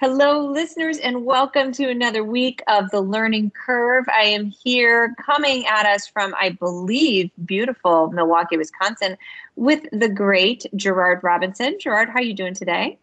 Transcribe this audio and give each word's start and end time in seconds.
Hello, 0.00 0.46
listeners, 0.46 0.96
and 0.96 1.26
welcome 1.26 1.72
to 1.72 1.90
another 1.90 2.24
week 2.24 2.62
of 2.68 2.90
The 2.90 3.02
Learning 3.02 3.50
Curve. 3.50 4.06
I 4.08 4.22
am 4.22 4.46
here 4.46 5.14
coming 5.20 5.66
at 5.66 5.84
us 5.84 6.06
from, 6.06 6.34
I 6.40 6.56
believe, 6.58 7.30
beautiful 7.44 8.10
Milwaukee, 8.10 8.56
Wisconsin, 8.56 9.18
with 9.56 9.84
the 9.92 10.08
great 10.08 10.64
Gerard 10.74 11.20
Robinson. 11.22 11.76
Gerard, 11.78 12.08
how 12.08 12.14
are 12.14 12.22
you 12.22 12.32
doing 12.32 12.54
today? 12.54 12.98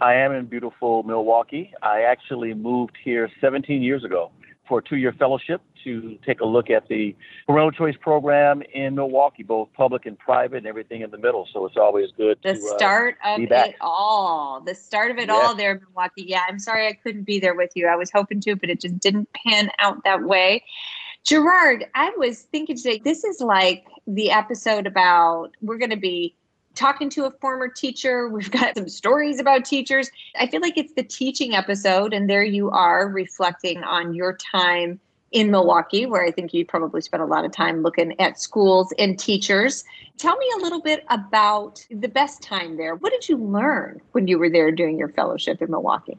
I 0.00 0.14
am 0.14 0.32
in 0.32 0.46
beautiful 0.46 1.02
Milwaukee. 1.02 1.74
I 1.82 2.04
actually 2.04 2.54
moved 2.54 2.96
here 3.04 3.28
17 3.42 3.82
years 3.82 4.02
ago 4.02 4.30
for 4.66 4.78
a 4.78 4.82
two 4.82 4.96
year 4.96 5.12
fellowship 5.12 5.60
to 5.88 6.18
take 6.24 6.40
a 6.40 6.44
look 6.44 6.70
at 6.70 6.88
the 6.88 7.14
parental 7.46 7.72
choice 7.72 7.96
program 8.00 8.62
in 8.74 8.94
Milwaukee, 8.94 9.42
both 9.42 9.68
public 9.74 10.06
and 10.06 10.18
private, 10.18 10.58
and 10.58 10.66
everything 10.66 11.02
in 11.02 11.10
the 11.10 11.18
middle. 11.18 11.46
So 11.52 11.66
it's 11.66 11.76
always 11.76 12.10
good 12.16 12.38
the 12.42 12.54
to 12.54 12.60
start 12.76 13.16
uh, 13.24 13.34
of 13.34 13.40
it 13.40 13.76
all. 13.80 14.60
The 14.64 14.74
start 14.74 15.10
of 15.10 15.18
it 15.18 15.28
Yeah. 15.28 15.34
all 15.34 15.54
there, 15.54 15.72
in 15.72 15.80
Milwaukee. 15.82 16.24
Yeah, 16.26 16.42
I'm 16.48 16.58
sorry 16.58 16.86
I 16.86 16.92
couldn't 16.92 17.24
be 17.24 17.38
there 17.38 17.54
with 17.54 17.70
you. 17.74 17.86
I 17.86 17.96
was 17.96 18.10
hoping 18.10 18.40
to, 18.42 18.56
but 18.56 18.70
it 18.70 18.80
just 18.80 18.98
didn't 18.98 19.28
pan 19.46 19.70
out 19.78 20.04
that 20.04 20.22
way. 20.22 20.62
Gerard, 21.24 21.84
I 21.94 22.10
was 22.16 22.42
thinking 22.42 22.76
today, 22.76 23.00
this 23.04 23.24
is 23.24 23.40
like 23.40 23.84
the 24.06 24.30
episode 24.30 24.86
about 24.86 25.50
we're 25.60 25.76
going 25.78 25.90
to 25.90 25.96
be 25.96 26.34
talking 26.74 27.10
to 27.10 27.24
a 27.24 27.30
former 27.40 27.68
teacher. 27.68 28.28
We've 28.32 28.50
got 28.50 28.76
some 28.76 28.88
stories 28.88 29.40
about 29.40 29.64
teachers. 29.64 30.10
I 30.38 30.46
feel 30.46 30.60
like 30.60 30.78
it's 30.78 30.94
the 30.94 31.02
teaching 31.02 31.54
episode, 31.54 32.14
and 32.14 32.30
there 32.30 32.44
you 32.44 32.70
are 32.70 33.08
reflecting 33.08 33.82
on 33.82 34.14
your 34.14 34.36
time 34.36 35.00
in 35.32 35.50
Milwaukee, 35.50 36.06
where 36.06 36.24
I 36.24 36.30
think 36.30 36.54
you 36.54 36.64
probably 36.64 37.00
spent 37.00 37.22
a 37.22 37.26
lot 37.26 37.44
of 37.44 37.52
time 37.52 37.82
looking 37.82 38.18
at 38.20 38.40
schools 38.40 38.92
and 38.98 39.18
teachers. 39.18 39.84
Tell 40.16 40.36
me 40.36 40.46
a 40.58 40.62
little 40.62 40.80
bit 40.80 41.04
about 41.10 41.84
the 41.90 42.08
best 42.08 42.42
time 42.42 42.76
there. 42.76 42.94
What 42.94 43.12
did 43.12 43.28
you 43.28 43.36
learn 43.36 44.00
when 44.12 44.26
you 44.26 44.38
were 44.38 44.50
there 44.50 44.72
doing 44.72 44.98
your 44.98 45.08
fellowship 45.10 45.60
in 45.60 45.70
Milwaukee? 45.70 46.18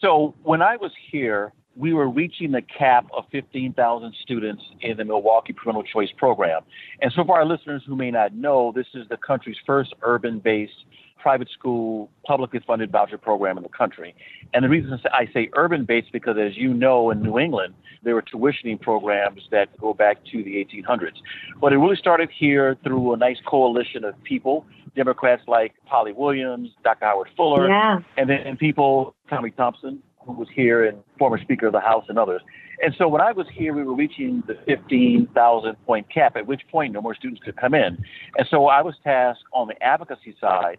So 0.00 0.34
when 0.42 0.62
I 0.62 0.76
was 0.76 0.90
here, 1.10 1.52
we 1.76 1.92
were 1.94 2.08
reaching 2.08 2.50
the 2.50 2.62
cap 2.62 3.06
of 3.16 3.24
15,000 3.30 4.14
students 4.20 4.62
in 4.80 4.96
the 4.96 5.04
Milwaukee 5.04 5.52
Parental 5.52 5.84
Choice 5.84 6.10
Program. 6.18 6.62
And 7.00 7.12
so 7.12 7.24
for 7.24 7.38
our 7.38 7.46
listeners 7.46 7.82
who 7.86 7.96
may 7.96 8.10
not 8.10 8.34
know, 8.34 8.72
this 8.74 8.88
is 8.94 9.08
the 9.08 9.16
country's 9.16 9.56
first 9.64 9.94
urban-based 10.02 10.84
private 11.22 11.48
school, 11.50 12.10
publicly 12.26 12.60
funded 12.66 12.90
voucher 12.90 13.16
program 13.16 13.56
in 13.56 13.62
the 13.62 13.68
country. 13.68 14.14
And 14.52 14.64
the 14.64 14.68
reason 14.68 14.98
I 15.12 15.26
say 15.32 15.48
urban-based 15.54 16.12
because, 16.12 16.36
as 16.36 16.56
you 16.56 16.74
know, 16.74 17.10
in 17.10 17.22
New 17.22 17.38
England, 17.38 17.74
there 18.02 18.14
were 18.14 18.22
tuitioning 18.22 18.80
programs 18.80 19.42
that 19.52 19.68
go 19.78 19.94
back 19.94 20.18
to 20.32 20.42
the 20.42 20.56
1800s. 20.56 21.16
But 21.60 21.72
it 21.72 21.78
really 21.78 21.96
started 21.96 22.28
here 22.36 22.76
through 22.82 23.14
a 23.14 23.16
nice 23.16 23.38
coalition 23.46 24.04
of 24.04 24.20
people, 24.24 24.66
Democrats 24.96 25.42
like 25.46 25.74
Polly 25.86 26.12
Williams, 26.12 26.70
Dr. 26.82 27.04
Howard 27.04 27.28
Fuller, 27.36 27.68
Yeah. 27.68 28.00
and 28.16 28.28
then 28.28 28.56
people, 28.56 29.14
Tommy 29.30 29.52
Thompson, 29.52 30.02
who 30.26 30.32
was 30.32 30.48
here 30.52 30.84
and 30.84 30.98
former 31.18 31.40
Speaker 31.40 31.66
of 31.68 31.72
the 31.72 31.80
House 31.80 32.04
and 32.08 32.18
others. 32.18 32.42
And 32.82 32.94
so 32.98 33.06
when 33.06 33.20
I 33.20 33.30
was 33.30 33.46
here, 33.52 33.72
we 33.74 33.84
were 33.84 33.94
reaching 33.94 34.42
the 34.48 34.54
15,000 34.66 35.76
point 35.86 36.08
cap, 36.12 36.36
at 36.36 36.46
which 36.48 36.62
point 36.70 36.92
no 36.92 37.00
more 37.00 37.14
students 37.14 37.40
could 37.44 37.56
come 37.56 37.74
in. 37.74 38.04
And 38.36 38.48
so 38.50 38.66
I 38.66 38.82
was 38.82 38.94
tasked 39.04 39.44
on 39.52 39.68
the 39.68 39.80
advocacy 39.82 40.34
side 40.40 40.78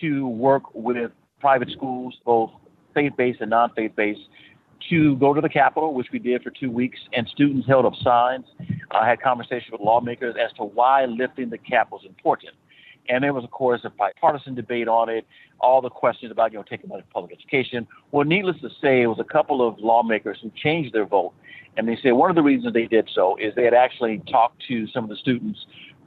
to 0.00 0.28
work 0.28 0.62
with 0.74 1.10
private 1.40 1.70
schools, 1.70 2.14
both 2.24 2.50
faith 2.94 3.12
based 3.16 3.40
and 3.40 3.50
non 3.50 3.72
faith 3.74 3.92
based, 3.96 4.20
to 4.90 5.16
go 5.16 5.34
to 5.34 5.40
the 5.40 5.48
Capitol, 5.48 5.94
which 5.94 6.08
we 6.12 6.18
did 6.18 6.42
for 6.42 6.50
two 6.50 6.70
weeks, 6.70 6.98
and 7.12 7.28
students 7.28 7.66
held 7.66 7.84
up 7.84 7.94
signs. 8.02 8.46
I 8.90 9.08
had 9.08 9.20
conversations 9.20 9.72
with 9.72 9.80
lawmakers 9.80 10.34
as 10.42 10.52
to 10.54 10.64
why 10.64 11.04
lifting 11.04 11.50
the 11.50 11.58
cap 11.58 11.90
was 11.90 12.02
important. 12.06 12.52
And 13.08 13.24
there 13.24 13.32
was, 13.32 13.42
of 13.42 13.50
course, 13.50 13.80
a 13.84 13.90
bipartisan 13.90 14.54
debate 14.54 14.86
on 14.86 15.08
it, 15.08 15.26
all 15.60 15.80
the 15.80 15.88
questions 15.88 16.30
about, 16.30 16.52
you 16.52 16.58
know, 16.58 16.64
taking 16.68 16.88
money 16.88 17.02
from 17.02 17.22
public 17.22 17.38
education. 17.38 17.86
Well, 18.12 18.26
needless 18.26 18.60
to 18.60 18.68
say, 18.82 19.02
it 19.02 19.06
was 19.06 19.18
a 19.18 19.24
couple 19.24 19.66
of 19.66 19.78
lawmakers 19.78 20.38
who 20.42 20.52
changed 20.62 20.94
their 20.94 21.06
vote. 21.06 21.32
And 21.76 21.88
they 21.88 21.96
said 22.02 22.12
one 22.12 22.28
of 22.28 22.36
the 22.36 22.42
reasons 22.42 22.74
they 22.74 22.86
did 22.86 23.08
so 23.14 23.36
is 23.36 23.54
they 23.54 23.64
had 23.64 23.74
actually 23.74 24.20
talked 24.30 24.62
to 24.68 24.86
some 24.88 25.04
of 25.04 25.10
the 25.10 25.16
students 25.16 25.58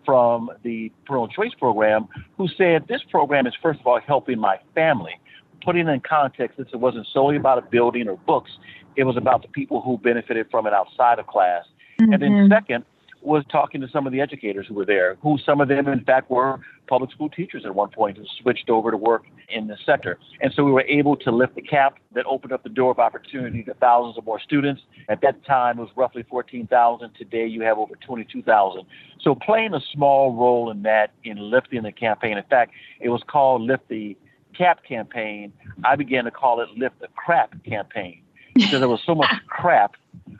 from 0.06 0.50
the 0.64 0.92
parental 1.06 1.28
choice 1.28 1.54
program 1.58 2.08
who 2.38 2.48
said 2.58 2.88
this 2.88 3.02
program 3.10 3.48
is, 3.48 3.54
first 3.62 3.80
of 3.80 3.88
all, 3.88 4.00
helping 4.06 4.40
my 4.40 4.58
family. 4.76 5.20
Putting 5.64 5.88
in 5.88 6.00
context, 6.02 6.58
this 6.58 6.68
it 6.74 6.78
wasn't 6.78 7.08
solely 7.14 7.38
about 7.38 7.58
a 7.58 7.62
building 7.62 8.08
or 8.08 8.18
books, 8.18 8.52
it 8.96 9.04
was 9.04 9.16
about 9.16 9.42
the 9.42 9.48
people 9.48 9.82
who 9.82 9.98
benefited 9.98 10.48
from 10.50 10.68
it 10.68 10.74
outside 10.74 11.20
of 11.20 11.28
class. 11.28 11.66
And 12.00 12.14
then, 12.14 12.32
Mhm. 12.32 12.50
second, 12.50 12.84
was 13.22 13.44
talking 13.52 13.82
to 13.82 13.88
some 13.90 14.08
of 14.08 14.14
the 14.14 14.20
educators 14.20 14.66
who 14.68 14.74
were 14.74 14.86
there, 14.86 15.18
who 15.22 15.38
some 15.46 15.62
of 15.62 15.68
them, 15.68 15.88
in 15.88 16.04
fact, 16.04 16.30
were 16.30 16.60
public 16.88 17.12
school 17.12 17.30
teachers 17.30 17.64
at 17.66 17.74
one 17.74 17.90
point 17.90 18.18
who 18.18 18.26
switched 18.42 18.70
over 18.70 18.92
to 18.92 18.98
work 18.98 19.24
in 19.50 19.68
the 19.68 19.78
sector. 19.86 20.18
And 20.42 20.52
so 20.56 20.64
we 20.64 20.72
were 20.72 20.82
able 20.82 21.16
to 21.18 21.32
lift 21.32 21.56
the 21.56 21.62
cap 21.62 21.98
that 22.14 22.26
opened 22.26 22.52
up 22.52 22.64
the 22.64 22.70
door 22.70 22.92
of 22.92 23.00
opportunity 23.00 23.64
to 23.64 23.74
thousands 23.76 24.18
of 24.18 24.26
more 24.26 24.40
students. 24.40 24.82
At 25.08 25.22
that 25.22 25.46
time, 25.46 25.78
it 25.78 25.82
was 25.82 25.92
roughly 25.96 26.24
14,000. 26.30 27.12
Today, 27.18 27.46
you 27.46 27.62
have 27.62 27.78
over 27.78 27.96
22,000. 27.96 28.84
So 29.22 29.36
playing 29.36 29.74
a 29.74 29.82
small 29.94 30.34
role 30.34 30.72
in 30.72 30.84
that, 30.84 31.12
in 31.24 31.38
lifting 31.38 31.84
the 31.84 31.92
campaign. 31.92 32.38
In 32.38 32.44
fact, 32.50 32.72
it 33.00 33.10
was 33.10 33.22
called 33.28 33.62
Lift 33.62 33.88
the 33.88 34.18
Cap 34.58 34.84
campaign. 34.84 35.54
I 35.86 35.96
began 35.96 36.26
to 36.26 36.32
call 36.32 36.60
it 36.62 36.70
Lift 36.76 37.00
the 37.00 37.08
Crap 37.16 37.64
campaign 37.64 38.22
because 38.56 38.80
there 38.80 38.90
was 38.90 39.02
so 39.06 39.16
much 39.16 39.32
crap 39.48 39.96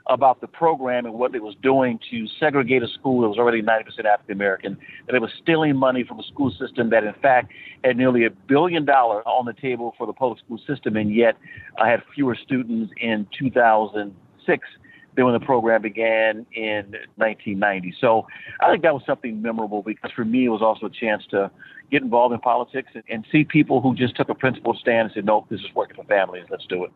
about 0.08 0.42
the 0.42 0.48
program 0.48 1.06
and 1.06 1.14
what 1.14 1.36
it 1.36 1.44
was 1.44 1.56
doing 1.62 2.00
to 2.10 2.28
segregate 2.40 2.84
a 2.84 2.88
school 2.88 3.22
that 3.22 3.30
was 3.30 3.38
already 3.38 3.62
90% 3.62 4.06
African 4.06 4.34
American, 4.34 4.78
that 5.08 5.16
it 5.16 5.22
was 5.22 5.32
stealing 5.42 5.76
money 5.76 6.04
from 6.04 6.20
a 6.20 6.24
school 6.24 6.52
system 6.60 6.90
that, 6.90 7.04
in 7.04 7.14
fact, 7.22 7.52
had 7.84 7.98
nearly 7.98 8.26
a 8.26 8.30
billion 8.30 8.86
dollars 8.86 9.24
on 9.26 9.46
the 9.46 9.54
table 9.54 9.94
for 9.98 10.08
the 10.08 10.14
public 10.14 10.40
school 10.40 10.60
system, 10.68 10.96
and 10.98 11.14
yet 11.14 11.38
I 11.80 11.90
had 11.90 12.02
fewer 12.14 12.36
students 12.36 12.92
in 12.98 13.28
2006 13.38 14.68
than 15.16 15.26
when 15.26 15.34
the 15.34 15.46
program 15.46 15.82
began 15.82 16.46
in 16.54 16.96
1990. 17.18 17.96
So 18.00 18.28
I 18.60 18.72
think 18.72 18.84
that 18.84 18.94
was 18.94 19.04
something 19.06 19.42
memorable 19.42 19.82
because 19.84 20.12
for 20.16 20.26
me, 20.26 20.46
it 20.46 20.50
was 20.50 20.62
also 20.62 20.86
a 20.86 20.90
chance 20.90 21.24
to 21.32 21.52
get 21.92 22.02
involved 22.02 22.34
in 22.34 22.40
politics 22.40 22.90
and, 22.94 23.04
and 23.10 23.26
see 23.32 23.44
people 23.44 23.82
who 23.82 23.94
just 23.94 24.16
took 24.16 24.30
a 24.30 24.36
principled 24.36 24.78
stand 24.78 25.08
and 25.08 25.12
said, 25.14 25.26
nope, 25.26 25.48
this 25.50 25.60
is 25.60 25.68
working 25.76 25.98
for 25.98 26.06
families, 26.06 26.46
let's 26.50 26.66
do 26.68 26.86
it. 26.86 26.92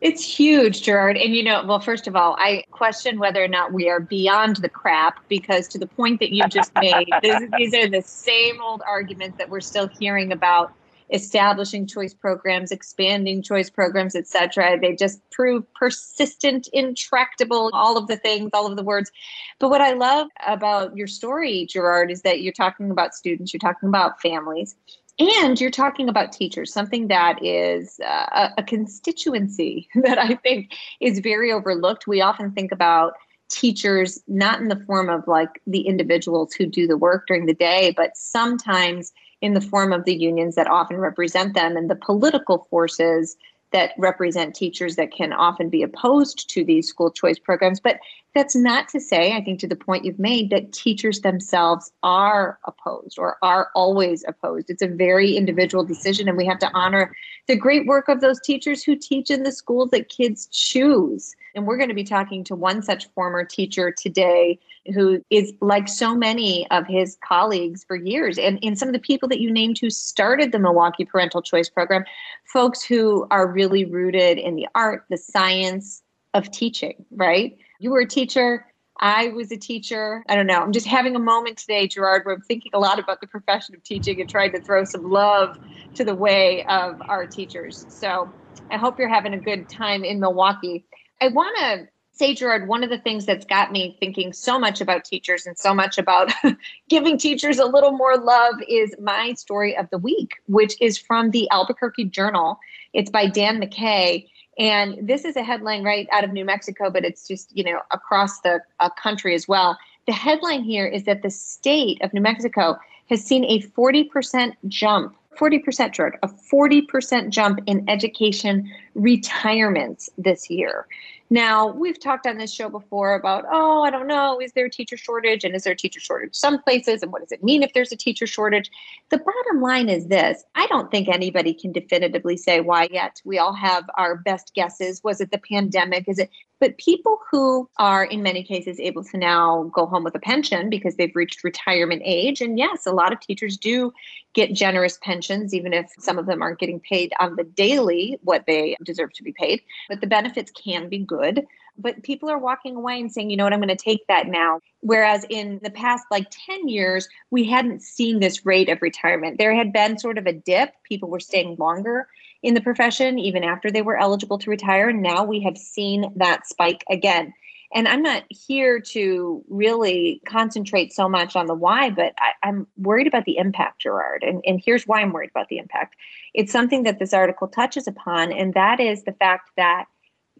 It's 0.00 0.22
huge, 0.22 0.82
Gerard. 0.82 1.16
And 1.16 1.34
you 1.34 1.42
know, 1.42 1.64
well, 1.66 1.80
first 1.80 2.06
of 2.06 2.14
all, 2.14 2.36
I 2.38 2.62
question 2.70 3.18
whether 3.18 3.42
or 3.42 3.48
not 3.48 3.72
we 3.72 3.88
are 3.88 3.98
beyond 3.98 4.56
the 4.56 4.68
crap 4.68 5.18
because, 5.28 5.66
to 5.68 5.78
the 5.78 5.88
point 5.88 6.20
that 6.20 6.30
you 6.32 6.46
just 6.48 6.72
made, 6.76 7.08
this, 7.22 7.42
these 7.56 7.74
are 7.74 7.88
the 7.88 8.02
same 8.02 8.60
old 8.62 8.82
arguments 8.86 9.38
that 9.38 9.50
we're 9.50 9.60
still 9.60 9.88
hearing 9.88 10.30
about 10.30 10.72
establishing 11.12 11.86
choice 11.86 12.12
programs, 12.12 12.70
expanding 12.70 13.42
choice 13.42 13.70
programs, 13.70 14.14
et 14.14 14.26
cetera. 14.26 14.78
They 14.78 14.94
just 14.94 15.20
prove 15.30 15.64
persistent, 15.74 16.68
intractable, 16.72 17.70
all 17.72 17.96
of 17.96 18.08
the 18.08 18.16
things, 18.16 18.50
all 18.52 18.66
of 18.66 18.76
the 18.76 18.82
words. 18.82 19.10
But 19.58 19.70
what 19.70 19.80
I 19.80 19.94
love 19.94 20.28
about 20.46 20.96
your 20.96 21.06
story, 21.06 21.66
Gerard, 21.66 22.10
is 22.10 22.22
that 22.22 22.42
you're 22.42 22.52
talking 22.52 22.90
about 22.90 23.14
students, 23.14 23.52
you're 23.52 23.58
talking 23.58 23.88
about 23.88 24.20
families, 24.20 24.76
and 25.18 25.60
you're 25.60 25.70
talking 25.70 26.08
about 26.08 26.32
teachers, 26.32 26.72
something 26.72 27.08
that 27.08 27.44
is 27.44 28.00
uh, 28.04 28.26
a, 28.32 28.50
a 28.58 28.62
constituency 28.62 29.88
that 29.96 30.18
I 30.18 30.34
think 30.36 30.72
is 31.00 31.18
very 31.18 31.52
overlooked. 31.52 32.06
We 32.06 32.20
often 32.20 32.52
think 32.52 32.72
about 32.72 33.14
teachers 33.50 34.22
not 34.28 34.60
in 34.60 34.68
the 34.68 34.82
form 34.86 35.08
of 35.08 35.26
like 35.26 35.60
the 35.66 35.80
individuals 35.80 36.52
who 36.52 36.66
do 36.66 36.86
the 36.86 36.98
work 36.98 37.26
during 37.26 37.46
the 37.46 37.54
day, 37.54 37.94
but 37.96 38.16
sometimes 38.16 39.12
in 39.40 39.54
the 39.54 39.60
form 39.60 39.92
of 39.92 40.04
the 40.04 40.14
unions 40.14 40.54
that 40.54 40.68
often 40.68 40.98
represent 40.98 41.54
them 41.54 41.76
and 41.76 41.88
the 41.88 41.96
political 41.96 42.66
forces 42.70 43.36
that 43.72 43.92
represent 43.98 44.54
teachers 44.54 44.96
that 44.96 45.12
can 45.12 45.32
often 45.32 45.68
be 45.68 45.82
opposed 45.82 46.48
to 46.50 46.64
these 46.64 46.88
school 46.88 47.10
choice 47.10 47.38
programs. 47.38 47.80
But 47.80 47.98
that's 48.34 48.56
not 48.56 48.88
to 48.88 49.00
say, 49.00 49.34
I 49.34 49.42
think, 49.42 49.60
to 49.60 49.66
the 49.66 49.76
point 49.76 50.04
you've 50.04 50.18
made, 50.18 50.50
that 50.50 50.72
teachers 50.72 51.20
themselves 51.20 51.90
are 52.02 52.58
opposed 52.64 53.18
or 53.18 53.36
are 53.42 53.70
always 53.74 54.24
opposed. 54.26 54.70
It's 54.70 54.82
a 54.82 54.88
very 54.88 55.36
individual 55.36 55.84
decision, 55.84 56.28
and 56.28 56.36
we 56.36 56.46
have 56.46 56.58
to 56.60 56.70
honor 56.74 57.14
the 57.46 57.56
great 57.56 57.86
work 57.86 58.08
of 58.08 58.20
those 58.20 58.40
teachers 58.40 58.82
who 58.82 58.96
teach 58.96 59.30
in 59.30 59.42
the 59.42 59.52
schools 59.52 59.90
that 59.90 60.08
kids 60.08 60.46
choose. 60.52 61.34
And 61.58 61.66
we're 61.66 61.76
going 61.76 61.88
to 61.88 61.94
be 61.94 62.04
talking 62.04 62.44
to 62.44 62.54
one 62.54 62.82
such 62.82 63.08
former 63.14 63.44
teacher 63.44 63.90
today 63.90 64.60
who 64.94 65.20
is 65.28 65.52
like 65.60 65.88
so 65.88 66.14
many 66.14 66.70
of 66.70 66.86
his 66.86 67.18
colleagues 67.26 67.82
for 67.82 67.96
years. 67.96 68.38
And 68.38 68.60
in 68.62 68.76
some 68.76 68.88
of 68.88 68.92
the 68.92 69.00
people 69.00 69.28
that 69.28 69.40
you 69.40 69.50
named 69.50 69.76
who 69.80 69.90
started 69.90 70.52
the 70.52 70.60
Milwaukee 70.60 71.04
Parental 71.04 71.42
Choice 71.42 71.68
Program, 71.68 72.04
folks 72.44 72.84
who 72.84 73.26
are 73.32 73.48
really 73.48 73.84
rooted 73.84 74.38
in 74.38 74.54
the 74.54 74.68
art, 74.76 75.04
the 75.10 75.16
science 75.16 76.04
of 76.32 76.48
teaching, 76.52 77.04
right? 77.10 77.58
You 77.80 77.90
were 77.90 78.02
a 78.02 78.08
teacher. 78.08 78.64
I 79.00 79.28
was 79.30 79.50
a 79.50 79.56
teacher. 79.56 80.22
I 80.28 80.36
don't 80.36 80.46
know. 80.46 80.60
I'm 80.60 80.72
just 80.72 80.86
having 80.86 81.16
a 81.16 81.20
moment 81.20 81.58
today, 81.58 81.88
Gerard, 81.88 82.24
where 82.24 82.36
I'm 82.36 82.40
thinking 82.42 82.70
a 82.72 82.78
lot 82.78 83.00
about 83.00 83.20
the 83.20 83.26
profession 83.26 83.74
of 83.74 83.82
teaching 83.82 84.20
and 84.20 84.30
trying 84.30 84.52
to 84.52 84.60
throw 84.60 84.84
some 84.84 85.10
love 85.10 85.58
to 85.94 86.04
the 86.04 86.14
way 86.14 86.64
of 86.66 87.02
our 87.08 87.26
teachers. 87.26 87.84
So 87.88 88.32
I 88.70 88.76
hope 88.76 88.98
you're 88.98 89.08
having 89.08 89.34
a 89.34 89.38
good 89.38 89.68
time 89.68 90.04
in 90.04 90.20
Milwaukee. 90.20 90.84
I 91.20 91.28
want 91.28 91.56
to 91.58 91.88
say, 92.12 92.34
Gerard, 92.34 92.68
one 92.68 92.82
of 92.82 92.90
the 92.90 92.98
things 92.98 93.26
that's 93.26 93.44
got 93.44 93.70
me 93.70 93.96
thinking 94.00 94.32
so 94.32 94.58
much 94.58 94.80
about 94.80 95.04
teachers 95.04 95.46
and 95.46 95.56
so 95.56 95.72
much 95.72 95.98
about 95.98 96.32
giving 96.88 97.16
teachers 97.16 97.58
a 97.58 97.64
little 97.64 97.92
more 97.92 98.16
love 98.16 98.56
is 98.68 98.94
my 99.00 99.32
story 99.34 99.76
of 99.76 99.88
the 99.90 99.98
week, 99.98 100.34
which 100.46 100.74
is 100.80 100.98
from 100.98 101.30
the 101.30 101.48
Albuquerque 101.50 102.06
Journal. 102.06 102.58
It's 102.92 103.10
by 103.10 103.26
Dan 103.26 103.60
McKay. 103.60 104.28
And 104.58 105.06
this 105.06 105.24
is 105.24 105.36
a 105.36 105.44
headline 105.44 105.84
right 105.84 106.08
out 106.12 106.24
of 106.24 106.32
New 106.32 106.44
Mexico, 106.44 106.90
but 106.90 107.04
it's 107.04 107.28
just, 107.28 107.56
you 107.56 107.62
know, 107.62 107.80
across 107.92 108.40
the 108.40 108.60
uh, 108.80 108.90
country 108.90 109.34
as 109.34 109.46
well. 109.46 109.78
The 110.06 110.12
headline 110.12 110.64
here 110.64 110.86
is 110.86 111.04
that 111.04 111.22
the 111.22 111.30
state 111.30 112.02
of 112.02 112.12
New 112.12 112.20
Mexico 112.20 112.76
has 113.08 113.24
seen 113.24 113.44
a 113.44 113.60
40% 113.60 114.54
jump 114.66 115.14
40% 115.38 115.94
short, 115.94 116.18
a 116.22 116.28
40% 116.28 117.30
jump 117.30 117.60
in 117.66 117.88
education 117.88 118.70
retirements 118.94 120.10
this 120.18 120.50
year. 120.50 120.86
Now, 121.30 121.68
we've 121.68 122.00
talked 122.00 122.26
on 122.26 122.38
this 122.38 122.52
show 122.52 122.70
before 122.70 123.14
about, 123.14 123.44
oh, 123.50 123.82
I 123.82 123.90
don't 123.90 124.06
know, 124.06 124.40
is 124.40 124.52
there 124.52 124.64
a 124.64 124.70
teacher 124.70 124.96
shortage? 124.96 125.44
And 125.44 125.54
is 125.54 125.64
there 125.64 125.74
a 125.74 125.76
teacher 125.76 126.00
shortage 126.00 126.34
some 126.34 126.62
places? 126.62 127.02
And 127.02 127.12
what 127.12 127.20
does 127.20 127.32
it 127.32 127.44
mean 127.44 127.62
if 127.62 127.74
there's 127.74 127.92
a 127.92 127.96
teacher 127.96 128.26
shortage? 128.26 128.70
The 129.10 129.18
bottom 129.18 129.60
line 129.60 129.90
is 129.90 130.06
this 130.06 130.42
I 130.54 130.66
don't 130.68 130.90
think 130.90 131.08
anybody 131.08 131.52
can 131.52 131.70
definitively 131.70 132.38
say 132.38 132.60
why 132.60 132.88
yet. 132.90 133.20
We 133.24 133.38
all 133.38 133.52
have 133.52 133.84
our 133.98 134.16
best 134.16 134.54
guesses. 134.54 135.04
Was 135.04 135.20
it 135.20 135.30
the 135.30 135.38
pandemic? 135.38 136.08
Is 136.08 136.18
it 136.18 136.30
but 136.60 136.78
people 136.78 137.20
who 137.30 137.68
are, 137.78 138.04
in 138.04 138.22
many 138.22 138.42
cases, 138.42 138.80
able 138.80 139.04
to 139.04 139.16
now 139.16 139.70
go 139.74 139.86
home 139.86 140.04
with 140.04 140.14
a 140.14 140.20
pension 140.20 140.68
because 140.70 140.96
they've 140.96 141.14
reached 141.14 141.44
retirement 141.44 142.02
age. 142.04 142.40
And 142.40 142.58
yes, 142.58 142.86
a 142.86 142.92
lot 142.92 143.12
of 143.12 143.20
teachers 143.20 143.56
do 143.56 143.92
get 144.34 144.52
generous 144.52 144.98
pensions, 145.02 145.54
even 145.54 145.72
if 145.72 145.90
some 145.98 146.18
of 146.18 146.26
them 146.26 146.42
aren't 146.42 146.58
getting 146.58 146.80
paid 146.80 147.12
on 147.20 147.36
the 147.36 147.44
daily 147.44 148.18
what 148.22 148.44
they 148.46 148.76
deserve 148.84 149.12
to 149.14 149.22
be 149.22 149.32
paid. 149.32 149.62
But 149.88 150.00
the 150.00 150.06
benefits 150.06 150.50
can 150.50 150.88
be 150.88 150.98
good. 150.98 151.46
But 151.80 152.02
people 152.02 152.28
are 152.28 152.38
walking 152.38 152.74
away 152.74 153.00
and 153.00 153.10
saying, 153.10 153.30
you 153.30 153.36
know 153.36 153.44
what, 153.44 153.52
I'm 153.52 153.60
going 153.60 153.68
to 153.68 153.76
take 153.76 154.04
that 154.08 154.26
now. 154.26 154.60
Whereas 154.80 155.24
in 155.30 155.60
the 155.62 155.70
past, 155.70 156.04
like 156.10 156.26
10 156.46 156.66
years, 156.66 157.08
we 157.30 157.44
hadn't 157.44 157.82
seen 157.82 158.18
this 158.18 158.44
rate 158.44 158.68
of 158.68 158.82
retirement. 158.82 159.38
There 159.38 159.54
had 159.54 159.72
been 159.72 159.96
sort 159.96 160.18
of 160.18 160.26
a 160.26 160.32
dip, 160.32 160.72
people 160.82 161.08
were 161.08 161.20
staying 161.20 161.54
longer 161.56 162.08
in 162.42 162.54
the 162.54 162.60
profession 162.60 163.18
even 163.18 163.44
after 163.44 163.70
they 163.70 163.82
were 163.82 163.96
eligible 163.96 164.38
to 164.38 164.50
retire. 164.50 164.92
Now 164.92 165.24
we 165.24 165.40
have 165.40 165.58
seen 165.58 166.12
that 166.16 166.46
spike 166.46 166.84
again. 166.90 167.34
And 167.74 167.86
I'm 167.86 168.02
not 168.02 168.24
here 168.30 168.80
to 168.80 169.44
really 169.48 170.22
concentrate 170.26 170.92
so 170.92 171.08
much 171.08 171.36
on 171.36 171.46
the 171.46 171.54
why, 171.54 171.90
but 171.90 172.14
I, 172.18 172.48
am 172.48 172.66
worried 172.78 173.06
about 173.06 173.26
the 173.26 173.36
impact, 173.36 173.82
Gerard. 173.82 174.22
And, 174.22 174.42
and 174.46 174.60
here's 174.64 174.86
why 174.86 175.00
I'm 175.00 175.12
worried 175.12 175.30
about 175.30 175.48
the 175.48 175.58
impact. 175.58 175.96
It's 176.32 176.52
something 176.52 176.84
that 176.84 176.98
this 176.98 177.12
article 177.12 177.46
touches 177.46 177.86
upon, 177.86 178.32
and 178.32 178.54
that 178.54 178.80
is 178.80 179.02
the 179.02 179.12
fact 179.12 179.50
that 179.58 179.84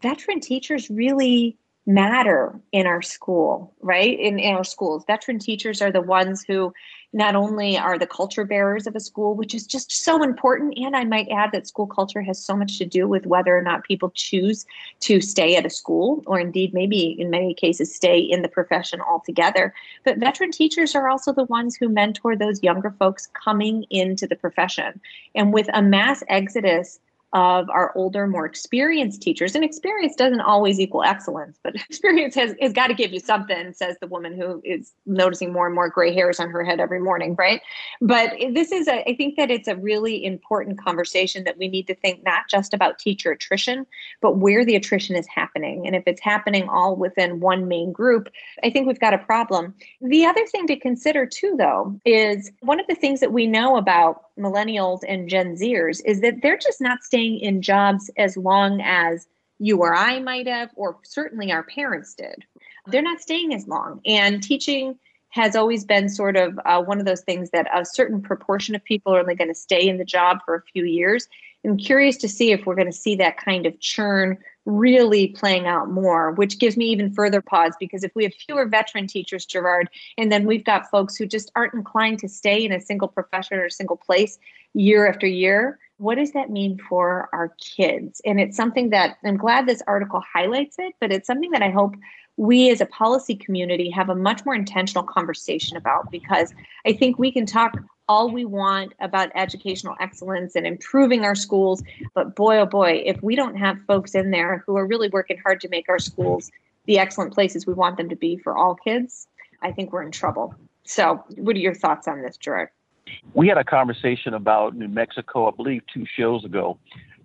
veteran 0.01 0.39
teachers 0.39 0.89
really 0.89 1.55
matter 1.85 2.59
in 2.71 2.87
our 2.87 3.01
school, 3.01 3.73
right? 3.79 4.19
In, 4.19 4.39
in 4.39 4.55
our 4.55 4.63
schools. 4.63 5.03
Veteran 5.05 5.39
teachers 5.39 5.81
are 5.81 5.91
the 5.91 6.01
ones 6.01 6.43
who 6.47 6.73
not 7.11 7.35
only 7.35 7.77
are 7.77 7.97
the 7.97 8.05
culture 8.05 8.45
bearers 8.45 8.85
of 8.85 8.95
a 8.95 8.99
school, 8.99 9.33
which 9.33 9.55
is 9.55 9.65
just 9.65 9.91
so 9.91 10.21
important, 10.21 10.77
and 10.77 10.95
I 10.95 11.05
might 11.05 11.27
add 11.29 11.51
that 11.53 11.67
school 11.67 11.87
culture 11.87 12.21
has 12.21 12.43
so 12.43 12.55
much 12.55 12.77
to 12.77 12.85
do 12.85 13.07
with 13.07 13.25
whether 13.25 13.57
or 13.57 13.63
not 13.63 13.83
people 13.83 14.11
choose 14.13 14.65
to 15.01 15.19
stay 15.19 15.55
at 15.55 15.65
a 15.65 15.69
school, 15.69 16.23
or 16.27 16.39
indeed, 16.39 16.73
maybe 16.73 17.15
in 17.19 17.31
many 17.31 17.53
cases, 17.53 17.93
stay 17.93 18.19
in 18.19 18.43
the 18.43 18.47
profession 18.47 19.01
altogether. 19.01 19.73
But 20.05 20.19
veteran 20.19 20.51
teachers 20.51 20.95
are 20.95 21.09
also 21.09 21.33
the 21.33 21.45
ones 21.45 21.75
who 21.75 21.89
mentor 21.89 22.35
those 22.35 22.61
younger 22.61 22.91
folks 22.99 23.27
coming 23.33 23.85
into 23.89 24.27
the 24.27 24.35
profession. 24.35 25.01
And 25.33 25.51
with 25.51 25.67
a 25.73 25.81
mass 25.81 26.23
exodus 26.27 26.99
of 27.33 27.69
our 27.69 27.95
older, 27.95 28.25
more 28.25 28.45
experienced 28.45 29.21
teachers. 29.21 29.53
And 29.53 29.63
experience 29.63 30.15
doesn't 30.15 30.41
always 30.41 30.79
equal 30.79 31.03
excellence, 31.03 31.59
but 31.63 31.75
experience 31.89 32.33
has, 32.35 32.55
has 32.59 32.73
got 32.73 32.87
to 32.87 32.93
give 32.93 33.13
you 33.13 33.19
something, 33.19 33.71
says 33.73 33.97
the 34.01 34.07
woman 34.07 34.35
who 34.35 34.61
is 34.65 34.93
noticing 35.05 35.53
more 35.53 35.67
and 35.67 35.75
more 35.75 35.89
gray 35.89 36.13
hairs 36.13 36.39
on 36.39 36.49
her 36.49 36.63
head 36.63 36.79
every 36.79 36.99
morning, 36.99 37.35
right? 37.37 37.61
But 38.01 38.33
this 38.53 38.71
is, 38.71 38.87
a, 38.87 39.07
I 39.07 39.15
think 39.15 39.37
that 39.37 39.51
it's 39.51 39.67
a 39.67 39.75
really 39.75 40.25
important 40.25 40.79
conversation 40.79 41.43
that 41.43 41.57
we 41.57 41.67
need 41.67 41.87
to 41.87 41.95
think 41.95 42.23
not 42.23 42.49
just 42.49 42.73
about 42.73 42.97
teacher 42.97 43.31
attrition, 43.31 43.85
but 44.21 44.37
where 44.37 44.65
the 44.65 44.75
attrition 44.75 45.15
is 45.15 45.27
happening. 45.27 45.85
And 45.85 45.95
if 45.95 46.03
it's 46.07 46.21
happening 46.21 46.67
all 46.67 46.95
within 46.95 47.39
one 47.39 47.67
main 47.67 47.91
group, 47.91 48.29
I 48.63 48.71
think 48.71 48.87
we've 48.87 48.99
got 48.99 49.13
a 49.13 49.19
problem. 49.19 49.75
The 50.01 50.25
other 50.25 50.45
thing 50.47 50.65
to 50.67 50.75
consider, 50.75 51.27
too, 51.27 51.55
though, 51.57 51.99
is 52.05 52.51
one 52.61 52.79
of 52.79 52.87
the 52.87 52.95
things 52.95 53.19
that 53.19 53.33
we 53.33 53.45
know 53.45 53.77
about 53.77 54.23
millennials 54.39 55.01
and 55.07 55.29
Gen 55.29 55.55
Zers 55.55 56.01
is 56.05 56.21
that 56.21 56.41
they're 56.41 56.57
just 56.57 56.81
not 56.81 57.03
staying 57.03 57.18
in 57.27 57.61
jobs 57.61 58.09
as 58.17 58.37
long 58.37 58.81
as 58.81 59.27
you 59.59 59.77
or 59.77 59.93
I 59.93 60.19
might 60.19 60.47
have, 60.47 60.69
or 60.75 60.97
certainly 61.03 61.51
our 61.51 61.63
parents 61.63 62.15
did. 62.15 62.45
They're 62.87 63.01
not 63.01 63.21
staying 63.21 63.53
as 63.53 63.67
long. 63.67 64.01
And 64.05 64.41
teaching 64.41 64.97
has 65.29 65.55
always 65.55 65.85
been 65.85 66.09
sort 66.09 66.35
of 66.37 66.59
uh, 66.65 66.81
one 66.81 66.99
of 66.99 67.05
those 67.05 67.21
things 67.21 67.51
that 67.51 67.67
a 67.75 67.85
certain 67.85 68.21
proportion 68.21 68.73
of 68.73 68.83
people 68.83 69.13
are 69.13 69.19
only 69.19 69.35
going 69.35 69.49
to 69.49 69.55
stay 69.55 69.87
in 69.87 69.97
the 69.97 70.05
job 70.05 70.39
for 70.45 70.55
a 70.55 70.63
few 70.63 70.85
years. 70.85 71.27
I'm 71.65 71.77
curious 71.77 72.17
to 72.17 72.29
see 72.29 72.51
if 72.51 72.65
we're 72.65 72.75
going 72.75 72.91
to 72.91 72.97
see 72.97 73.15
that 73.17 73.37
kind 73.37 73.65
of 73.65 73.79
churn 73.79 74.37
really 74.65 75.27
playing 75.27 75.67
out 75.67 75.89
more, 75.89 76.31
which 76.31 76.57
gives 76.57 76.77
me 76.77 76.85
even 76.85 77.13
further 77.13 77.41
pause 77.41 77.73
because 77.79 78.03
if 78.03 78.11
we 78.15 78.23
have 78.23 78.33
fewer 78.33 78.65
veteran 78.65 79.07
teachers, 79.07 79.45
Gerard, 79.45 79.89
and 80.17 80.31
then 80.31 80.45
we've 80.45 80.63
got 80.63 80.89
folks 80.89 81.15
who 81.15 81.25
just 81.25 81.51
aren't 81.55 81.73
inclined 81.73 82.19
to 82.19 82.29
stay 82.29 82.63
in 82.63 82.71
a 82.71 82.79
single 82.79 83.07
profession 83.07 83.57
or 83.57 83.65
a 83.65 83.71
single 83.71 83.97
place 83.97 84.39
year 84.73 85.07
after 85.07 85.27
year, 85.27 85.79
what 85.99 86.15
does 86.15 86.31
that 86.31 86.49
mean 86.49 86.79
for 86.89 87.29
our 87.33 87.49
kids? 87.59 88.21
And 88.25 88.39
it's 88.39 88.55
something 88.55 88.89
that 88.89 89.17
I'm 89.23 89.37
glad 89.37 89.67
this 89.67 89.83
article 89.85 90.23
highlights 90.33 90.77
it, 90.79 90.93
but 90.99 91.11
it's 91.11 91.27
something 91.27 91.51
that 91.51 91.61
I 91.61 91.69
hope 91.69 91.95
we 92.37 92.71
as 92.71 92.79
a 92.79 92.85
policy 92.85 93.35
community 93.35 93.89
have 93.89 94.07
a 94.07 94.15
much 94.15 94.45
more 94.45 94.55
intentional 94.55 95.03
conversation 95.03 95.75
about 95.75 96.09
because 96.09 96.53
I 96.85 96.93
think 96.93 97.19
we 97.19 97.33
can 97.33 97.45
talk 97.45 97.77
all 98.07 98.31
we 98.31 98.45
want 98.45 98.93
about 99.01 99.29
educational 99.35 99.93
excellence 99.99 100.55
and 100.55 100.65
improving 100.65 101.25
our 101.25 101.35
schools. 101.35 101.83
But 102.13 102.33
boy, 102.33 102.59
oh 102.59 102.65
boy, 102.65 103.03
if 103.05 103.21
we 103.21 103.35
don't 103.35 103.55
have 103.55 103.77
folks 103.85 104.15
in 104.15 104.31
there 104.31 104.63
who 104.65 104.77
are 104.77 104.87
really 104.87 105.09
working 105.09 105.37
hard 105.37 105.59
to 105.61 105.69
make 105.69 105.89
our 105.89 105.99
schools 105.99 106.49
the 106.85 106.97
excellent 106.97 107.33
places 107.33 107.67
we 107.67 107.73
want 107.73 107.97
them 107.97 108.07
to 108.07 108.15
be 108.15 108.37
for 108.37 108.57
all 108.57 108.73
kids, 108.73 109.27
I 109.61 109.73
think 109.73 109.91
we're 109.91 110.03
in 110.03 110.11
trouble. 110.11 110.55
So, 110.85 111.23
what 111.35 111.57
are 111.57 111.59
your 111.59 111.75
thoughts 111.75 112.07
on 112.07 112.21
this, 112.21 112.37
Gerard? 112.37 112.69
We 113.33 113.47
had 113.47 113.57
a 113.57 113.63
conversation 113.63 114.33
about 114.33 114.75
New 114.75 114.87
Mexico, 114.87 115.47
I 115.47 115.51
believe, 115.55 115.81
two 115.93 116.05
shows 116.17 116.43
ago, 116.45 116.77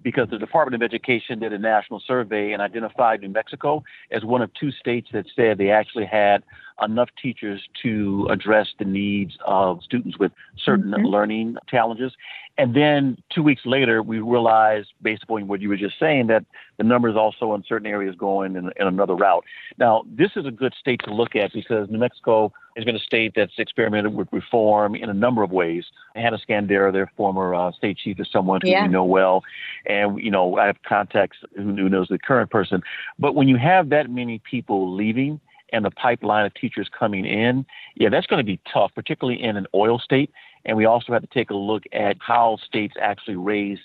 because 0.03 0.29
the 0.31 0.39
Department 0.39 0.81
of 0.81 0.85
Education 0.87 1.41
did 1.41 1.53
a 1.53 1.59
national 1.59 2.01
survey 2.07 2.53
and 2.53 2.61
identified 2.61 3.23
New 3.23 3.31
Mexico 3.31 3.83
as 4.11 4.23
one 4.25 4.43
of 4.43 4.53
two 4.55 4.71
states 4.71 5.09
that 5.13 5.25
said 5.35 5.59
they 5.59 5.71
actually 5.71 6.05
had 6.05 6.45
enough 6.83 7.09
teachers 7.21 7.63
to 7.83 8.27
address 8.31 8.69
the 8.79 8.85
needs 8.85 9.37
of 9.47 9.83
students 9.83 10.19
with 10.19 10.33
certain 10.63 10.91
mm-hmm. 10.91 11.07
learning 11.07 11.57
challenges. 11.69 12.13
And 12.59 12.75
then 12.75 13.17
two 13.35 13.43
weeks 13.43 13.63
later, 13.65 14.03
we 14.03 14.19
realized, 14.19 14.93
based 15.03 15.23
upon 15.23 15.49
what 15.49 15.61
you 15.61 15.69
were 15.69 15.77
just 15.77 15.99
saying, 15.99 16.27
that 16.29 16.45
the 16.77 16.85
numbers 16.85 17.17
also 17.17 17.55
in 17.55 17.65
certain 17.67 17.87
areas 17.87 18.15
going 18.17 18.57
in, 18.57 18.71
in 18.77 18.87
another 18.87 19.15
route. 19.15 19.45
Now, 19.79 20.05
this 20.07 20.33
is 20.37 20.47
a 20.47 20.51
good 20.51 20.75
state 20.79 21.01
to 21.05 21.15
look 21.15 21.35
at 21.35 21.53
because 21.53 21.89
New 21.91 21.99
Mexico 21.99 22.53
has 22.77 22.85
been 22.85 22.97
a 22.97 23.01
state 23.01 23.33
that's 23.37 23.59
experimented 23.59 24.15
with 24.15 24.29
reform 24.33 24.95
in 24.95 25.09
a 25.09 25.15
number 25.15 25.43
of 25.43 25.51
ways. 25.51 25.85
Hanna 26.15 26.39
Skandera, 26.39 26.93
their 26.93 27.11
former 27.17 27.55
uh, 27.55 27.73
state 27.73 27.99
chief, 27.99 28.19
is 28.19 28.29
someone 28.33 28.61
who 28.63 28.71
yeah. 28.71 28.83
we 28.83 28.89
know 28.89 29.05
well. 29.05 29.43
And, 29.87 30.19
you 30.21 30.31
know, 30.31 30.59
I 30.59 30.67
have 30.67 30.83
contacts 30.83 31.39
who 31.57 31.89
knows 31.89 32.09
the 32.09 32.19
current 32.19 32.51
person. 32.51 32.83
But 33.19 33.35
when 33.35 33.49
you 33.49 33.57
have 33.57 33.91
that 33.91 34.11
many 34.11 34.41
people 34.41 34.95
leaving, 34.95 35.41
and 35.73 35.85
the 35.85 35.91
pipeline 35.91 36.47
of 36.47 36.55
teachers 36.55 36.89
coming 36.97 37.25
in, 37.25 37.67
yeah, 37.97 38.09
that's 38.09 38.27
going 38.29 38.39
to 38.39 38.45
be 38.45 38.61
tough, 38.73 38.93
particularly 38.95 39.43
in 39.43 39.57
an 39.57 39.67
oil 39.75 39.99
state. 39.99 40.31
And 40.65 40.77
we 40.77 40.85
also 40.85 41.13
have 41.13 41.23
to 41.23 41.29
take 41.29 41.51
a 41.51 41.55
look 41.55 41.83
at 41.93 42.17
how 42.21 42.59
states 42.65 42.95
actually 43.01 43.35
raise 43.35 43.79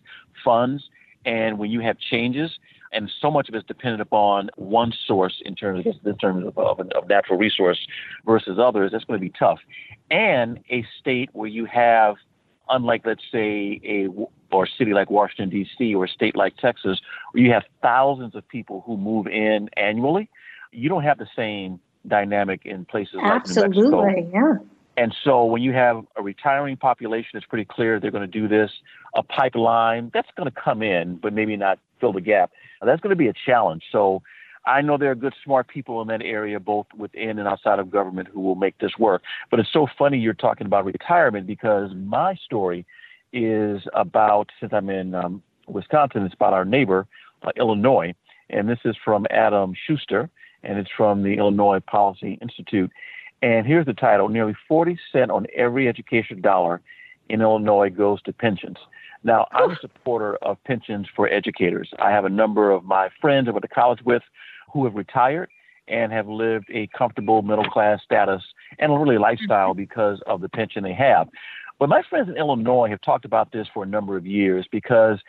funds. 0.44 0.88
And 1.26 1.58
when 1.58 1.72
you 1.72 1.80
have 1.82 1.98
changes, 1.98 2.60
and 2.92 3.10
so 3.22 3.30
much 3.30 3.50
of 3.50 3.56
it's 3.56 3.68
dependent 3.68 4.02
upon 4.02 4.50
one 4.56 4.94
source 5.08 5.42
in 5.46 5.56
terms 5.56 5.86
of 5.86 5.96
in 6.06 6.18
terms 6.18 6.46
of, 6.48 6.58
of, 6.58 6.80
of 6.80 7.08
natural 7.08 7.38
resource 7.38 7.80
versus 8.26 8.58
others, 8.60 8.92
that's 8.92 9.04
going 9.06 9.20
to 9.20 9.26
be 9.26 9.34
tough. 9.38 9.60
And 10.10 10.60
a 10.70 10.86
state 11.00 11.30
where 11.34 11.50
you 11.50 11.66
have, 11.66 12.16
unlike 12.70 13.06
let's 13.06 13.24
say 13.32 13.80
a 13.84 14.08
or 14.52 14.64
a 14.64 14.68
city 14.78 14.94
like 14.94 15.12
Washington 15.12 15.50
D.C. 15.50 15.94
or 15.94 16.06
a 16.06 16.10
state 16.10 16.36
like 16.36 16.58
Texas, 16.58 17.00
where 17.32 17.44
you 17.44 17.52
have 17.52 17.64
thousands 17.82 18.36
of 18.36 18.48
people 18.48 18.84
who 18.86 18.98
move 18.98 19.28
in 19.28 19.70
annually, 19.78 20.30
you 20.72 20.90
don't 20.90 21.04
have 21.04 21.20
the 21.20 21.28
same 21.36 21.80
dynamic 22.08 22.66
in 22.66 22.86
places 22.86 23.16
Absolutely, 23.22 23.84
like 23.84 24.16
New 24.16 24.24
Mexico. 24.24 24.32
yeah. 24.34 24.58
And 24.98 25.16
so 25.24 25.46
when 25.46 25.62
you 25.62 25.72
have 25.72 26.04
a 26.18 26.22
retiring 26.22 26.76
population, 26.76 27.38
it's 27.38 27.46
pretty 27.46 27.64
clear 27.64 28.00
they're 28.02 28.12
going 28.12 28.30
to 28.30 28.40
do 28.40 28.50
this. 28.50 28.70
A 29.16 29.24
pipeline 29.24 30.12
that's 30.14 30.28
going 30.36 30.52
to 30.52 30.62
come 30.62 30.82
in, 30.84 31.16
but 31.16 31.32
maybe 31.32 31.56
not 31.56 31.80
fill 32.00 32.14
the 32.14 32.22
gap. 32.22 32.52
That's 32.82 33.02
going 33.02 33.12
to 33.12 33.16
be 33.16 33.28
a 33.28 33.34
challenge. 33.46 33.84
So 33.92 34.22
I 34.66 34.82
know 34.82 34.98
there 34.98 35.12
are 35.12 35.16
good, 35.16 35.34
smart 35.44 35.68
people 35.68 36.02
in 36.02 36.08
that 36.10 36.22
area, 36.22 36.60
both 36.60 36.88
within 36.98 37.40
and 37.40 37.48
outside 37.48 37.80
of 37.80 37.90
government, 37.90 38.28
who 38.32 38.42
will 38.42 38.56
make 38.56 38.78
this 38.80 38.92
work. 39.00 39.22
But 39.50 39.60
it's 39.60 39.72
so 39.72 39.88
funny 39.98 40.18
you're 40.18 40.34
talking 40.34 40.68
about 40.68 40.86
retirement 40.86 41.48
because 41.48 41.92
my 41.96 42.36
story 42.36 42.86
is 43.34 43.82
about, 43.94 44.50
since 44.60 44.74
I'm 44.74 44.90
in 44.90 45.16
um, 45.16 45.42
Wisconsin, 45.68 46.24
it's 46.24 46.34
about 46.34 46.54
our 46.54 46.66
neighbor, 46.66 47.08
uh, 47.44 47.52
Illinois. 47.58 48.14
And 48.50 48.68
this 48.68 48.80
is 48.86 48.96
from 49.04 49.26
Adam 49.30 49.74
Schuster 49.88 50.30
and 50.64 50.78
it's 50.78 50.90
from 50.96 51.24
the 51.24 51.36
Illinois 51.36 51.80
Policy 51.80 52.38
Institute. 52.42 52.92
And 53.42 53.66
here's 53.66 53.86
the 53.86 53.94
title 53.94 54.28
Nearly 54.28 54.56
40 54.68 55.00
cents 55.12 55.32
on 55.32 55.48
every 55.56 55.88
education 55.88 56.42
dollar 56.42 56.82
in 57.30 57.42
Illinois 57.42 57.90
goes 57.90 58.22
to 58.24 58.34
pensions. 58.34 58.78
Now, 59.24 59.48
I'm 59.52 59.72
a 59.72 59.76
supporter 59.82 60.36
of 60.38 60.58
pensions 60.64 61.08
for 61.16 61.28
educators. 61.28 61.90
I 62.00 62.12
have 62.12 62.26
a 62.26 62.30
number 62.30 62.72
of 62.72 62.84
my 62.84 63.10
friends 63.20 63.48
I 63.48 63.52
went 63.52 63.64
to 63.64 63.68
college 63.68 64.00
with 64.06 64.24
who 64.72 64.86
have 64.86 64.96
retired 64.96 65.50
and 65.88 66.12
have 66.12 66.28
lived 66.28 66.68
a 66.74 66.88
comfortable 66.98 67.42
middle 67.42 67.66
class 67.66 68.00
status 68.04 68.42
and 68.78 68.92
a 68.92 68.96
really 68.96 69.18
lifestyle 69.18 69.72
mm-hmm. 69.72 69.80
because 69.80 70.22
of 70.28 70.42
the 70.42 70.50
pension 70.50 70.84
they 70.84 70.94
have. 70.94 71.28
But 71.80 71.90
my 71.90 72.02
friends 72.10 72.30
in 72.30 72.38
Illinois 72.38 72.90
have 72.90 73.02
talked 73.02 73.26
about 73.26 73.52
this 73.52 73.68
for 73.74 73.84
a 73.84 73.88
number 73.88 74.16
of 74.16 74.26
years 74.26 74.66
because 74.72 75.20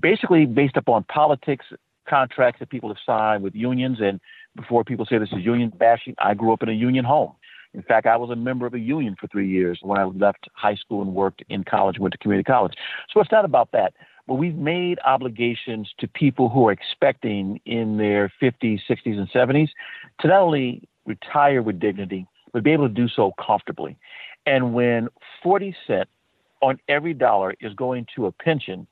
basically 0.00 0.46
based 0.46 0.76
upon 0.76 1.04
politics, 1.04 1.66
contracts 2.08 2.58
that 2.60 2.70
people 2.70 2.88
have 2.88 2.98
signed 3.06 3.42
with 3.42 3.54
unions, 3.54 3.98
and 4.00 4.20
before 4.56 4.84
people 4.84 5.06
say 5.06 5.18
this 5.18 5.32
is 5.32 5.44
union 5.44 5.72
bashing, 5.76 6.14
I 6.18 6.34
grew 6.34 6.52
up 6.52 6.62
in 6.62 6.68
a 6.68 6.72
union 6.72 7.04
home. 7.04 7.32
In 7.72 7.82
fact, 7.82 8.06
I 8.06 8.16
was 8.16 8.30
a 8.30 8.36
member 8.36 8.66
of 8.66 8.74
a 8.74 8.78
union 8.78 9.16
for 9.20 9.28
three 9.28 9.48
years 9.48 9.78
when 9.82 9.98
I 9.98 10.04
left 10.04 10.48
high 10.54 10.74
school 10.74 11.02
and 11.02 11.14
worked 11.14 11.42
in 11.48 11.64
college, 11.64 11.98
went 11.98 12.12
to 12.12 12.18
community 12.18 12.44
college. 12.44 12.74
So 13.12 13.20
it's 13.20 13.30
not 13.30 13.44
about 13.44 13.70
that. 13.72 13.94
But 14.26 14.34
we've 14.34 14.56
made 14.56 14.98
obligations 15.04 15.92
to 15.98 16.08
people 16.08 16.48
who 16.48 16.68
are 16.68 16.72
expecting 16.72 17.60
in 17.66 17.96
their 17.96 18.32
50s, 18.40 18.80
60s, 18.88 19.18
and 19.18 19.30
70s 19.30 19.70
to 20.20 20.28
not 20.28 20.40
only 20.40 20.88
retire 21.06 21.62
with 21.62 21.78
dignity, 21.78 22.26
but 22.52 22.62
be 22.62 22.72
able 22.72 22.88
to 22.88 22.94
do 22.94 23.08
so 23.08 23.32
comfortably. 23.44 23.96
And 24.46 24.74
when 24.74 25.08
40 25.42 25.74
cents 25.86 26.10
on 26.62 26.78
every 26.88 27.14
dollar 27.14 27.54
is 27.60 27.72
going 27.74 28.06
to 28.16 28.26
a 28.26 28.32
pension, 28.32 28.86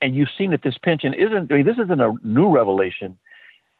and 0.00 0.14
you've 0.14 0.28
seen 0.36 0.50
that 0.50 0.62
this 0.62 0.76
pension 0.82 1.14
isn't, 1.14 1.50
I 1.50 1.56
mean, 1.56 1.66
this 1.66 1.78
isn't 1.78 2.00
a 2.00 2.14
new 2.22 2.48
revelation. 2.48 3.18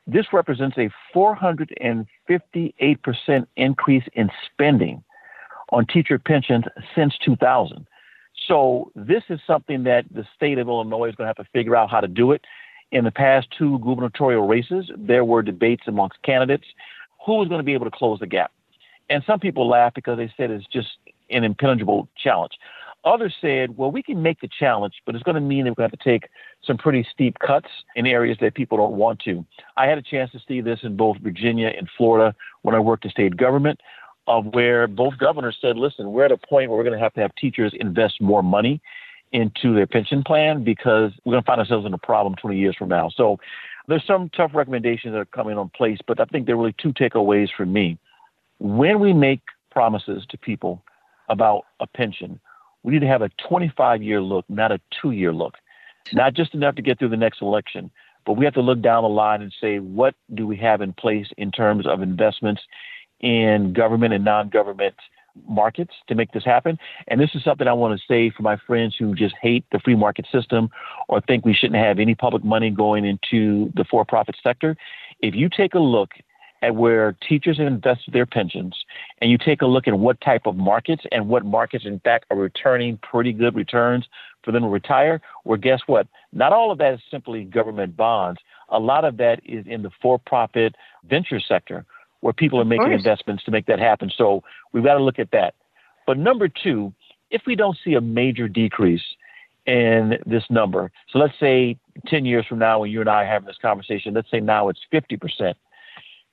This 0.06 0.32
represents 0.32 0.78
a 0.78 0.88
458% 1.14 3.46
increase 3.56 4.04
in 4.12 4.30
spending 4.46 5.02
on 5.70 5.86
teacher 5.86 6.18
pensions 6.18 6.64
since 6.94 7.16
2000. 7.25 7.86
So 8.46 8.92
this 8.94 9.25
is 9.28 9.40
something 9.46 9.82
that 9.84 10.04
the 10.12 10.26
state 10.36 10.58
of 10.58 10.68
Illinois 10.68 11.08
is 11.08 11.14
going 11.16 11.25
to 11.25 11.30
have 11.30 11.44
to 11.44 11.50
figure 11.52 11.75
out 11.75 11.90
how 11.90 12.00
to 12.00 12.08
do 12.08 12.32
it. 12.32 12.44
In 12.92 13.04
the 13.04 13.10
past 13.10 13.48
two 13.58 13.80
gubernatorial 13.80 14.46
races, 14.46 14.88
there 14.96 15.25
were 15.25 15.42
debates 15.42 15.82
amongst 15.88 16.22
candidates 16.22 16.66
who 17.25 17.38
was 17.38 17.48
going 17.48 17.58
to 17.58 17.64
be 17.64 17.75
able 17.75 17.86
to 17.86 17.96
close 17.96 18.20
the 18.20 18.28
gap. 18.28 18.52
And 19.10 19.25
some 19.26 19.40
people 19.40 19.68
laugh 19.68 19.92
because 19.94 20.18
they 20.18 20.32
said 20.36 20.52
it's 20.52 20.66
just 20.66 20.88
an 21.30 21.42
impenetrable 21.42 22.08
challenge. 22.16 22.52
Others 23.06 23.36
said, 23.40 23.76
well, 23.76 23.90
we 23.90 24.02
can 24.02 24.20
make 24.20 24.40
the 24.40 24.48
challenge, 24.58 24.94
but 25.06 25.14
it's 25.14 25.22
going 25.22 25.36
to 25.36 25.40
mean 25.40 25.64
that 25.64 25.70
we're 25.70 25.76
going 25.76 25.90
to 25.90 25.96
have 25.96 26.00
to 26.00 26.10
take 26.10 26.28
some 26.64 26.76
pretty 26.76 27.06
steep 27.12 27.38
cuts 27.38 27.68
in 27.94 28.04
areas 28.04 28.36
that 28.40 28.54
people 28.54 28.76
don't 28.76 28.94
want 28.94 29.20
to. 29.20 29.46
I 29.76 29.86
had 29.86 29.96
a 29.96 30.02
chance 30.02 30.32
to 30.32 30.40
see 30.46 30.60
this 30.60 30.80
in 30.82 30.96
both 30.96 31.16
Virginia 31.18 31.68
and 31.68 31.88
Florida 31.96 32.34
when 32.62 32.75
I 32.75 32.80
worked 32.80 33.04
in 33.04 33.12
state 33.12 33.36
government, 33.36 33.80
of 34.26 34.46
where 34.46 34.88
both 34.88 35.16
governors 35.18 35.56
said, 35.60 35.76
listen, 35.76 36.10
we're 36.10 36.25
at 36.25 36.32
a 36.32 36.36
point 36.36 36.68
where 36.68 36.76
we're 36.76 36.84
going 36.84 36.98
to 36.98 37.02
have 37.02 37.14
to 37.14 37.20
have 37.20 37.32
teachers 37.36 37.72
invest 37.78 38.20
more 38.20 38.42
money 38.42 38.80
into 39.32 39.75
their 39.75 39.86
pension 39.86 40.25
plan 40.25 40.64
because 40.64 41.12
we're 41.25 41.32
going 41.32 41.42
to 41.42 41.46
find 41.46 41.60
ourselves 41.60 41.86
in 41.86 41.94
a 41.94 41.98
problem 41.98 42.34
20 42.34 42.58
years 42.58 42.75
from 42.76 42.88
now. 42.88 43.08
So 43.08 43.38
there's 43.86 44.04
some 44.04 44.30
tough 44.30 44.50
recommendations 44.54 45.12
that 45.14 45.18
are 45.18 45.25
coming 45.26 45.56
on 45.56 45.68
place, 45.70 45.98
but 46.06 46.20
I 46.20 46.25
think 46.25 46.46
there 46.46 46.56
are 46.56 46.58
really 46.58 46.75
two 46.78 46.92
takeaways 46.92 47.48
for 47.56 47.66
me. 47.66 47.98
When 48.58 48.98
we 48.98 49.12
make 49.12 49.42
promises 49.70 50.25
to 50.30 50.38
people 50.38 50.82
about 51.28 51.64
a 51.78 51.86
pension, 51.86 52.40
we 52.87 52.93
need 52.93 53.00
to 53.00 53.09
have 53.09 53.21
a 53.21 53.31
25 53.49 54.00
year 54.00 54.23
look, 54.23 54.45
not 54.49 54.71
a 54.71 54.81
two 55.02 55.11
year 55.11 55.33
look. 55.33 55.57
Not 56.12 56.35
just 56.35 56.55
enough 56.55 56.76
to 56.76 56.83
get 56.83 57.00
through 57.00 57.09
the 57.09 57.16
next 57.16 57.43
election, 57.43 57.90
but 58.25 58.35
we 58.35 58.45
have 58.45 58.55
to 58.55 58.61
look 58.61 58.81
down 58.81 59.02
the 59.02 59.09
line 59.09 59.43
and 59.43 59.52
say, 59.61 59.81
what 59.81 60.14
do 60.33 60.47
we 60.47 60.57
have 60.59 60.81
in 60.81 60.93
place 60.93 61.26
in 61.37 61.50
terms 61.50 61.85
of 61.85 62.00
investments 62.00 62.62
in 63.19 63.73
government 63.73 64.14
and 64.14 64.25
non 64.25 64.50
government 64.50 64.95
markets 65.49 65.95
to 66.07 66.14
make 66.14 66.31
this 66.31 66.45
happen? 66.45 66.78
And 67.09 67.21
this 67.21 67.31
is 67.35 67.43
something 67.43 67.66
I 67.66 67.73
want 67.73 67.99
to 67.99 68.07
say 68.07 68.31
for 68.31 68.45
my 68.45 68.57
friends 68.57 68.95
who 68.97 69.16
just 69.16 69.35
hate 69.43 69.64
the 69.73 69.81
free 69.81 69.97
market 69.97 70.26
system 70.31 70.71
or 71.09 71.21
think 71.21 71.45
we 71.45 71.55
shouldn't 71.55 71.83
have 71.83 71.99
any 71.99 72.14
public 72.14 72.45
money 72.45 72.71
going 72.71 73.05
into 73.05 73.73
the 73.75 73.85
for 73.85 74.05
profit 74.05 74.37
sector. 74.45 74.76
If 75.19 75.35
you 75.35 75.49
take 75.49 75.75
a 75.75 75.81
look 75.81 76.11
where 76.75 77.16
teachers 77.28 77.58
have 77.58 77.66
invested 77.66 78.12
their 78.12 78.26
pensions 78.26 78.75
and 79.20 79.30
you 79.30 79.38
take 79.38 79.62
a 79.62 79.66
look 79.66 79.87
at 79.87 79.99
what 79.99 80.20
type 80.20 80.46
of 80.46 80.56
markets 80.56 81.04
and 81.12 81.28
what 81.28 81.44
markets, 81.44 81.85
in 81.85 82.00
fact, 82.00 82.26
are 82.30 82.37
returning 82.37 82.99
pretty 82.99 83.32
good 83.32 83.54
returns 83.54 84.06
for 84.42 84.52
them 84.52 84.62
to 84.62 84.68
retire, 84.68 85.20
well, 85.44 85.58
guess 85.58 85.80
what? 85.87 86.06
Not 86.32 86.52
all 86.52 86.70
of 86.70 86.78
that 86.78 86.94
is 86.94 87.00
simply 87.11 87.44
government 87.44 87.96
bonds. 87.96 88.40
A 88.68 88.78
lot 88.78 89.04
of 89.04 89.16
that 89.18 89.40
is 89.44 89.66
in 89.66 89.82
the 89.82 89.90
for 90.00 90.18
profit 90.18 90.75
venture 91.08 91.40
sector 91.40 91.85
where 92.20 92.32
people 92.32 92.61
are 92.61 92.64
making 92.64 92.92
investments 92.92 93.44
to 93.44 93.50
make 93.50 93.66
that 93.66 93.78
happen. 93.78 94.11
So 94.16 94.42
we've 94.73 94.85
got 94.85 94.94
to 94.94 95.02
look 95.02 95.18
at 95.18 95.30
that. 95.32 95.54
But 96.06 96.18
number 96.18 96.49
two, 96.49 96.92
if 97.30 97.42
we 97.46 97.54
don't 97.54 97.76
see 97.85 97.94
a 97.94 98.00
major 98.00 98.49
decrease 98.49 99.02
in 99.66 100.18
this 100.25 100.44
number, 100.49 100.90
so 101.12 101.18
let's 101.18 101.38
say 101.38 101.76
10 102.06 102.25
years 102.25 102.46
from 102.46 102.58
now 102.58 102.80
when 102.80 102.90
you 102.90 103.00
and 103.00 103.11
I 103.11 103.25
are 103.25 103.26
having 103.26 103.46
this 103.46 103.58
conversation, 103.61 104.14
let's 104.14 104.30
say 104.30 104.40
now 104.40 104.68
it's 104.68 104.80
50%. 104.92 105.54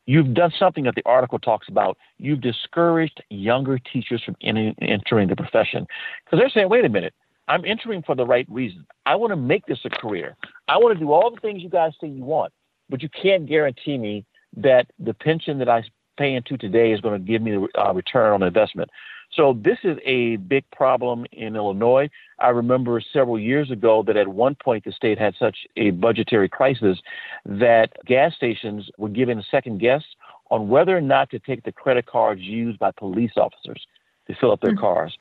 You've 0.06 0.34
done 0.34 0.52
something 0.58 0.84
that 0.84 0.96
the 0.96 1.04
article 1.06 1.40
talks 1.40 1.70
about. 1.70 1.98
You've 2.18 2.42
discouraged 2.42 3.24
younger 3.30 3.80
teachers 3.80 4.22
from 4.24 4.36
entering 4.42 5.28
the 5.30 5.36
profession 5.36 5.86
because 6.26 6.40
they're 6.40 6.50
saying, 6.50 6.70
wait 6.70 6.86
a 6.86 6.90
minute, 6.90 7.14
I'm 7.48 7.64
entering 7.66 8.04
for 8.04 8.16
the 8.16 8.26
right 8.26 8.46
reason. 8.50 8.86
I 9.06 9.16
want 9.16 9.32
to 9.32 9.38
make 9.38 9.66
this 9.66 9.80
a 9.86 9.90
career. 9.90 10.36
I 10.68 10.78
want 10.78 10.98
to 10.98 11.00
do 11.00 11.12
all 11.12 11.32
the 11.32 11.40
things 11.40 11.62
you 11.62 11.70
guys 11.70 11.94
say 12.00 12.08
you 12.08 12.24
want, 12.24 12.54
but 12.90 13.02
you 13.02 13.10
can't 13.10 13.46
guarantee 13.46 13.98
me 13.98 14.26
that 14.58 14.88
the 15.00 15.14
pension 15.14 15.58
that 15.60 15.70
I 15.70 15.84
pay 16.18 16.36
into 16.36 16.58
today 16.58 16.92
is 16.92 17.02
going 17.02 17.20
to 17.20 17.26
give 17.26 17.42
me 17.42 17.56
a 17.56 17.82
uh, 17.82 17.94
return 17.94 18.34
on 18.34 18.44
investment. 18.44 18.90
So 19.36 19.58
this 19.60 19.80
is 19.84 19.98
a 20.06 20.36
big 20.38 20.64
problem 20.72 21.26
in 21.32 21.56
Illinois. 21.56 22.10
I 22.40 22.50
remember 22.50 23.02
several 23.02 23.40
years 23.40 23.72
ago 23.72 24.04
that 24.06 24.16
at 24.16 24.28
one 24.28 24.56
point 24.56 24.84
the 24.86 24.92
state 24.92 25.18
had 25.18 25.34
such 25.40 25.66
a 25.76 25.92
budgetary 25.92 26.50
crisis 26.50 27.00
that 27.46 27.94
gas 28.06 28.36
stations 28.36 28.90
were 28.98 29.10
given 29.10 29.40
a 29.40 29.44
second 29.50 29.80
guess 29.80 30.04
on 30.52 30.70
whether 30.70 30.96
or 30.96 31.02
not 31.02 31.32
to 31.32 31.40
take 31.40 31.64
the 31.64 31.72
credit 31.72 32.06
cards 32.06 32.42
used 32.42 32.78
by 32.78 32.92
police 32.92 33.32
officers 33.38 33.88
to 34.28 34.36
fill 34.36 34.52
up 34.52 34.62
their 34.62 34.72
mm-hmm. 34.72 34.82
cars. 34.82 35.18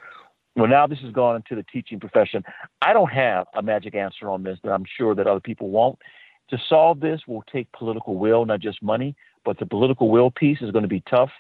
Well, 0.57 0.69
now 0.69 0.87
this 0.87 0.99
has 0.99 1.12
gone 1.12 1.37
into 1.37 1.54
the 1.54 1.64
teaching 1.73 1.99
profession. 1.99 2.45
I 2.83 2.92
don't 2.92 3.11
have 3.11 3.47
a 3.54 3.62
magic 3.62 3.95
answer 3.95 4.28
on 4.28 4.42
this, 4.42 4.59
but 4.62 4.71
I'm 4.71 4.85
sure 4.99 5.14
that 5.14 5.26
other 5.26 5.40
people 5.40 5.71
won't. 5.71 5.99
To 6.50 6.59
solve 6.69 7.00
this 7.00 7.23
will 7.26 7.45
take 7.50 7.73
political 7.73 8.16
will, 8.16 8.45
not 8.45 8.61
just 8.61 8.83
money, 8.83 9.16
but 9.45 9.59
the 9.59 9.64
political 9.64 10.11
will 10.11 10.31
piece 10.31 10.61
is 10.61 10.71
going 10.71 10.83
to 10.83 10.88
be 10.88 11.02
tough. 11.09 11.31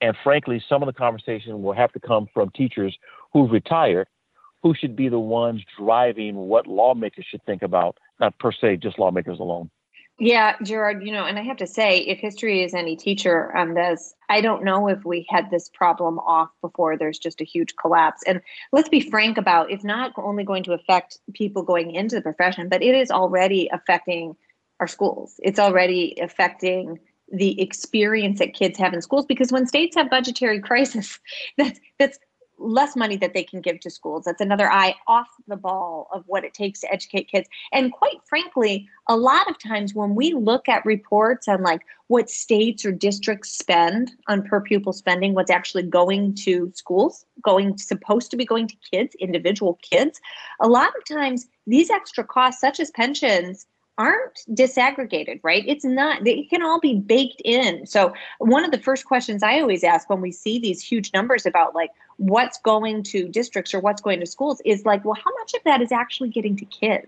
And 0.00 0.16
frankly, 0.22 0.62
some 0.68 0.82
of 0.82 0.86
the 0.86 0.92
conversation 0.92 1.62
will 1.62 1.72
have 1.72 1.92
to 1.92 2.00
come 2.00 2.28
from 2.34 2.50
teachers 2.50 2.96
who've 3.32 3.50
retired, 3.50 4.08
who 4.62 4.74
should 4.74 4.96
be 4.96 5.08
the 5.08 5.18
ones 5.18 5.62
driving 5.78 6.36
what 6.36 6.66
lawmakers 6.66 7.24
should 7.28 7.44
think 7.44 7.62
about, 7.62 7.96
not 8.20 8.38
per 8.38 8.52
se 8.52 8.78
just 8.78 8.98
lawmakers 8.98 9.38
alone. 9.38 9.70
Yeah, 10.18 10.54
Gerard, 10.62 11.04
you 11.04 11.12
know, 11.12 11.26
and 11.26 11.38
I 11.38 11.42
have 11.42 11.58
to 11.58 11.66
say, 11.66 11.98
if 11.98 12.18
history 12.18 12.64
is 12.64 12.72
any 12.72 12.96
teacher 12.96 13.54
on 13.54 13.74
this, 13.74 14.14
I 14.30 14.40
don't 14.40 14.64
know 14.64 14.88
if 14.88 15.04
we 15.04 15.26
had 15.28 15.50
this 15.50 15.68
problem 15.68 16.18
off 16.18 16.48
before 16.62 16.96
there's 16.96 17.18
just 17.18 17.42
a 17.42 17.44
huge 17.44 17.76
collapse. 17.76 18.22
And 18.26 18.40
let's 18.72 18.88
be 18.88 19.00
frank 19.00 19.36
about 19.36 19.70
it's 19.70 19.84
not 19.84 20.12
only 20.16 20.42
going 20.42 20.62
to 20.64 20.72
affect 20.72 21.18
people 21.34 21.62
going 21.62 21.90
into 21.90 22.16
the 22.16 22.22
profession, 22.22 22.70
but 22.70 22.82
it 22.82 22.94
is 22.94 23.10
already 23.10 23.68
affecting 23.70 24.36
our 24.80 24.86
schools. 24.86 25.34
It's 25.42 25.58
already 25.58 26.16
affecting 26.18 26.98
the 27.32 27.60
experience 27.60 28.38
that 28.38 28.54
kids 28.54 28.78
have 28.78 28.94
in 28.94 29.02
schools 29.02 29.26
because 29.26 29.50
when 29.50 29.66
states 29.66 29.96
have 29.96 30.08
budgetary 30.08 30.60
crisis 30.68 31.18
that's 31.56 31.80
that's 31.98 32.18
less 32.58 32.96
money 32.96 33.16
that 33.16 33.34
they 33.34 33.44
can 33.44 33.60
give 33.60 33.80
to 33.80 33.90
schools. 33.90 34.24
That's 34.24 34.40
another 34.40 34.70
eye 34.70 34.94
off 35.06 35.28
the 35.46 35.56
ball 35.56 36.08
of 36.12 36.24
what 36.26 36.44
it 36.44 36.54
takes 36.54 36.80
to 36.80 36.92
educate 36.92 37.28
kids. 37.28 37.48
And 37.72 37.92
quite 37.92 38.18
frankly 38.28 38.88
a 39.08 39.16
lot 39.16 39.48
of 39.48 39.58
times 39.58 39.94
when 39.94 40.14
we 40.14 40.32
look 40.32 40.68
at 40.68 40.84
reports 40.84 41.48
on 41.48 41.62
like 41.62 41.82
what 42.08 42.30
states 42.30 42.84
or 42.84 42.92
districts 42.92 43.56
spend 43.56 44.12
on 44.28 44.42
per 44.42 44.60
pupil 44.60 44.92
spending 44.92 45.34
what's 45.34 45.50
actually 45.50 45.82
going 45.82 46.34
to 46.34 46.70
schools 46.74 47.24
going 47.42 47.76
supposed 47.78 48.30
to 48.30 48.36
be 48.36 48.44
going 48.44 48.66
to 48.68 48.76
kids 48.90 49.14
individual 49.16 49.78
kids 49.82 50.20
a 50.60 50.68
lot 50.68 50.92
of 50.96 51.04
times 51.04 51.46
these 51.66 51.90
extra 51.90 52.24
costs 52.24 52.60
such 52.60 52.80
as 52.80 52.90
pensions 52.92 53.66
aren't 53.98 54.40
disaggregated, 54.50 55.40
right? 55.42 55.64
It's 55.66 55.84
not, 55.84 56.24
they 56.24 56.42
can 56.44 56.62
all 56.62 56.80
be 56.80 56.94
baked 56.94 57.40
in. 57.44 57.86
So, 57.86 58.12
one 58.38 58.64
of 58.64 58.70
the 58.70 58.78
first 58.78 59.06
questions 59.06 59.42
I 59.42 59.60
always 59.60 59.84
ask 59.84 60.10
when 60.10 60.20
we 60.20 60.32
see 60.32 60.58
these 60.58 60.82
huge 60.82 61.12
numbers 61.14 61.46
about 61.46 61.74
like 61.74 61.90
what's 62.18 62.58
going 62.58 63.02
to 63.04 63.28
districts 63.28 63.74
or 63.74 63.80
what's 63.80 64.02
going 64.02 64.20
to 64.20 64.26
schools 64.26 64.60
is 64.64 64.84
like, 64.84 65.04
well, 65.04 65.14
how 65.14 65.32
much 65.38 65.54
of 65.54 65.60
that 65.64 65.80
is 65.80 65.92
actually 65.92 66.28
getting 66.28 66.56
to 66.56 66.64
kids? 66.66 67.06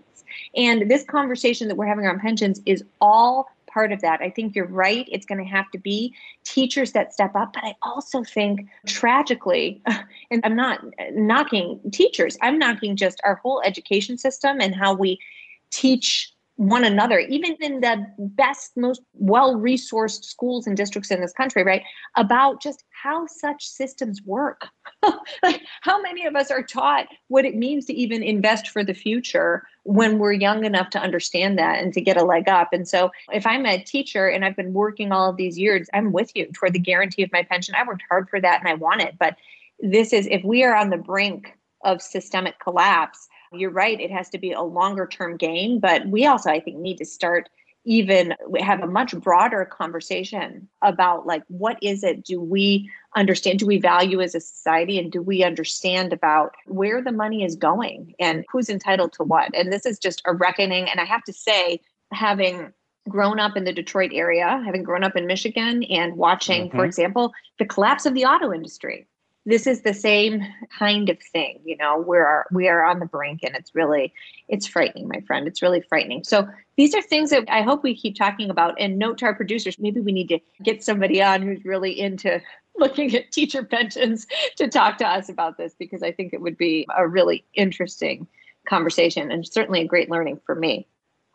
And 0.55 0.89
this 0.89 1.03
conversation 1.03 1.67
that 1.67 1.75
we're 1.75 1.87
having 1.87 2.05
on 2.05 2.19
pensions 2.19 2.61
is 2.65 2.83
all 3.01 3.49
part 3.67 3.91
of 3.91 4.01
that. 4.01 4.21
I 4.21 4.29
think 4.29 4.55
you're 4.55 4.67
right. 4.67 5.07
It's 5.11 5.25
going 5.25 5.43
to 5.43 5.49
have 5.49 5.69
to 5.71 5.77
be 5.77 6.13
teachers 6.43 6.91
that 6.93 7.13
step 7.13 7.35
up. 7.35 7.53
But 7.53 7.63
I 7.63 7.75
also 7.81 8.23
think 8.23 8.67
tragically, 8.87 9.81
and 10.31 10.41
I'm 10.43 10.55
not 10.55 10.83
knocking 11.13 11.79
teachers, 11.91 12.37
I'm 12.41 12.57
knocking 12.57 12.95
just 12.95 13.21
our 13.23 13.35
whole 13.35 13.61
education 13.63 14.17
system 14.17 14.59
and 14.59 14.75
how 14.75 14.93
we 14.93 15.19
teach 15.71 16.33
one 16.59 16.83
another, 16.83 17.19
even 17.19 17.55
in 17.61 17.79
the 17.79 18.05
best, 18.17 18.75
most 18.75 19.01
well 19.13 19.55
resourced 19.55 20.25
schools 20.25 20.67
and 20.67 20.75
districts 20.75 21.09
in 21.09 21.21
this 21.21 21.31
country, 21.31 21.63
right? 21.63 21.83
About 22.17 22.61
just 22.61 22.83
how 23.01 23.27
such 23.27 23.65
systems 23.65 24.21
work. 24.25 24.67
like, 25.43 25.61
how 25.83 26.01
many 26.01 26.25
of 26.25 26.35
us 26.35 26.51
are 26.51 26.61
taught 26.61 27.07
what 27.29 27.45
it 27.45 27.55
means 27.55 27.85
to 27.85 27.93
even 27.93 28.21
invest 28.21 28.67
for 28.67 28.83
the 28.83 28.93
future 28.93 29.63
when 29.83 30.19
we're 30.19 30.33
young 30.33 30.65
enough 30.65 30.89
to 30.89 30.99
understand 30.99 31.57
that 31.57 31.81
and 31.81 31.93
to 31.93 32.01
get 32.01 32.17
a 32.17 32.25
leg 32.25 32.49
up? 32.49 32.73
And 32.73 32.85
so, 32.85 33.09
if 33.31 33.47
I'm 33.47 33.65
a 33.65 33.81
teacher 33.81 34.27
and 34.27 34.43
I've 34.43 34.57
been 34.57 34.73
working 34.73 35.13
all 35.13 35.29
of 35.29 35.37
these 35.37 35.57
years, 35.57 35.87
I'm 35.93 36.11
with 36.11 36.29
you 36.35 36.47
toward 36.51 36.73
the 36.73 36.79
guarantee 36.79 37.23
of 37.23 37.31
my 37.31 37.43
pension. 37.43 37.73
I 37.73 37.87
worked 37.87 38.03
hard 38.09 38.29
for 38.29 38.41
that 38.41 38.59
and 38.59 38.67
I 38.67 38.73
want 38.73 39.01
it. 39.01 39.15
But 39.17 39.37
this 39.79 40.11
is, 40.11 40.27
if 40.29 40.43
we 40.43 40.65
are 40.65 40.75
on 40.75 40.89
the 40.89 40.97
brink 40.97 41.57
of 41.85 42.01
systemic 42.01 42.59
collapse, 42.59 43.28
you're 43.51 43.71
right, 43.71 43.99
it 43.99 44.11
has 44.11 44.29
to 44.29 44.37
be 44.37 44.51
a 44.51 44.61
longer 44.61 45.07
term 45.07 45.37
game, 45.37 45.79
but 45.79 46.07
we 46.07 46.25
also, 46.25 46.49
I 46.49 46.59
think, 46.59 46.77
need 46.77 46.97
to 46.97 47.05
start 47.05 47.49
even 47.85 48.35
have 48.59 48.81
a 48.81 48.87
much 48.87 49.15
broader 49.17 49.65
conversation 49.65 50.67
about 50.81 51.25
like 51.25 51.43
what 51.47 51.77
is 51.81 52.03
it 52.03 52.23
do 52.23 52.39
we 52.39 52.89
understand 53.15 53.57
do 53.57 53.65
we 53.65 53.79
value 53.79 54.21
as 54.21 54.35
a 54.35 54.41
society 54.41 54.99
and 54.99 55.11
do 55.11 55.21
we 55.21 55.43
understand 55.43 56.11
about 56.11 56.53
where 56.65 57.01
the 57.01 57.11
money 57.11 57.43
is 57.43 57.55
going 57.55 58.13
and 58.19 58.45
who's 58.51 58.69
entitled 58.69 59.13
to 59.13 59.23
what 59.23 59.49
and 59.55 59.71
this 59.71 59.85
is 59.85 59.97
just 59.97 60.21
a 60.25 60.33
reckoning 60.33 60.89
and 60.89 60.99
i 60.99 61.05
have 61.05 61.23
to 61.23 61.31
say 61.31 61.79
having 62.11 62.71
grown 63.07 63.39
up 63.39 63.55
in 63.55 63.63
the 63.63 63.73
detroit 63.73 64.11
area 64.13 64.61
having 64.65 64.83
grown 64.83 65.03
up 65.03 65.15
in 65.15 65.25
michigan 65.25 65.83
and 65.83 66.17
watching 66.17 66.67
mm-hmm. 66.67 66.77
for 66.77 66.85
example 66.85 67.31
the 67.59 67.65
collapse 67.65 68.05
of 68.05 68.13
the 68.13 68.25
auto 68.25 68.53
industry 68.53 69.07
this 69.49 69.65
is 69.65 69.81
the 69.81 69.93
same 69.93 70.45
kind 70.77 71.09
of 71.09 71.17
thing 71.33 71.59
you 71.65 71.75
know 71.77 71.97
we're 71.97 72.45
we 72.51 72.67
are 72.67 72.83
on 72.83 72.99
the 72.99 73.05
brink 73.05 73.41
and 73.43 73.55
it's 73.55 73.73
really 73.73 74.13
it's 74.47 74.67
frightening 74.67 75.07
my 75.07 75.21
friend. 75.21 75.47
It's 75.47 75.61
really 75.61 75.81
frightening. 75.81 76.23
So 76.23 76.47
these 76.75 76.95
are 76.95 77.01
things 77.01 77.29
that 77.29 77.45
i 77.49 77.61
hope 77.61 77.83
we 77.83 77.95
keep 77.95 78.15
talking 78.15 78.49
about. 78.49 78.75
And 78.79 78.97
note 78.97 79.17
to 79.19 79.25
our 79.25 79.35
producers 79.35 79.79
maybe 79.79 79.99
we 79.99 80.11
need 80.11 80.29
to 80.29 80.39
get 80.63 80.83
somebody 80.83 81.21
on 81.21 81.41
who's 81.41 81.65
really 81.65 81.99
into 81.99 82.41
looking 82.77 83.13
at 83.15 83.31
teacher 83.31 83.63
pensions 83.63 84.25
to 84.57 84.67
talk 84.67 84.97
to 84.99 85.07
us 85.07 85.29
about 85.29 85.57
this 85.57 85.73
because 85.77 86.03
i 86.03 86.11
think 86.11 86.33
it 86.33 86.41
would 86.41 86.57
be 86.57 86.87
a 86.97 87.07
really 87.07 87.43
interesting 87.53 88.27
conversation 88.67 89.31
and 89.31 89.47
certainly 89.47 89.81
a 89.81 89.87
great 89.87 90.09
learning 90.09 90.39
for 90.45 90.55
me 90.55 90.87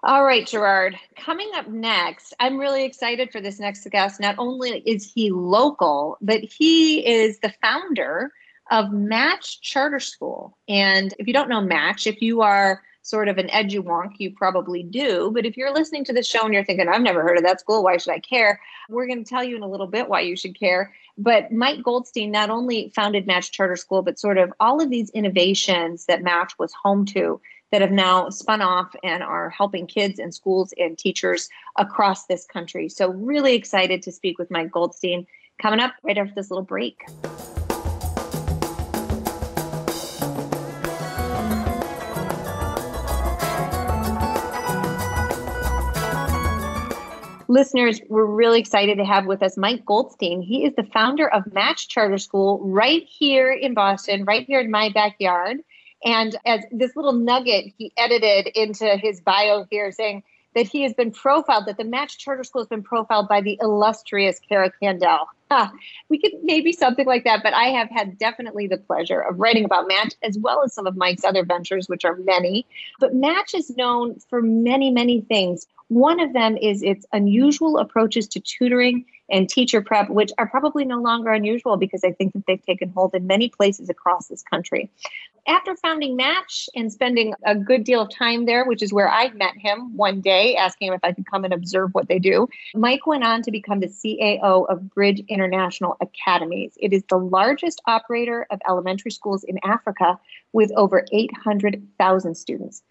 all 0.05 0.23
right, 0.23 0.47
Gerard. 0.47 0.99
Coming 1.17 1.51
up 1.55 1.67
next, 1.69 2.35
I'm 2.39 2.59
really 2.59 2.85
excited 2.85 3.33
for 3.33 3.41
this 3.41 3.59
next 3.59 3.89
guest. 3.91 4.21
Not 4.21 4.35
only 4.39 4.83
is 4.85 5.11
he 5.11 5.31
local, 5.31 6.19
but 6.21 6.41
he 6.41 7.07
is 7.07 7.39
the 7.39 7.55
founder 7.63 8.31
of 8.71 8.93
Match 8.93 9.63
Charter 9.63 10.01
School. 10.01 10.59
And 10.69 11.15
if 11.19 11.27
you 11.27 11.33
don't 11.33 11.49
know 11.49 11.63
Match, 11.63 12.07
if 12.07 12.21
you 12.21 12.43
are 12.43 12.83
sort 13.01 13.29
of 13.29 13.39
an 13.39 13.49
eduwonk, 13.49 14.13
you 14.19 14.31
probably 14.31 14.83
do. 14.83 15.31
But 15.33 15.47
if 15.47 15.57
you're 15.57 15.73
listening 15.73 16.05
to 16.05 16.13
this 16.13 16.27
show 16.27 16.45
and 16.45 16.53
you're 16.53 16.65
thinking, 16.65 16.89
I've 16.89 17.03
never 17.03 17.23
heard 17.23 17.39
of 17.39 17.45
that 17.45 17.61
school, 17.61 17.83
why 17.83 17.97
should 17.97 18.13
I 18.13 18.19
care? 18.19 18.61
We're 18.91 19.07
going 19.07 19.25
to 19.25 19.29
tell 19.29 19.45
you 19.45 19.57
in 19.57 19.63
a 19.63 19.69
little 19.69 19.87
bit 19.87 20.09
why 20.09 20.21
you 20.21 20.37
should 20.37 20.59
care. 20.59 20.93
But 21.17 21.51
Mike 21.53 21.83
Goldstein 21.83 22.31
not 22.31 22.51
only 22.51 22.93
founded 22.95 23.27
Match 23.27 23.53
Charter 23.53 23.77
School, 23.77 24.03
but 24.03 24.19
sort 24.19 24.37
of 24.37 24.53
all 24.61 24.83
of 24.83 24.91
these 24.91 25.11
innovations 25.11 26.07
that 26.07 26.23
Match 26.23 26.59
was 26.59 26.75
home 26.75 27.05
to 27.07 27.41
that 27.75 27.81
have 27.81 27.91
now 27.91 28.31
spun 28.31 28.63
off 28.63 28.95
and 29.03 29.21
are 29.21 29.51
helping 29.51 29.85
kids 29.85 30.21
and 30.21 30.33
schools 30.33 30.73
and 30.79 30.97
teachers 30.97 31.49
across 31.75 32.27
this 32.27 32.47
country. 32.47 32.89
So, 32.89 33.11
really 33.11 33.57
excited 33.57 34.01
to 34.03 34.13
speak 34.13 34.39
with 34.39 34.49
Mike 34.49 34.71
Goldstein 34.71 35.27
coming 35.61 35.81
up 35.81 35.93
right 36.05 36.17
after 36.17 36.33
this 36.37 36.53
little 36.53 36.63
break. 36.63 37.05
Listeners, 47.49 48.01
we're 48.09 48.25
really 48.25 48.61
excited 48.61 48.99
to 48.99 49.05
have 49.05 49.27
with 49.27 49.43
us 49.43 49.57
Mike 49.57 49.85
Goldstein. 49.85 50.43
He 50.43 50.65
is 50.65 50.77
the 50.77 50.85
founder 50.85 51.29
of 51.29 51.53
Match 51.53 51.89
Charter 51.89 52.19
School 52.19 52.61
right 52.63 53.03
here 53.03 53.51
in 53.51 53.75
Boston, 53.75 54.25
right 54.25 54.47
here 54.47 54.61
in 54.61 54.71
my 54.71 54.91
backyard. 54.91 55.57
And 56.05 56.37
as 56.45 56.65
this 56.71 56.95
little 56.97 57.13
nugget 57.13 57.73
he 57.79 57.93
edited 57.97 58.49
into 58.55 58.97
his 58.97 59.21
bio 59.21 59.67
here 59.71 59.91
saying 59.93 60.23
that 60.55 60.69
he 60.69 60.83
has 60.83 60.95
been 60.95 61.11
profiled, 61.11 61.67
that 61.67 61.77
the 61.77 61.85
Match 61.85 62.19
Charter 62.19 62.45
School 62.45 62.63
has 62.63 62.69
been 62.69 62.83
profiled 62.83 63.29
by 63.29 63.41
the 63.41 63.59
illustrious 63.61 64.39
Cara 64.49 64.71
Candal. 64.81 65.29
Huh. 65.51 65.71
We 66.09 66.19
could 66.19 66.33
maybe 66.43 66.73
something 66.73 67.07
like 67.07 67.25
that, 67.25 67.43
but 67.43 67.55
I 67.55 67.65
have 67.65 67.91
had 67.91 68.19
definitely 68.19 68.67
the 68.67 68.77
pleasure 68.77 69.21
of 69.21 69.39
writing 69.39 69.65
about 69.65 69.89
Match 69.89 70.15
as 70.23 70.39
well 70.39 70.63
as 70.63 70.73
some 70.73 70.87
of 70.87 70.97
Mike's 70.97 71.25
other 71.25 71.45
ventures, 71.45 71.89
which 71.89 72.05
are 72.05 72.17
many. 72.17 72.67
But 73.01 73.15
Match 73.15 73.55
is 73.55 73.77
known 73.77 74.19
for 74.31 74.41
many, 74.41 74.91
many 74.91 75.21
things. 75.23 75.67
One 75.89 76.21
of 76.21 76.33
them 76.33 76.57
is 76.57 76.83
its 76.83 77.05
unusual 77.13 77.79
approaches 77.79 78.29
to 78.29 78.41
tutoring 78.41 79.05
and 79.29 79.49
teacher 79.49 79.81
prep, 79.81 80.09
which 80.09 80.33
are 80.39 80.47
probably 80.47 80.85
no 80.85 81.01
longer 81.01 81.31
unusual 81.31 81.77
because 81.77 82.05
I 82.05 82.13
think 82.13 82.33
that 82.33 82.45
they've 82.47 82.65
taken 82.65 82.91
hold 82.91 83.15
in 83.15 83.27
many 83.27 83.49
places 83.49 83.89
across 83.89 84.29
this 84.29 84.43
country. 84.43 84.91
After 85.47 85.77
founding 85.77 86.17
Match 86.17 86.71
and 86.75 86.91
spending 86.91 87.35
a 87.45 87.55
good 87.55 87.85
deal 87.85 88.01
of 88.01 88.09
time 88.09 88.47
there, 88.47 88.65
which 88.65 88.83
is 88.83 88.95
where 88.95 89.11
I 89.11 89.29
met 89.31 89.55
him 89.59 89.95
one 89.95 90.23
day, 90.23 90.57
asking 90.57 90.89
him 90.89 90.95
if 90.95 91.05
I 91.05 91.13
could 91.13 91.27
come 91.31 91.45
and 91.45 91.53
observe 91.53 91.91
what 91.93 92.09
they 92.09 92.19
do, 92.19 92.49
Mike 92.75 93.07
went 93.07 93.25
on 93.25 93.43
to 93.43 93.51
become 93.51 93.81
the 93.81 93.89
CAO 93.89 94.67
of 94.71 94.89
Bridge 94.89 95.23
International 95.29 95.99
Academies. 96.01 96.79
It 96.81 96.95
is 96.95 97.05
the 97.11 97.19
largest 97.19 97.83
operator 97.87 98.47
of 98.51 98.61
elementary 98.67 99.11
schools 99.11 99.45
in 99.45 99.59
Africa 99.65 100.19
with 100.55 100.73
over 100.77 101.05
800,000 101.13 102.35
students. 102.35 102.83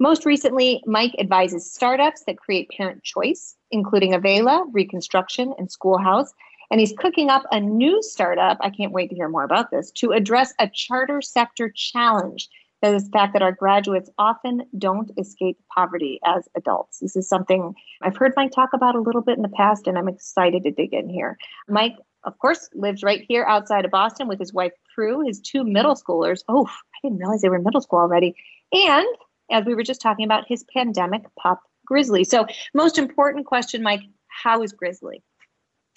Most 0.00 0.24
recently, 0.24 0.82
Mike 0.86 1.14
advises 1.18 1.70
startups 1.70 2.24
that 2.24 2.38
create 2.38 2.70
parent 2.70 3.04
choice, 3.04 3.54
including 3.70 4.14
Avela, 4.14 4.64
Reconstruction, 4.72 5.54
and 5.58 5.70
Schoolhouse. 5.70 6.32
And 6.70 6.80
he's 6.80 6.94
cooking 6.96 7.30
up 7.30 7.44
a 7.50 7.60
new 7.60 8.02
startup. 8.02 8.58
I 8.60 8.70
can't 8.70 8.92
wait 8.92 9.10
to 9.10 9.16
hear 9.16 9.28
more 9.28 9.44
about 9.44 9.70
this 9.70 9.90
to 9.92 10.12
address 10.12 10.54
a 10.58 10.68
charter 10.68 11.20
sector 11.20 11.72
challenge 11.74 12.48
that 12.82 12.94
is 12.94 13.04
the 13.04 13.10
fact 13.10 13.34
that 13.34 13.42
our 13.42 13.52
graduates 13.52 14.10
often 14.18 14.62
don't 14.78 15.10
escape 15.18 15.58
poverty 15.74 16.18
as 16.24 16.48
adults. 16.56 16.98
This 16.98 17.14
is 17.14 17.28
something 17.28 17.74
I've 18.02 18.16
heard 18.16 18.32
Mike 18.36 18.52
talk 18.52 18.70
about 18.72 18.94
a 18.94 19.00
little 19.00 19.20
bit 19.20 19.36
in 19.36 19.42
the 19.42 19.48
past, 19.48 19.86
and 19.86 19.98
I'm 19.98 20.08
excited 20.08 20.64
to 20.64 20.70
dig 20.70 20.94
in 20.94 21.08
here. 21.08 21.36
Mike, 21.68 21.96
of 22.24 22.38
course, 22.38 22.70
lives 22.74 23.02
right 23.02 23.24
here 23.28 23.44
outside 23.44 23.84
of 23.84 23.90
Boston 23.90 24.28
with 24.28 24.38
his 24.38 24.52
wife, 24.52 24.72
Prue, 24.94 25.26
his 25.26 25.40
two 25.40 25.64
middle 25.64 25.94
schoolers. 25.94 26.42
Oh, 26.48 26.66
I 26.66 26.98
didn't 27.02 27.18
realize 27.18 27.42
they 27.42 27.48
were 27.48 27.56
in 27.56 27.64
middle 27.64 27.80
school 27.80 27.98
already. 27.98 28.34
And 28.72 29.06
as 29.50 29.64
we 29.66 29.74
were 29.74 29.82
just 29.82 30.00
talking 30.00 30.24
about, 30.24 30.48
his 30.48 30.64
pandemic 30.72 31.24
pup, 31.38 31.60
Grizzly. 31.84 32.24
So, 32.24 32.46
most 32.72 32.98
important 32.98 33.46
question, 33.46 33.82
Mike 33.82 34.02
how 34.30 34.62
is 34.62 34.72
Grizzly? 34.72 35.22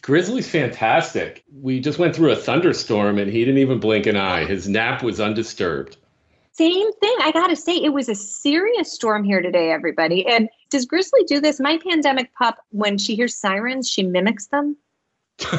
Grizzly's 0.03 0.49
fantastic. 0.49 1.45
We 1.61 1.79
just 1.79 1.97
went 1.97 2.13
through 2.13 2.31
a 2.31 2.35
thunderstorm 2.35 3.17
and 3.17 3.31
he 3.31 3.39
didn't 3.39 3.59
even 3.59 3.79
blink 3.79 4.05
an 4.05 4.17
eye. 4.17 4.43
His 4.43 4.67
nap 4.67 5.01
was 5.01 5.21
undisturbed. 5.21 5.95
Same 6.51 6.91
thing. 6.93 7.15
I 7.21 7.31
got 7.31 7.47
to 7.47 7.55
say, 7.55 7.77
it 7.77 7.93
was 7.93 8.09
a 8.09 8.15
serious 8.15 8.91
storm 8.91 9.23
here 9.23 9.41
today, 9.41 9.71
everybody. 9.71 10.27
And 10.27 10.49
does 10.69 10.85
Grizzly 10.85 11.23
do 11.23 11.39
this? 11.39 11.59
My 11.59 11.79
pandemic 11.79 12.35
pup, 12.35 12.57
when 12.69 12.97
she 12.97 13.15
hears 13.15 13.35
sirens, 13.35 13.89
she 13.89 14.03
mimics 14.03 14.47
them. 14.47 14.75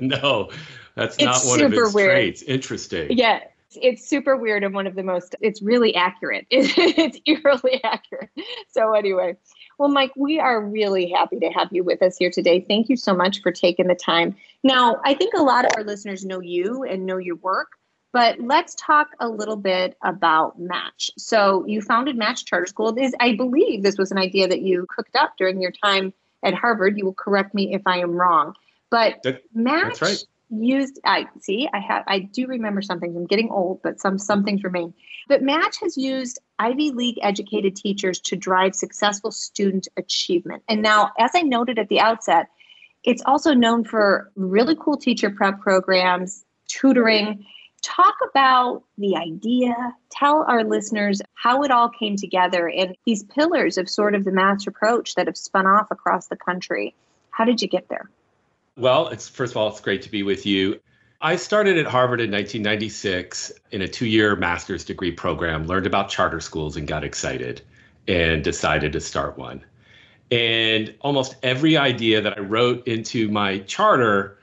no, 0.00 0.50
that's 0.94 1.16
it's 1.16 1.24
not 1.24 1.44
one 1.44 1.60
of 1.60 1.72
its 1.72 1.92
weird. 1.92 2.10
traits. 2.10 2.42
Interesting. 2.42 3.08
Yeah, 3.10 3.40
it's 3.76 4.08
super 4.08 4.36
weird 4.36 4.64
and 4.64 4.74
one 4.74 4.86
of 4.86 4.94
the 4.94 5.02
most 5.02 5.34
it's 5.40 5.62
really 5.62 5.94
accurate 5.94 6.46
it's 6.50 7.18
eerily 7.26 7.82
accurate 7.84 8.30
so 8.70 8.92
anyway 8.92 9.34
well 9.78 9.88
mike 9.88 10.12
we 10.16 10.38
are 10.38 10.64
really 10.64 11.10
happy 11.10 11.38
to 11.38 11.48
have 11.48 11.68
you 11.70 11.84
with 11.84 12.02
us 12.02 12.16
here 12.16 12.30
today. 12.30 12.60
Thank 12.60 12.88
you 12.88 12.96
so 12.96 13.14
much 13.14 13.42
for 13.42 13.52
taking 13.52 13.86
the 13.86 13.94
time. 13.94 14.36
Now 14.62 15.00
i 15.04 15.14
think 15.14 15.34
a 15.34 15.42
lot 15.42 15.64
of 15.64 15.72
our 15.76 15.84
listeners 15.84 16.24
know 16.24 16.40
you 16.40 16.84
and 16.84 17.06
know 17.06 17.18
your 17.18 17.36
work 17.36 17.72
but 18.14 18.38
let's 18.38 18.76
talk 18.76 19.08
a 19.18 19.28
little 19.28 19.56
bit 19.56 19.96
about 20.04 20.56
match. 20.56 21.10
So 21.18 21.66
you 21.66 21.82
founded 21.82 22.16
match 22.16 22.44
charter 22.44 22.66
school. 22.66 22.92
This 22.92 23.12
i 23.20 23.34
believe 23.34 23.82
this 23.82 23.98
was 23.98 24.12
an 24.12 24.18
idea 24.18 24.46
that 24.48 24.62
you 24.62 24.86
cooked 24.88 25.16
up 25.16 25.34
during 25.36 25.60
your 25.60 25.72
time 25.72 26.14
at 26.44 26.54
harvard. 26.54 26.96
You 26.96 27.06
will 27.06 27.14
correct 27.14 27.54
me 27.54 27.74
if 27.74 27.82
i 27.86 27.98
am 27.98 28.12
wrong. 28.12 28.54
But 28.90 29.22
that, 29.24 29.42
match 29.52 30.00
right. 30.00 30.24
used 30.50 31.00
i 31.04 31.26
see 31.40 31.68
i 31.72 31.80
have 31.80 32.04
i 32.06 32.20
do 32.20 32.46
remember 32.46 32.80
something. 32.80 33.16
i'm 33.16 33.26
getting 33.26 33.50
old 33.50 33.82
but 33.82 33.98
some 33.98 34.18
some 34.18 34.44
things 34.44 34.62
remain 34.62 34.94
but 35.28 35.42
match 35.42 35.76
has 35.80 35.96
used 35.96 36.38
ivy 36.58 36.90
league 36.90 37.18
educated 37.22 37.76
teachers 37.76 38.20
to 38.20 38.36
drive 38.36 38.74
successful 38.74 39.30
student 39.30 39.88
achievement. 39.96 40.62
And 40.68 40.82
now 40.82 41.10
as 41.18 41.30
i 41.34 41.42
noted 41.42 41.78
at 41.78 41.88
the 41.88 42.00
outset 42.00 42.48
it's 43.04 43.22
also 43.26 43.52
known 43.52 43.84
for 43.84 44.32
really 44.34 44.74
cool 44.74 44.96
teacher 44.96 45.30
prep 45.30 45.60
programs 45.60 46.44
tutoring. 46.68 47.44
Talk 47.82 48.14
about 48.30 48.82
the 48.96 49.16
idea. 49.16 49.74
Tell 50.10 50.44
our 50.48 50.64
listeners 50.64 51.20
how 51.34 51.62
it 51.62 51.70
all 51.70 51.90
came 51.90 52.16
together 52.16 52.66
and 52.68 52.96
these 53.04 53.22
pillars 53.22 53.76
of 53.76 53.90
sort 53.90 54.14
of 54.14 54.24
the 54.24 54.32
match 54.32 54.66
approach 54.66 55.14
that 55.16 55.26
have 55.26 55.36
spun 55.36 55.66
off 55.66 55.90
across 55.90 56.28
the 56.28 56.36
country. 56.36 56.94
How 57.30 57.44
did 57.44 57.60
you 57.60 57.68
get 57.68 57.88
there? 57.88 58.08
Well, 58.76 59.08
it's 59.08 59.28
first 59.28 59.52
of 59.52 59.58
all, 59.58 59.68
it's 59.68 59.80
great 59.80 60.02
to 60.02 60.10
be 60.10 60.22
with 60.22 60.46
you. 60.46 60.80
I 61.24 61.36
started 61.36 61.78
at 61.78 61.86
Harvard 61.86 62.20
in 62.20 62.30
1996 62.30 63.50
in 63.70 63.80
a 63.80 63.88
two 63.88 64.04
year 64.04 64.36
master's 64.36 64.84
degree 64.84 65.10
program, 65.10 65.66
learned 65.66 65.86
about 65.86 66.10
charter 66.10 66.38
schools, 66.38 66.76
and 66.76 66.86
got 66.86 67.02
excited. 67.02 67.62
and 68.06 68.44
decided 68.44 68.92
to 68.92 69.00
start 69.00 69.38
one. 69.38 69.64
And 70.30 70.94
almost 71.00 71.36
every 71.42 71.78
idea 71.78 72.20
that 72.20 72.36
I 72.36 72.42
wrote 72.42 72.86
into 72.86 73.30
my 73.30 73.60
charter 73.60 74.36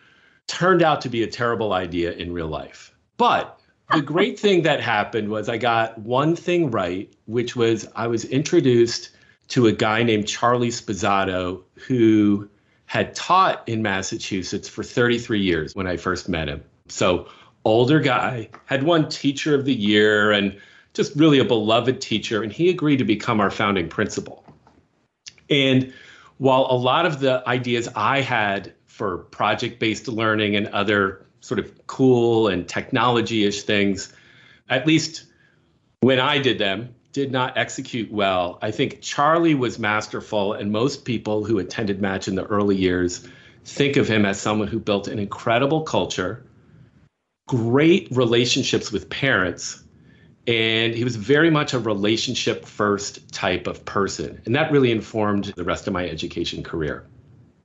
turned 0.47 0.81
out 0.81 1.01
to 1.01 1.09
be 1.09 1.21
a 1.21 1.27
terrible 1.27 1.71
idea 1.71 2.13
in 2.13 2.33
real 2.33 2.47
life. 2.47 2.95
But 3.17 3.59
the 3.93 4.01
great 4.01 4.39
thing 4.39 4.63
that 4.63 4.81
happened 4.81 5.29
was 5.29 5.47
I 5.47 5.57
got 5.57 5.99
one 5.99 6.35
thing 6.35 6.71
right, 6.71 7.13
which 7.27 7.55
was 7.55 7.87
I 7.95 8.07
was 8.07 8.25
introduced 8.25 9.11
to 9.49 9.67
a 9.67 9.71
guy 9.71 10.01
named 10.01 10.27
Charlie 10.27 10.69
Sposato 10.69 11.61
who 11.75 12.49
had 12.87 13.13
taught 13.13 13.69
in 13.69 13.83
Massachusetts 13.83 14.67
for 14.67 14.83
33 14.83 15.39
years 15.39 15.75
when 15.75 15.85
I 15.85 15.97
first 15.97 16.27
met 16.27 16.47
him. 16.47 16.63
So, 16.91 17.27
older 17.65 17.99
guy, 17.99 18.49
had 18.65 18.83
won 18.83 19.09
Teacher 19.09 19.55
of 19.55 19.65
the 19.65 19.73
Year 19.73 20.31
and 20.31 20.59
just 20.93 21.15
really 21.15 21.39
a 21.39 21.45
beloved 21.45 22.01
teacher. 22.01 22.43
And 22.43 22.51
he 22.51 22.69
agreed 22.69 22.97
to 22.97 23.05
become 23.05 23.39
our 23.39 23.51
founding 23.51 23.87
principal. 23.87 24.43
And 25.49 25.93
while 26.37 26.67
a 26.69 26.75
lot 26.75 27.05
of 27.05 27.19
the 27.19 27.43
ideas 27.47 27.87
I 27.95 28.21
had 28.21 28.73
for 28.87 29.19
project 29.19 29.79
based 29.79 30.07
learning 30.07 30.55
and 30.55 30.67
other 30.67 31.25
sort 31.39 31.59
of 31.59 31.87
cool 31.87 32.47
and 32.47 32.67
technology 32.67 33.45
ish 33.45 33.63
things, 33.63 34.13
at 34.69 34.85
least 34.85 35.25
when 36.01 36.19
I 36.19 36.39
did 36.39 36.57
them, 36.59 36.95
did 37.13 37.31
not 37.31 37.57
execute 37.57 38.11
well. 38.11 38.57
I 38.61 38.71
think 38.71 39.01
Charlie 39.01 39.55
was 39.55 39.77
masterful, 39.77 40.53
and 40.53 40.71
most 40.71 41.03
people 41.03 41.43
who 41.43 41.59
attended 41.59 42.01
Match 42.01 42.27
in 42.27 42.35
the 42.35 42.45
early 42.45 42.77
years 42.77 43.27
think 43.65 43.97
of 43.97 44.07
him 44.07 44.25
as 44.25 44.39
someone 44.39 44.67
who 44.67 44.79
built 44.79 45.07
an 45.07 45.19
incredible 45.19 45.81
culture, 45.81 46.45
great 47.51 48.07
relationships 48.11 48.93
with 48.93 49.09
parents, 49.09 49.83
and 50.47 50.95
he 50.95 51.03
was 51.03 51.17
very 51.17 51.49
much 51.49 51.73
a 51.73 51.79
relationship 51.79 52.63
first 52.63 53.29
type 53.33 53.67
of 53.67 53.83
person. 53.83 54.41
And 54.45 54.55
that 54.55 54.71
really 54.71 54.89
informed 54.89 55.51
the 55.57 55.65
rest 55.65 55.85
of 55.85 55.91
my 55.91 56.07
education 56.07 56.63
career. 56.63 57.05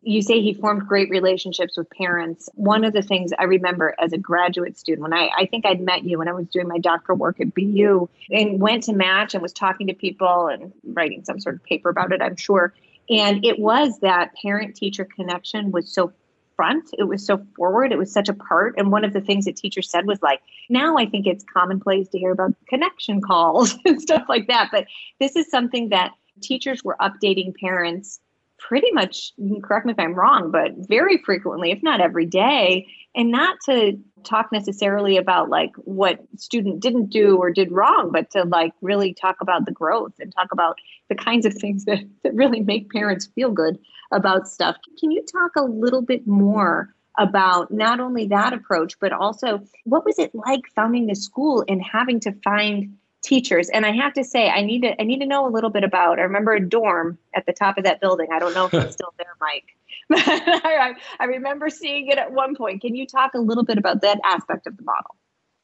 You 0.03 0.22
say 0.22 0.40
he 0.40 0.55
formed 0.55 0.88
great 0.88 1.09
relationships 1.09 1.77
with 1.77 1.88
parents. 1.90 2.49
One 2.55 2.83
of 2.83 2.94
the 2.94 3.03
things 3.03 3.31
I 3.38 3.44
remember 3.44 3.94
as 4.01 4.12
a 4.12 4.18
graduate 4.18 4.77
student, 4.77 5.03
when 5.03 5.12
I, 5.12 5.31
I 5.38 5.46
think 5.46 5.64
I'd 5.64 5.81
met 5.81 6.03
you 6.03 6.18
when 6.18 6.27
I 6.27 6.33
was 6.33 6.49
doing 6.49 6.66
my 6.66 6.79
doctoral 6.79 7.16
work 7.16 7.40
at 7.40 7.55
BU 7.55 8.09
and 8.33 8.61
went 8.61 8.83
to 8.85 8.92
Match 8.92 9.35
and 9.35 9.42
was 9.42 9.53
talking 9.53 9.87
to 9.87 9.94
people 9.94 10.49
and 10.49 10.72
writing 10.83 11.22
some 11.25 11.38
sort 11.38 11.55
of 11.55 11.62
paper 11.62 11.90
about 11.90 12.11
it, 12.11 12.20
I'm 12.20 12.35
sure. 12.35 12.75
And 13.09 13.44
it 13.44 13.61
was 13.61 14.01
that 14.01 14.35
parent 14.42 14.75
teacher 14.75 15.05
connection 15.05 15.70
was 15.70 15.88
so 15.88 16.12
front. 16.57 16.90
It 16.99 17.05
was 17.05 17.25
so 17.25 17.45
forward. 17.55 17.92
It 17.92 17.99
was 17.99 18.12
such 18.12 18.29
a 18.29 18.35
part. 18.35 18.75
And 18.77 18.90
one 18.90 19.05
of 19.05 19.12
the 19.12 19.21
things 19.21 19.45
that 19.45 19.57
teachers 19.57 19.90
said 19.90 20.07
was 20.07 20.23
like, 20.23 20.40
now 20.69 20.97
I 20.97 21.07
think 21.07 21.27
it's 21.27 21.45
commonplace 21.45 22.09
to 22.09 22.19
hear 22.19 22.33
about 22.33 22.55
connection 22.69 23.21
calls 23.21 23.77
and 23.85 24.01
stuff 24.01 24.25
like 24.29 24.49
that. 24.49 24.71
But 24.73 24.87
this 25.21 25.37
is 25.37 25.49
something 25.51 25.90
that 25.90 26.12
teachers 26.40 26.83
were 26.83 26.97
updating 27.01 27.55
parents 27.55 28.21
pretty 28.59 28.90
much, 28.92 29.33
you 29.37 29.55
can 29.55 29.62
correct 29.62 29.87
me 29.87 29.92
if 29.92 29.99
I'm 29.99 30.14
wrong, 30.14 30.51
but 30.51 30.73
very 30.88 31.19
frequently, 31.19 31.71
if 31.71 31.83
not 31.83 32.01
every 32.01 32.27
day. 32.27 32.87
And 33.14 33.31
not 33.31 33.59
to 33.66 33.99
talk 34.25 34.51
necessarily 34.53 35.16
about 35.16 35.49
like 35.49 35.73
what 35.77 36.19
student 36.37 36.81
didn't 36.81 37.11
do 37.11 37.37
or 37.37 37.51
did 37.51 37.71
wrong, 37.71 38.11
but 38.12 38.31
to 38.33 38.45
like 38.45 38.73
really 38.83 39.14
talk 39.14 39.37
about 39.40 39.64
the 39.64 39.73
growth 39.73 40.14
and 40.19 40.35
talk 40.35 40.49
about 40.53 40.79
the 41.09 41.14
kinds 41.14 41.47
of 41.47 41.55
things 41.55 41.85
that, 41.85 42.01
that 42.25 42.35
really 42.35 42.61
make 42.61 42.90
parents 42.90 43.27
feel 43.35 43.51
good 43.51 43.79
about 44.12 44.49
stuff. 44.49 44.77
Can 45.01 45.11
you 45.11 45.25
talk 45.25 45.53
a 45.57 45.64
little 45.64 46.03
bit 46.03 46.27
more 46.27 46.95
about 47.19 47.71
not 47.71 47.99
only 48.01 48.27
that 48.27 48.53
approach, 48.53 48.99
but 49.01 49.12
also 49.12 49.62
what 49.85 50.05
was 50.05 50.19
it 50.19 50.35
like 50.35 50.62
founding 50.75 51.07
the 51.07 51.14
school 51.14 51.64
and 51.66 51.83
having 51.83 52.21
to 52.21 52.33
find 52.45 52.97
teachers? 53.26 53.68
And 53.68 53.84
I 53.84 53.92
have 53.92 54.14
to 54.14 54.24
say, 54.24 54.48
I 54.48 54.62
need 54.62 54.82
to 54.82 55.00
I 55.00 55.04
need 55.04 55.18
to 55.20 55.26
know 55.26 55.46
a 55.46 55.50
little 55.50 55.70
bit 55.70 55.84
about. 55.84 56.18
I 56.18 56.22
remember 56.22 56.52
a 56.52 56.60
dorm 56.60 57.18
at 57.34 57.44
the 57.44 57.52
top 57.52 57.76
of 57.76 57.84
that 57.84 58.00
building. 58.00 58.28
I 58.32 58.38
don't 58.38 58.54
know 58.54 58.66
if 58.66 58.74
it's 58.74 58.92
still 58.94 59.12
there, 59.18 59.34
Mike. 59.40 59.64
But 60.08 60.22
I, 60.24 60.94
I 61.18 61.24
remember 61.24 61.68
seeing 61.68 62.06
it 62.06 62.16
at 62.16 62.30
one 62.30 62.54
point. 62.54 62.80
Can 62.80 62.94
you 62.94 63.08
talk 63.08 63.34
a 63.34 63.38
little 63.38 63.64
bit 63.64 63.76
about 63.76 64.02
that 64.02 64.20
aspect 64.24 64.68
of 64.68 64.76
the 64.76 64.84
model? 64.84 65.16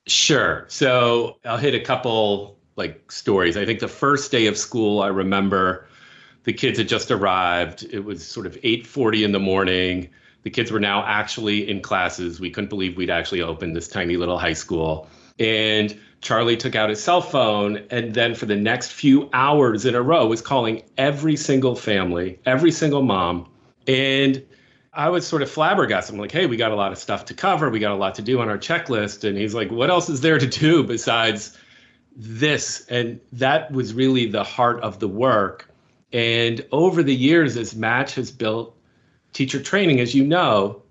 Sure. 0.09 0.65
So 0.67 1.37
I'll 1.45 1.59
hit 1.59 1.77
a 1.77 1.81
couple 1.81 2.59
like 2.75 3.13
stories. 3.13 3.57
I 3.57 3.65
think 3.65 3.79
the 3.79 3.87
first 3.87 4.33
day 4.33 4.47
of 4.47 4.59
school, 4.59 5.01
I 5.01 5.09
remember 5.09 5.87
the 6.43 6.53
kids 6.53 6.79
had 6.79 6.89
just 6.89 7.13
arrived. 7.13 7.85
It 7.85 8.01
was 8.01 8.27
sort 8.27 8.47
of 8.47 8.57
8:40 8.63 9.25
in 9.25 9.31
the 9.31 9.39
morning. 9.39 10.09
The 10.43 10.51
kids 10.51 10.73
were 10.73 10.81
now 10.81 11.05
actually 11.05 11.69
in 11.69 11.81
classes. 11.81 12.41
We 12.41 12.51
couldn't 12.51 12.71
believe 12.71 12.97
we'd 12.97 13.11
actually 13.11 13.43
opened 13.43 13.77
this 13.77 13.87
tiny 13.87 14.17
little 14.17 14.39
high 14.39 14.55
school. 14.55 15.07
And 15.39 15.97
Charlie 16.23 16.57
took 16.57 16.75
out 16.77 16.89
his 16.89 17.03
cell 17.03 17.21
phone 17.21 17.85
and 17.91 18.15
then 18.15 18.35
for 18.35 18.47
the 18.47 18.57
next 18.57 18.93
few 18.93 19.29
hours 19.33 19.85
in 19.85 19.95
a 19.95 20.01
row 20.01 20.27
was 20.27 20.41
calling 20.41 20.83
every 20.97 21.37
single 21.37 21.75
family, 21.75 22.39
every 22.47 22.71
single 22.71 23.03
mom. 23.03 23.51
And 23.89 24.43
I 24.95 25.09
was 25.09 25.27
sort 25.27 25.43
of 25.43 25.51
flabbergasted. 25.51 26.15
I'm 26.15 26.21
like, 26.21 26.31
hey, 26.31 26.47
we 26.47 26.57
got 26.57 26.71
a 26.71 26.77
lot 26.77 26.93
of 26.93 26.99
stuff 26.99 27.25
to 27.27 27.35
cover. 27.35 27.71
We 27.71 27.81
got 27.81 27.93
a 27.93 27.97
lot 27.97 28.15
to 28.17 28.23
do 28.23 28.41
on 28.41 28.49
our 28.49 28.59
checklist. 28.59 29.29
And 29.29 29.37
he's 29.37 29.55
like, 29.55 29.71
what 29.73 29.91
else 29.91 30.09
is 30.09 30.21
there 30.21 30.39
to 30.39 30.47
do 30.47 30.85
besides 30.85 31.59
this? 32.15 32.87
And 32.89 33.21
that 33.33 33.73
was 33.73 33.93
really 33.93 34.27
the 34.27 34.45
heart 34.45 34.81
of 34.81 35.01
the 35.01 35.09
work. 35.09 35.69
And 36.13 36.65
over 36.71 37.03
the 37.03 37.15
years, 37.15 37.57
as 37.57 37.75
Match 37.75 38.15
has 38.15 38.31
built 38.31 38.77
teacher 39.33 39.61
training, 39.61 39.99
as 39.99 40.15
you 40.15 40.25
know, 40.25 40.83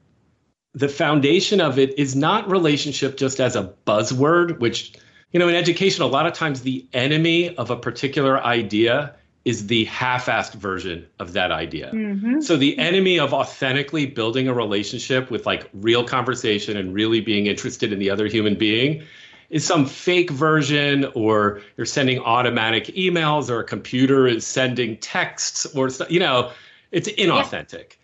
the 0.73 0.89
foundation 0.89 1.61
of 1.61 1.77
it 1.77 1.97
is 1.97 2.15
not 2.15 2.49
relationship 2.49 3.17
just 3.17 3.39
as 3.39 3.55
a 3.55 3.73
buzzword, 3.85 4.59
which, 4.59 4.93
you 5.31 5.39
know, 5.39 5.47
in 5.47 5.55
education, 5.55 6.03
a 6.03 6.07
lot 6.07 6.27
of 6.27 6.33
times 6.33 6.61
the 6.61 6.85
enemy 6.93 7.55
of 7.55 7.69
a 7.69 7.75
particular 7.75 8.43
idea 8.43 9.15
is 9.43 9.67
the 9.67 9.85
half-assed 9.85 10.53
version 10.53 11.07
of 11.19 11.33
that 11.33 11.51
idea. 11.51 11.91
Mm-hmm. 11.91 12.41
So 12.41 12.57
the 12.57 12.77
enemy 12.77 13.19
of 13.19 13.33
authentically 13.33 14.05
building 14.05 14.47
a 14.47 14.53
relationship 14.53 15.31
with 15.31 15.45
like 15.45 15.67
real 15.73 16.03
conversation 16.03 16.77
and 16.77 16.93
really 16.93 17.21
being 17.21 17.47
interested 17.47 17.91
in 17.91 17.97
the 17.97 18.09
other 18.09 18.27
human 18.27 18.55
being 18.55 19.03
is 19.51 19.65
some 19.65 19.85
fake 19.85 20.29
version 20.31 21.05
or 21.13 21.61
you're 21.75 21.85
sending 21.85 22.19
automatic 22.19 22.85
emails 22.87 23.49
or 23.49 23.59
a 23.59 23.63
computer 23.63 24.27
is 24.27 24.47
sending 24.47 24.97
texts 24.97 25.65
or 25.75 25.89
you 26.09 26.19
know 26.19 26.51
it's 26.91 27.09
inauthentic 27.09 27.97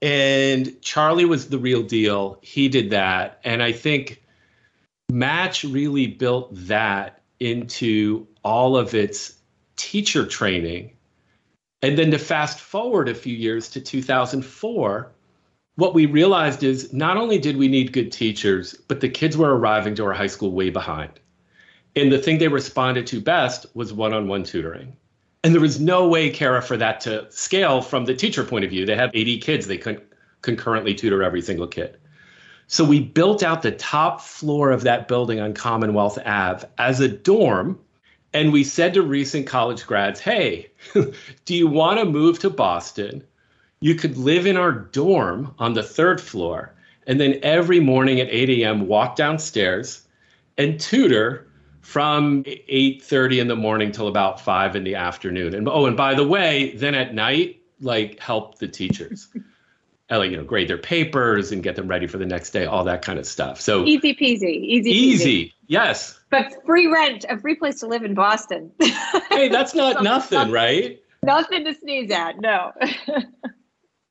yeah. 0.00 0.08
and 0.08 0.80
charlie 0.80 1.26
was 1.26 1.50
the 1.50 1.58
real 1.58 1.82
deal 1.82 2.38
he 2.40 2.68
did 2.68 2.88
that 2.88 3.38
and 3.44 3.62
i 3.62 3.70
think 3.70 4.22
match 5.14 5.64
really 5.64 6.08
built 6.08 6.48
that 6.52 7.22
into 7.38 8.26
all 8.42 8.76
of 8.76 8.94
its 8.94 9.34
teacher 9.76 10.26
training 10.26 10.92
and 11.82 11.96
then 11.96 12.10
to 12.10 12.18
fast 12.18 12.58
forward 12.58 13.08
a 13.08 13.14
few 13.14 13.34
years 13.34 13.68
to 13.70 13.80
2004 13.80 15.12
what 15.76 15.94
we 15.94 16.06
realized 16.06 16.62
is 16.62 16.92
not 16.92 17.16
only 17.16 17.38
did 17.38 17.56
we 17.56 17.66
need 17.66 17.92
good 17.92 18.12
teachers, 18.12 18.74
but 18.86 19.00
the 19.00 19.08
kids 19.08 19.36
were 19.36 19.56
arriving 19.56 19.96
to 19.96 20.04
our 20.04 20.12
high 20.12 20.28
school 20.28 20.52
way 20.52 20.70
behind. 20.70 21.18
And 21.96 22.12
the 22.12 22.18
thing 22.18 22.38
they 22.38 22.46
responded 22.46 23.08
to 23.08 23.20
best 23.20 23.66
was 23.74 23.92
one 23.92 24.12
on 24.14 24.28
one 24.28 24.44
tutoring. 24.44 24.96
And 25.42 25.52
there 25.52 25.60
was 25.60 25.80
no 25.80 26.08
way, 26.08 26.30
Cara, 26.30 26.62
for 26.62 26.76
that 26.76 27.00
to 27.02 27.26
scale 27.30 27.82
from 27.82 28.04
the 28.04 28.14
teacher 28.14 28.44
point 28.44 28.64
of 28.64 28.70
view. 28.70 28.86
They 28.86 28.94
have 28.94 29.10
80 29.12 29.38
kids, 29.40 29.66
they 29.66 29.78
couldn't 29.78 30.04
concurrently 30.42 30.94
tutor 30.94 31.22
every 31.22 31.42
single 31.42 31.66
kid. 31.66 31.98
So 32.66 32.84
we 32.84 33.00
built 33.00 33.42
out 33.42 33.62
the 33.62 33.72
top 33.72 34.20
floor 34.20 34.70
of 34.70 34.82
that 34.82 35.08
building 35.08 35.40
on 35.40 35.54
Commonwealth 35.54 36.18
Ave 36.24 36.66
as 36.78 37.00
a 37.00 37.08
dorm. 37.08 37.78
And 38.32 38.52
we 38.52 38.64
said 38.64 38.94
to 38.94 39.02
recent 39.02 39.46
college 39.46 39.86
grads, 39.86 40.18
hey, 40.18 40.70
do 41.44 41.54
you 41.54 41.68
want 41.68 42.00
to 42.00 42.04
move 42.04 42.38
to 42.40 42.50
Boston? 42.50 43.24
you 43.84 43.94
could 43.94 44.16
live 44.16 44.46
in 44.46 44.56
our 44.56 44.72
dorm 44.72 45.54
on 45.58 45.74
the 45.74 45.82
third 45.82 46.18
floor 46.18 46.74
and 47.06 47.20
then 47.20 47.38
every 47.42 47.80
morning 47.80 48.18
at 48.18 48.28
8 48.30 48.48
a.m. 48.48 48.88
walk 48.88 49.14
downstairs 49.14 50.08
and 50.56 50.80
tutor 50.80 51.46
from 51.82 52.44
8:30 52.44 53.40
in 53.40 53.48
the 53.48 53.56
morning 53.56 53.92
till 53.92 54.08
about 54.08 54.40
5 54.40 54.74
in 54.74 54.84
the 54.84 54.94
afternoon. 54.94 55.54
And 55.54 55.68
oh, 55.68 55.84
and 55.84 55.98
by 55.98 56.14
the 56.14 56.26
way, 56.26 56.74
then 56.76 56.94
at 56.94 57.12
night, 57.12 57.60
like 57.82 58.18
help 58.20 58.56
the 58.56 58.68
teachers. 58.68 59.28
Like, 60.10 60.30
you 60.30 60.36
know, 60.36 60.44
grade 60.44 60.68
their 60.68 60.78
papers 60.78 61.50
and 61.52 61.62
get 61.62 61.76
them 61.76 61.88
ready 61.88 62.06
for 62.06 62.18
the 62.18 62.26
next 62.26 62.50
day, 62.50 62.66
all 62.66 62.84
that 62.84 63.02
kind 63.02 63.18
of 63.18 63.26
stuff. 63.26 63.60
So 63.60 63.84
easy 63.84 64.14
peasy, 64.14 64.56
easy 64.56 64.90
Easy. 64.90 65.54
Yes. 65.66 66.18
But 66.30 66.52
free 66.66 66.86
rent, 66.88 67.24
a 67.28 67.38
free 67.38 67.54
place 67.54 67.80
to 67.80 67.86
live 67.86 68.04
in 68.04 68.14
Boston. 68.14 68.70
hey, 69.30 69.48
that's 69.48 69.74
not 69.74 70.02
nothing, 70.02 70.50
right? 70.50 71.00
Nothing 71.22 71.64
to 71.64 71.74
sneeze 71.74 72.10
at. 72.10 72.38
No. 72.40 72.72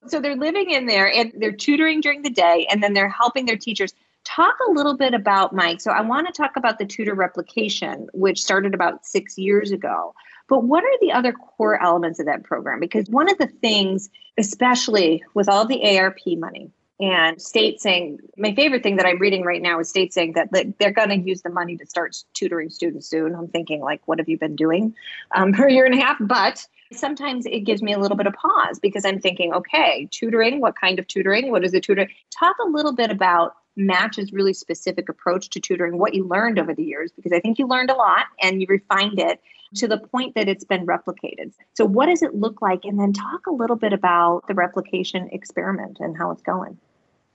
So 0.08 0.20
they're 0.20 0.36
living 0.36 0.70
in 0.72 0.86
there 0.86 1.12
and 1.12 1.32
they're 1.38 1.52
tutoring 1.52 2.02
during 2.02 2.24
the 2.24 2.30
day 2.30 2.68
and 2.70 2.84
then 2.84 2.94
they're 2.94 3.10
helping 3.10 3.46
their 3.46 3.58
teachers. 3.58 3.94
Talk 4.26 4.56
a 4.68 4.72
little 4.72 4.96
bit 4.96 5.14
about 5.14 5.54
Mike. 5.54 5.82
So 5.82 5.92
I 5.92 6.02
want 6.02 6.28
to 6.28 6.34
talk 6.34 6.56
about 6.56 6.80
the 6.80 6.86
tutor 6.86 7.14
replication, 7.14 8.08
which 8.14 8.42
started 8.42 8.74
about 8.74 9.06
six 9.06 9.38
years 9.38 9.72
ago. 9.72 10.14
But 10.48 10.64
what 10.64 10.84
are 10.84 10.98
the 11.02 11.12
other 11.12 11.32
core 11.34 11.82
elements 11.82 12.20
of 12.20 12.26
that 12.26 12.44
program? 12.44 12.80
Because 12.80 13.10
one 13.10 13.30
of 13.30 13.38
the 13.38 13.48
things, 13.48 14.10
especially 14.38 15.24
with 15.34 15.50
all 15.50 15.66
the 15.66 15.98
ARP 15.98 16.20
money, 16.26 16.72
and 17.00 17.42
state 17.42 17.82
saying 17.82 18.20
my 18.38 18.54
favorite 18.54 18.84
thing 18.84 18.98
that 18.98 19.06
i'm 19.06 19.20
reading 19.20 19.44
right 19.44 19.62
now 19.62 19.80
is 19.80 19.90
state 19.90 20.14
saying 20.14 20.34
that 20.34 20.50
they're 20.80 20.92
going 20.92 21.10
to 21.10 21.18
use 21.18 21.42
the 21.42 21.50
money 21.50 21.76
to 21.76 21.86
start 21.86 22.16
tutoring 22.34 22.70
students 22.70 23.08
soon. 23.08 23.36
I'm 23.36 23.48
thinking 23.48 23.82
like 23.82 24.02
what 24.08 24.20
have 24.20 24.30
you 24.30 24.38
been 24.38 24.56
doing 24.56 24.96
um, 25.36 25.54
for 25.54 25.66
a 25.66 25.72
year 25.72 25.86
and 25.86 25.96
a 25.96 26.02
half? 26.02 26.18
But 26.20 26.66
sometimes 26.92 27.46
it 27.46 27.62
gives 27.62 27.82
me 27.82 27.94
a 27.94 28.00
little 28.00 28.16
bit 28.16 28.28
of 28.28 28.34
pause 28.34 28.80
because 28.80 29.04
i'm 29.04 29.20
thinking 29.20 29.52
okay 29.52 30.08
tutoring 30.12 30.62
what 30.62 30.80
kind 30.80 31.00
of 31.00 31.08
tutoring? 31.08 31.52
What 31.52 31.66
is 31.66 31.72
the 31.72 31.82
tutor? 31.82 32.08
Talk 32.32 32.56
a 32.64 32.70
little 32.70 32.94
bit 32.94 33.10
about 33.10 33.56
match's 33.76 34.32
really 34.32 34.54
specific 34.54 35.10
approach 35.10 35.50
to 35.50 35.60
tutoring 35.60 35.98
what 35.98 36.14
you 36.14 36.28
learned 36.28 36.60
over 36.60 36.76
the 36.76 36.84
years 36.84 37.12
because 37.12 37.34
i 37.34 37.40
think 37.40 37.58
you 37.58 37.68
learned 37.68 37.90
a 37.90 37.96
lot 37.96 38.28
and 38.42 38.62
you 38.62 38.68
refined 38.70 39.18
it 39.18 39.42
to 39.76 39.88
the 39.88 39.98
point 39.98 40.36
that 40.36 40.48
it's 40.48 40.64
been 40.64 40.86
replicated. 40.86 41.54
So, 41.74 41.86
what 41.86 42.08
does 42.08 42.22
it 42.22 42.36
look 42.36 42.62
like? 42.62 42.86
And 42.86 43.00
then 43.00 43.14
talk 43.14 43.48
a 43.48 43.52
little 43.52 43.76
bit 43.76 43.94
about 43.94 44.48
the 44.48 44.54
replication 44.54 45.30
experiment 45.32 45.98
and 46.00 46.18
how 46.18 46.32
it's 46.32 46.44
going. 46.44 46.78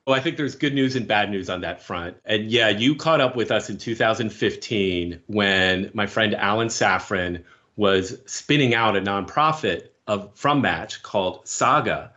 Well, 0.06 0.16
I 0.16 0.20
think 0.20 0.38
there's 0.38 0.54
good 0.54 0.72
news 0.72 0.96
and 0.96 1.06
bad 1.06 1.30
news 1.30 1.50
on 1.50 1.60
that 1.60 1.82
front. 1.82 2.16
And 2.24 2.50
yeah, 2.50 2.70
you 2.70 2.94
caught 2.94 3.20
up 3.20 3.36
with 3.36 3.50
us 3.50 3.68
in 3.68 3.76
2015 3.76 5.20
when 5.26 5.90
my 5.92 6.06
friend 6.06 6.34
Alan 6.34 6.68
Safran 6.68 7.44
was 7.76 8.18
spinning 8.24 8.74
out 8.74 8.96
a 8.96 9.02
nonprofit 9.02 9.88
of 10.06 10.30
from 10.34 10.62
Match 10.62 11.02
called 11.02 11.46
Saga. 11.46 12.12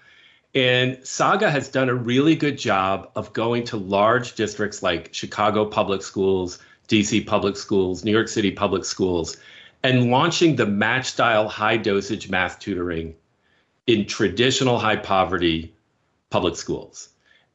And 0.55 1.05
Saga 1.05 1.51
has 1.51 1.67
done 1.67 1.89
a 1.89 1.93
really 1.93 2.35
good 2.35 2.57
job 2.57 3.11
of 3.15 3.33
going 3.33 3.65
to 3.65 3.77
large 3.77 4.35
districts 4.35 4.81
like 4.81 5.13
Chicago 5.13 5.65
Public 5.65 6.01
Schools, 6.01 6.59
DC 6.87 7.27
Public 7.27 7.57
Schools, 7.57 8.03
New 8.03 8.11
York 8.11 8.27
City 8.27 8.51
Public 8.51 8.85
Schools, 8.85 9.37
and 9.83 10.11
launching 10.11 10.55
the 10.55 10.65
match 10.65 11.07
style 11.07 11.47
high 11.47 11.77
dosage 11.77 12.29
math 12.29 12.59
tutoring 12.59 13.15
in 13.87 14.05
traditional 14.05 14.77
high 14.77 14.95
poverty 14.95 15.73
public 16.29 16.55
schools. 16.55 17.09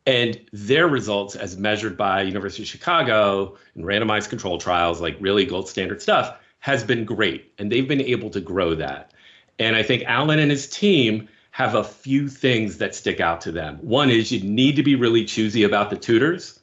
And 0.07 0.41
their 0.53 0.87
results, 0.87 1.35
as 1.35 1.57
measured 1.57 1.97
by 1.97 2.23
University 2.23 2.63
of 2.63 2.69
Chicago 2.69 3.57
and 3.75 3.85
randomized 3.85 4.29
control 4.29 4.59
trials, 4.59 5.01
like 5.01 5.17
really 5.21 5.45
gold 5.45 5.69
standard 5.69 6.01
stuff, 6.01 6.37
has 6.61 6.85
been 6.85 7.05
great. 7.05 7.53
And 7.59 7.71
they've 7.71 7.89
been 7.89 8.01
able 8.01 8.31
to 8.31 8.41
grow 8.41 8.75
that. 8.77 9.13
And 9.59 9.75
I 9.75 9.83
think 9.83 10.05
Alan 10.05 10.39
and 10.39 10.51
his 10.51 10.69
team 10.69 11.29
have 11.51 11.75
a 11.75 11.83
few 11.83 12.29
things 12.29 12.79
that 12.79 12.95
stick 12.95 13.19
out 13.19 13.41
to 13.41 13.51
them. 13.51 13.79
One 13.81 14.11
is 14.11 14.31
you 14.31 14.41
need 14.49 14.77
to 14.77 14.83
be 14.83 14.95
really 14.95 15.25
choosy 15.25 15.63
about 15.63 15.91
the 15.91 15.97
tutors. 15.97 16.61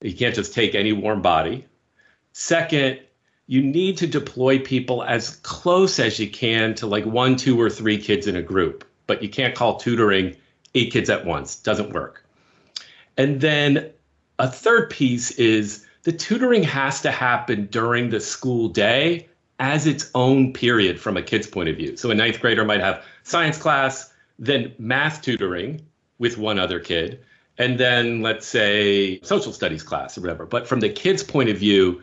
You 0.00 0.14
can't 0.14 0.34
just 0.34 0.52
take 0.52 0.74
any 0.74 0.92
warm 0.92 1.22
body. 1.22 1.64
Second, 2.32 3.00
you 3.46 3.62
need 3.62 3.96
to 3.98 4.06
deploy 4.06 4.58
people 4.58 5.02
as 5.04 5.36
close 5.36 5.98
as 5.98 6.18
you 6.18 6.28
can 6.28 6.74
to 6.74 6.86
like 6.86 7.04
one, 7.04 7.36
two, 7.36 7.60
or 7.60 7.70
three 7.70 7.98
kids 7.98 8.26
in 8.26 8.36
a 8.36 8.42
group, 8.42 8.84
but 9.06 9.22
you 9.22 9.28
can't 9.28 9.54
call 9.54 9.76
tutoring 9.76 10.36
eight 10.74 10.92
kids 10.92 11.08
at 11.08 11.24
once. 11.24 11.56
Doesn't 11.56 11.92
work. 11.92 12.24
And 13.16 13.40
then 13.40 13.90
a 14.38 14.50
third 14.50 14.90
piece 14.90 15.30
is 15.32 15.86
the 16.02 16.12
tutoring 16.12 16.62
has 16.64 17.00
to 17.02 17.10
happen 17.10 17.66
during 17.66 18.10
the 18.10 18.20
school 18.20 18.68
day 18.68 19.28
as 19.58 19.86
its 19.86 20.10
own 20.14 20.52
period 20.52 21.00
from 21.00 21.16
a 21.16 21.22
kid's 21.22 21.46
point 21.46 21.68
of 21.68 21.76
view. 21.76 21.96
So 21.96 22.10
a 22.10 22.14
ninth 22.14 22.40
grader 22.40 22.64
might 22.64 22.80
have 22.80 23.04
science 23.22 23.58
class, 23.58 24.12
then 24.38 24.74
math 24.78 25.22
tutoring 25.22 25.80
with 26.18 26.36
one 26.36 26.58
other 26.58 26.78
kid, 26.78 27.20
and 27.58 27.78
then 27.78 28.20
let's 28.20 28.46
say 28.46 29.20
social 29.22 29.52
studies 29.52 29.82
class 29.82 30.18
or 30.18 30.20
whatever. 30.20 30.44
But 30.44 30.68
from 30.68 30.80
the 30.80 30.90
kid's 30.90 31.22
point 31.22 31.48
of 31.48 31.56
view, 31.56 32.02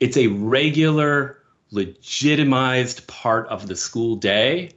it's 0.00 0.16
a 0.16 0.26
regular, 0.28 1.42
legitimized 1.70 3.06
part 3.06 3.46
of 3.48 3.66
the 3.66 3.76
school 3.76 4.16
day, 4.16 4.70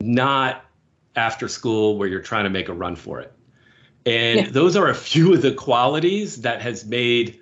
not 0.00 0.64
after 1.14 1.48
school 1.48 1.98
where 1.98 2.08
you're 2.08 2.20
trying 2.20 2.44
to 2.44 2.50
make 2.50 2.68
a 2.68 2.74
run 2.74 2.96
for 2.96 3.20
it. 3.20 3.32
And 4.04 4.40
yeah. 4.40 4.50
those 4.50 4.76
are 4.76 4.88
a 4.88 4.94
few 4.94 5.34
of 5.34 5.42
the 5.42 5.52
qualities 5.52 6.42
that 6.42 6.62
has 6.62 6.84
made 6.84 7.40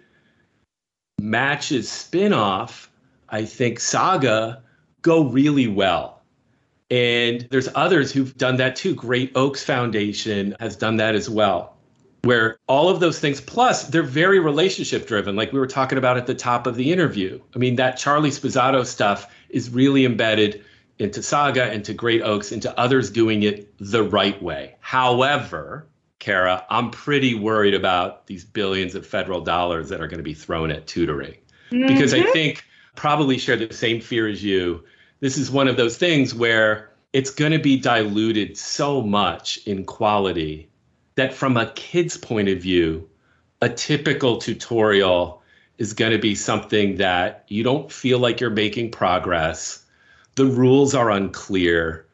Match's 1.20 1.88
spinoff, 1.88 2.88
I 3.29 3.44
think, 3.44 3.81
Saga 3.81 4.62
go 5.03 5.24
really 5.24 5.68
well. 5.68 6.22
And 6.90 7.46
there's 7.50 7.68
others 7.74 8.12
who've 8.12 8.37
done 8.37 8.57
that 8.57 8.77
too. 8.77 8.94
Great 8.94 9.33
Oaks 9.35 9.62
Foundation 9.62 10.57
has 10.61 10.77
done 10.77 10.96
that 10.96 11.14
as 11.14 11.29
well 11.29 11.73
where 12.24 12.58
all 12.66 12.88
of 12.88 13.00
those 13.00 13.18
things 13.18 13.40
plus 13.40 13.88
they're 13.88 14.02
very 14.02 14.40
relationship 14.40 15.06
driven 15.06 15.37
like 15.37 15.52
we 15.52 15.58
were 15.58 15.66
talking 15.66 15.98
about 15.98 16.16
at 16.16 16.26
the 16.26 16.34
top 16.34 16.66
of 16.66 16.74
the 16.74 16.92
interview. 16.92 17.40
I 17.54 17.58
mean 17.58 17.76
that 17.76 17.96
charlie 17.96 18.30
sposato 18.30 18.84
stuff 18.84 19.32
is 19.48 19.70
really 19.70 20.04
embedded 20.04 20.64
into 20.98 21.22
saga 21.22 21.72
into 21.72 21.92
great 21.92 22.22
oaks 22.22 22.52
into 22.52 22.76
others 22.78 23.10
doing 23.10 23.42
it 23.42 23.74
the 23.78 24.02
right 24.02 24.40
way. 24.42 24.76
However 24.80 25.87
cara 26.20 26.64
i'm 26.70 26.90
pretty 26.90 27.34
worried 27.34 27.74
about 27.74 28.26
these 28.26 28.44
billions 28.44 28.94
of 28.94 29.06
federal 29.06 29.42
dollars 29.42 29.90
that 29.90 30.00
are 30.00 30.08
going 30.08 30.18
to 30.18 30.24
be 30.24 30.34
thrown 30.34 30.70
at 30.70 30.87
tutoring. 30.87 31.37
Mm-hmm. 31.70 31.87
because 31.87 32.14
i 32.14 32.22
think 32.22 32.64
probably 32.94 33.38
share 33.38 33.56
the 33.56 33.72
same 33.72 34.00
fear 34.00 34.28
as 34.28 34.42
you. 34.42 34.84
This 35.20 35.38
is 35.38 35.50
one 35.50 35.68
of 35.68 35.76
those 35.76 35.96
things 35.96 36.34
where 36.34 36.90
it's 37.12 37.30
going 37.30 37.52
to 37.52 37.58
be 37.58 37.78
diluted 37.78 38.56
so 38.56 39.00
much 39.00 39.58
in 39.66 39.84
quality 39.84 40.68
that 41.16 41.35
from 41.35 41.57
a 41.57 41.70
kid's 41.72 42.16
point 42.16 42.48
of 42.48 42.61
view, 42.61 43.09
a 43.61 43.68
typical 43.68 44.38
tutorial 44.38 45.42
is 45.79 45.92
going 45.92 46.12
to 46.12 46.18
be 46.18 46.35
something 46.35 46.96
that 46.96 47.44
you 47.48 47.62
don't 47.62 47.90
feel 47.90 48.18
like 48.18 48.40
you're 48.40 48.50
making 48.50 48.90
progress. 48.90 49.85
The 50.35 50.46
rules 50.46 50.94
are 50.94 51.11
unclear. 51.11 52.07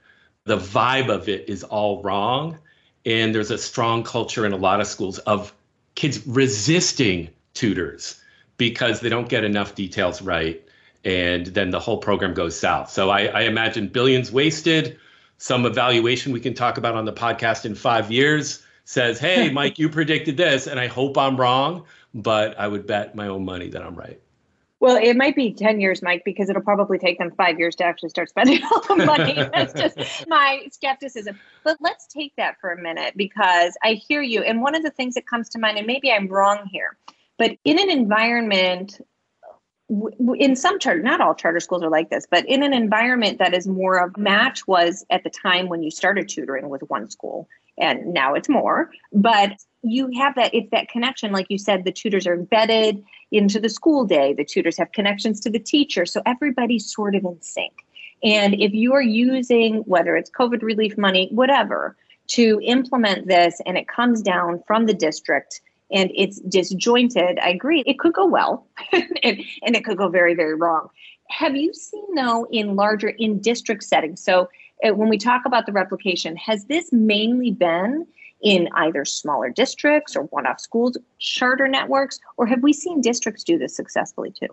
The 0.44 0.56
vibe 0.56 1.08
of 1.08 1.28
it 1.28 1.48
is 1.48 1.64
all 1.64 2.02
wrong. 2.02 2.58
And 3.06 3.34
there's 3.34 3.50
a 3.50 3.58
strong 3.58 4.02
culture 4.02 4.44
in 4.44 4.52
a 4.52 4.56
lot 4.56 4.80
of 4.80 4.86
schools 4.86 5.18
of 5.20 5.52
kids 5.94 6.26
resisting 6.26 7.30
tutors 7.54 8.20
because 8.56 9.00
they 9.00 9.08
don't 9.08 9.28
get 9.28 9.44
enough 9.44 9.74
details 9.74 10.20
right. 10.22 10.62
And 11.04 11.46
then 11.46 11.70
the 11.70 11.80
whole 11.80 11.98
program 11.98 12.34
goes 12.34 12.58
south. 12.58 12.90
So 12.90 13.08
I, 13.08 13.24
I 13.26 13.40
imagine 13.42 13.88
billions 13.88 14.30
wasted, 14.30 14.98
some 15.38 15.64
evaluation 15.64 16.32
we 16.32 16.40
can 16.40 16.52
talk 16.52 16.76
about 16.76 16.94
on 16.94 17.06
the 17.06 17.12
podcast 17.12 17.64
in 17.64 17.74
five 17.74 18.10
years 18.10 18.62
says, 18.90 19.18
"Hey, 19.20 19.50
Mike, 19.50 19.78
you 19.78 19.88
predicted 19.88 20.36
this, 20.36 20.66
and 20.66 20.80
I 20.80 20.88
hope 20.88 21.16
I'm 21.16 21.36
wrong, 21.36 21.84
but 22.12 22.58
I 22.58 22.66
would 22.66 22.86
bet 22.86 23.14
my 23.14 23.28
own 23.28 23.44
money 23.44 23.68
that 23.70 23.82
I'm 23.82 23.94
right." 23.94 24.20
Well, 24.80 24.96
it 24.96 25.14
might 25.14 25.36
be 25.36 25.52
10 25.52 25.78
years, 25.78 26.02
Mike, 26.02 26.22
because 26.24 26.48
it'll 26.48 26.62
probably 26.62 26.98
take 26.98 27.18
them 27.18 27.30
five 27.32 27.58
years 27.58 27.76
to 27.76 27.84
actually 27.84 28.08
start 28.08 28.30
spending 28.30 28.62
all 28.72 28.80
the 28.80 29.04
money. 29.04 29.34
That's 29.34 29.74
just 29.74 30.26
my 30.26 30.66
skepticism. 30.70 31.38
But 31.64 31.76
let's 31.80 32.06
take 32.06 32.34
that 32.36 32.58
for 32.60 32.72
a 32.72 32.80
minute 32.80 33.12
because 33.14 33.76
I 33.82 33.92
hear 33.92 34.22
you. 34.22 34.42
And 34.42 34.62
one 34.62 34.74
of 34.74 34.82
the 34.82 34.90
things 34.90 35.14
that 35.14 35.26
comes 35.26 35.50
to 35.50 35.58
mind, 35.58 35.76
and 35.76 35.86
maybe 35.86 36.10
I'm 36.10 36.28
wrong 36.28 36.66
here, 36.72 36.96
but 37.36 37.58
in 37.64 37.78
an 37.78 37.90
environment, 37.90 39.06
in 40.38 40.56
some 40.56 40.78
charter, 40.78 41.02
not 41.02 41.20
all 41.20 41.34
charter 41.34 41.60
schools 41.60 41.82
are 41.82 41.90
like 41.90 42.08
this, 42.08 42.26
but 42.30 42.48
in 42.48 42.62
an 42.62 42.72
environment 42.72 43.38
that 43.38 43.52
is 43.52 43.68
more 43.68 43.98
of 43.98 44.16
match 44.16 44.66
was 44.66 45.04
at 45.10 45.24
the 45.24 45.30
time 45.30 45.68
when 45.68 45.82
you 45.82 45.90
started 45.90 46.28
tutoring 46.28 46.70
with 46.70 46.82
one 46.88 47.10
school 47.10 47.48
and 47.80 48.12
now 48.12 48.34
it's 48.34 48.48
more 48.48 48.90
but 49.12 49.52
you 49.82 50.10
have 50.18 50.34
that 50.34 50.52
it's 50.54 50.70
that 50.70 50.88
connection. 50.88 51.32
Like 51.32 51.46
you 51.48 51.58
said 51.58 51.84
the 51.84 51.92
tutors 51.92 52.26
are 52.26 52.34
embedded 52.34 53.02
into 53.30 53.60
the 53.60 53.68
school 53.68 54.04
day. 54.04 54.34
The 54.34 54.44
tutors 54.44 54.76
have 54.78 54.92
connections 54.92 55.40
to 55.40 55.50
the 55.50 55.58
teacher. 55.58 56.04
So 56.04 56.22
everybody's 56.26 56.92
sort 56.92 57.14
of 57.14 57.24
in 57.24 57.40
sync. 57.40 57.84
And 58.22 58.54
if 58.54 58.74
you 58.74 58.92
are 58.92 59.02
using 59.02 59.76
whether 59.86 60.16
it's 60.16 60.30
covid 60.30 60.62
relief 60.62 60.98
money 60.98 61.28
whatever 61.32 61.96
to 62.28 62.60
implement 62.62 63.26
this 63.26 63.60
and 63.66 63.78
it 63.78 63.88
comes 63.88 64.22
down 64.22 64.62
from 64.66 64.86
the 64.86 64.94
district 64.94 65.62
and 65.90 66.12
it's 66.14 66.38
disjointed 66.42 67.40
i 67.42 67.48
agree 67.48 67.82
it 67.86 67.98
could 67.98 68.12
go 68.12 68.24
well 68.24 68.68
and, 68.92 69.42
and 69.64 69.74
it 69.74 69.84
could 69.84 69.96
go 69.96 70.08
very 70.08 70.34
very 70.34 70.54
wrong. 70.54 70.88
Have 71.30 71.56
you 71.56 71.72
seen 71.72 72.14
though 72.14 72.46
in 72.50 72.76
larger 72.76 73.08
in 73.08 73.40
district 73.40 73.84
settings? 73.84 74.22
So 74.22 74.50
Uh, 74.84 74.94
when 74.94 75.08
we 75.08 75.18
talk 75.18 75.42
about 75.44 75.66
the 75.66 75.72
replication, 75.72 76.36
has 76.36 76.64
this 76.66 76.92
mainly 76.92 77.50
been 77.50 78.06
in 78.42 78.68
either 78.74 79.04
smaller 79.04 79.50
districts 79.50 80.16
or 80.16 80.22
one 80.24 80.46
off 80.46 80.60
schools, 80.60 80.96
charter 81.18 81.68
networks, 81.68 82.18
or 82.36 82.46
have 82.46 82.62
we 82.62 82.72
seen 82.72 83.00
districts 83.00 83.44
do 83.44 83.58
this 83.58 83.76
successfully 83.76 84.30
too? 84.30 84.48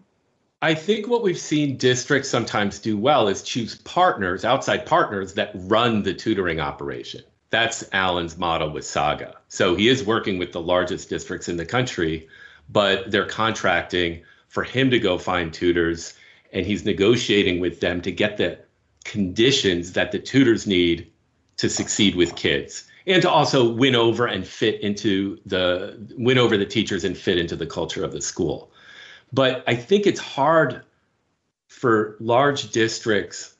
I 0.61 0.73
think 0.73 1.07
what 1.07 1.21
we've 1.21 1.37
seen 1.37 1.77
districts 1.77 2.29
sometimes 2.29 2.79
do 2.79 2.97
well 2.97 3.27
is 3.27 3.43
choose 3.43 3.75
partners, 3.75 4.43
outside 4.43 4.85
partners 4.85 5.35
that 5.35 5.51
run 5.53 6.03
the 6.03 6.13
tutoring 6.13 6.59
operation. 6.59 7.21
That's 7.49 7.87
Alan's 7.93 8.37
model 8.37 8.71
with 8.71 8.85
Saga. 8.85 9.35
So 9.47 9.75
he 9.75 9.87
is 9.87 10.03
working 10.03 10.37
with 10.37 10.51
the 10.51 10.61
largest 10.61 11.09
districts 11.09 11.47
in 11.47 11.57
the 11.57 11.65
country, 11.65 12.27
but 12.69 13.09
they're 13.11 13.27
contracting 13.27 14.23
for 14.47 14.63
him 14.63 14.89
to 14.89 14.99
go 14.99 15.17
find 15.17 15.53
tutors 15.53 16.13
and 16.51 16.65
he's 16.65 16.85
negotiating 16.85 17.59
with 17.59 17.79
them 17.79 18.01
to 18.01 18.11
get 18.11 18.37
the 18.37 18.57
conditions 19.07 19.93
that 19.93 20.11
the 20.11 20.19
tutors 20.19 20.67
need 20.67 21.11
to 21.57 21.69
succeed 21.69 22.15
with 22.15 22.35
kids 22.35 22.83
and 23.07 23.21
to 23.21 23.29
also 23.29 23.67
win 23.73 23.95
over 23.95 24.27
and 24.27 24.45
fit 24.45 24.79
into 24.81 25.39
the 25.45 25.97
win 26.17 26.37
over 26.37 26.57
the 26.57 26.65
teachers 26.65 27.03
and 27.03 27.17
fit 27.17 27.37
into 27.37 27.55
the 27.55 27.65
culture 27.65 28.03
of 28.03 28.11
the 28.11 28.21
school 28.21 28.71
but 29.33 29.63
i 29.65 29.73
think 29.73 30.05
it's 30.05 30.19
hard 30.19 30.83
for 31.67 32.15
large 32.19 32.71
districts 32.71 33.55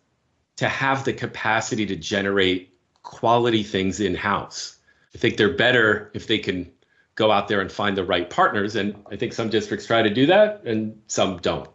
to 0.58 0.68
have 0.68 1.04
the 1.06 1.14
capacity 1.14 1.86
to 1.86 1.96
generate 1.96 2.74
quality 3.02 3.64
things 3.64 4.00
in 4.00 4.14
house 4.14 4.78
i 5.16 5.18
think 5.18 5.38
they're 5.38 5.56
better 5.56 6.12
if 6.14 6.28
they 6.28 6.38
can 6.38 6.70
go 7.18 7.32
out 7.32 7.50
there 7.50 7.60
and 7.60 7.70
find 7.70 7.98
the 7.98 8.06
right 8.06 8.30
partners. 8.30 8.76
And 8.78 8.96
I 9.12 9.18
think 9.18 9.34
some 9.34 9.50
districts 9.50 9.86
try 9.86 10.02
to 10.02 10.10
do 10.10 10.26
that 10.28 10.62
and 10.64 11.02
some 11.08 11.38
don't. 11.40 11.68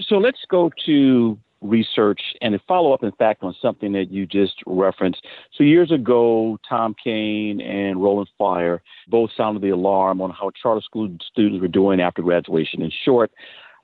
So 0.00 0.18
let's 0.18 0.44
go 0.48 0.70
to 0.86 1.38
research 1.60 2.20
and 2.40 2.52
to 2.52 2.60
follow 2.66 2.92
up, 2.92 3.02
in 3.02 3.12
fact, 3.12 3.42
on 3.42 3.54
something 3.60 3.92
that 3.92 4.10
you 4.10 4.26
just 4.26 4.54
referenced. 4.66 5.26
So 5.56 5.64
years 5.64 5.90
ago, 5.90 6.58
Tom 6.68 6.94
Kane 7.02 7.60
and 7.60 8.02
Roland 8.02 8.28
Fryer 8.38 8.82
both 9.08 9.30
sounded 9.36 9.62
the 9.62 9.70
alarm 9.70 10.20
on 10.20 10.30
how 10.30 10.50
charter 10.60 10.80
school 10.80 11.08
students 11.30 11.60
were 11.60 11.68
doing 11.68 12.00
after 12.00 12.22
graduation. 12.22 12.82
In 12.82 12.90
short, 13.04 13.30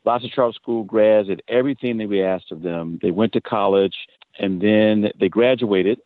lots 0.04 0.24
of 0.24 0.30
charter 0.30 0.54
school 0.54 0.84
grads 0.84 1.28
did 1.28 1.42
everything 1.48 1.98
that 1.98 2.08
we 2.08 2.22
asked 2.22 2.50
of 2.50 2.62
them. 2.62 2.98
They 3.02 3.10
went 3.10 3.32
to 3.34 3.40
college 3.40 3.94
and 4.38 4.60
then 4.60 5.10
they 5.20 5.28
graduated 5.28 5.98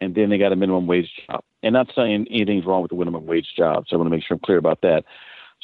and 0.00 0.14
then 0.14 0.30
they 0.30 0.38
got 0.38 0.52
a 0.52 0.56
minimum 0.56 0.86
wage 0.86 1.10
job. 1.26 1.42
And 1.62 1.72
not 1.72 1.90
saying 1.94 2.26
anything's 2.30 2.66
wrong 2.66 2.82
with 2.82 2.90
the 2.90 2.96
minimum 2.96 3.26
wage 3.26 3.48
job, 3.56 3.84
so 3.88 3.96
I 3.96 3.98
want 3.98 4.06
to 4.08 4.16
make 4.16 4.24
sure 4.24 4.34
I'm 4.34 4.40
clear 4.44 4.58
about 4.58 4.82
that. 4.82 5.04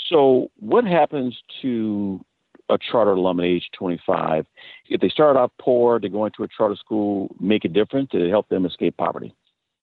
So, 0.09 0.51
what 0.59 0.85
happens 0.85 1.37
to 1.61 2.25
a 2.71 2.79
charter 2.79 3.13
alum 3.13 3.41
at 3.41 3.47
age 3.47 3.71
25? 3.77 4.47
If 4.89 5.01
they 5.01 5.09
start 5.09 5.37
off 5.37 5.51
poor, 5.59 5.99
to 5.99 6.09
go 6.09 6.27
into 6.27 6.43
a 6.43 6.49
charter 6.49 6.77
school, 6.77 7.35
make 7.41 7.65
a 7.65 7.69
difference 7.69 8.11
to 8.11 8.29
help 8.29 8.49
them 8.49 8.67
escape 8.67 8.97
poverty? 8.97 9.35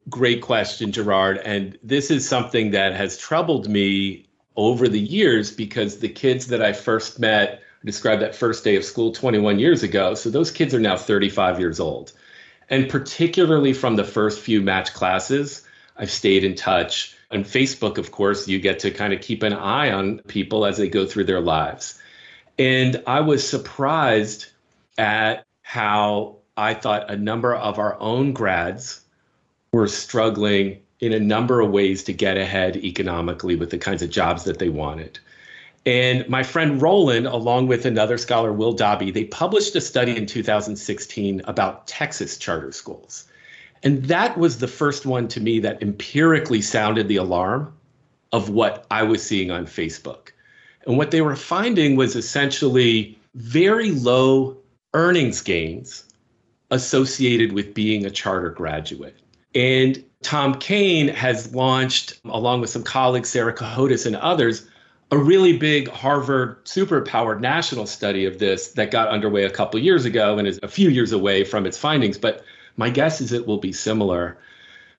Great 0.10 0.42
question, 0.42 0.92
Gerard. 0.92 1.38
And 1.38 1.78
this 1.84 2.10
is 2.12 2.28
something 2.28 2.72
that 2.72 2.94
has 2.94 3.18
troubled 3.18 3.68
me 3.68 4.28
over 4.56 4.88
the 4.88 5.00
years 5.00 5.52
because 5.52 6.00
the 6.00 6.10
kids 6.10 6.48
that 6.48 6.62
I 6.62 6.74
first 6.74 7.20
met 7.20 7.62
described 7.86 8.22
that 8.22 8.36
first 8.36 8.64
day 8.64 8.76
of 8.76 8.84
school 8.84 9.12
21 9.12 9.60
years 9.60 9.84
ago. 9.84 10.16
So 10.16 10.30
those 10.30 10.52
kids 10.52 10.74
are 10.74 10.80
now 10.80 10.98
35 10.98 11.60
years 11.60 11.80
old. 11.80 12.12
And 12.70 12.90
particularly 12.90 13.74
from 13.74 13.96
the 13.96 14.04
first 14.04 14.42
few 14.42 14.62
match 14.62 14.94
classes, 14.94 15.64
I've 15.96 16.12
stayed 16.12 16.44
in 16.44 16.56
touch. 16.56 17.16
On 17.32 17.44
Facebook, 17.44 17.98
of 17.98 18.12
course, 18.12 18.48
you 18.48 18.60
get 18.60 18.80
to 18.80 18.92
kind 18.92 19.14
of 19.14 19.22
keep 19.22 19.44
an 19.44 19.54
eye 19.54 19.92
on 19.92 20.20
people 20.20 20.66
as 20.66 20.78
they 20.78 20.90
go 20.90 21.06
through 21.06 21.26
their 21.26 21.42
lives. 21.42 22.00
And 22.60 23.02
I 23.06 23.22
was 23.22 23.48
surprised 23.48 24.48
at 24.98 25.46
how 25.62 26.38
I 26.56 26.74
thought 26.74 27.10
a 27.10 27.16
number 27.16 27.56
of 27.56 27.78
our 27.78 28.00
own 28.00 28.34
grads 28.34 29.02
were 29.72 29.88
struggling 29.88 30.80
in 31.00 31.14
a 31.14 31.20
number 31.20 31.62
of 31.62 31.70
ways 31.70 32.04
to 32.06 32.14
get 32.14 32.38
ahead 32.38 32.78
economically 32.78 33.56
with 33.56 33.70
the 33.70 33.78
kinds 33.78 34.02
of 34.02 34.10
jobs 34.10 34.44
that 34.46 34.58
they 34.58 34.70
wanted. 34.70 35.20
And 35.86 36.28
my 36.28 36.44
friend 36.44 36.82
Roland, 36.82 37.28
along 37.28 37.68
with 37.68 37.86
another 37.86 38.18
scholar, 38.18 38.52
Will 38.52 38.74
Dobbie, 38.74 39.12
they 39.12 39.26
published 39.26 39.76
a 39.76 39.82
study 39.82 40.18
in 40.18 40.26
2016 40.26 41.42
about 41.46 41.88
Texas 41.88 42.38
charter 42.38 42.72
schools. 42.72 43.26
And 43.84 44.04
that 44.06 44.38
was 44.38 44.58
the 44.58 44.68
first 44.68 45.06
one 45.06 45.28
to 45.30 45.40
me 45.40 45.60
that 45.60 45.82
empirically 45.82 46.62
sounded 46.62 47.08
the 47.08 47.18
alarm 47.18 47.74
of 48.32 48.50
what 48.50 48.86
I 48.92 49.04
was 49.04 49.22
seeing 49.24 49.52
on 49.52 49.66
Facebook. 49.66 50.32
And 50.88 50.98
what 50.98 51.12
they 51.12 51.22
were 51.22 51.36
finding 51.36 51.98
was 51.98 52.16
essentially 52.16 53.20
very 53.36 53.92
low 53.92 54.58
earnings 54.94 55.42
gains 55.42 56.06
associated 56.72 57.52
with 57.52 57.74
being 57.74 58.06
a 58.06 58.10
charter 58.10 58.50
graduate. 58.50 59.20
And 59.54 60.04
Tom 60.24 60.56
Kane 60.56 61.10
has 61.10 61.54
launched, 61.54 62.20
along 62.26 62.62
with 62.62 62.70
some 62.70 62.84
colleagues, 62.84 63.30
Sarah 63.30 63.54
Cohodes 63.54 64.06
and 64.06 64.16
others, 64.16 64.66
a 65.12 65.18
really 65.18 65.58
big 65.58 65.90
Harvard 65.90 66.64
superpowered 66.66 67.42
national 67.42 67.86
study 67.86 68.26
of 68.26 68.40
this 68.40 68.70
that 68.74 68.92
got 68.92 69.10
underway 69.10 69.44
a 69.44 69.50
couple 69.50 69.80
years 69.80 70.06
ago 70.06 70.38
and 70.38 70.48
is 70.48 70.60
a 70.64 70.68
few 70.68 70.90
years 70.90 71.12
away 71.12 71.44
from 71.44 71.66
its 71.66 71.78
findings. 71.78 72.18
But 72.18 72.44
my 72.78 72.90
guess 72.90 73.20
is 73.20 73.34
it 73.34 73.46
will 73.46 73.58
be 73.58 73.74
similar. 73.74 74.38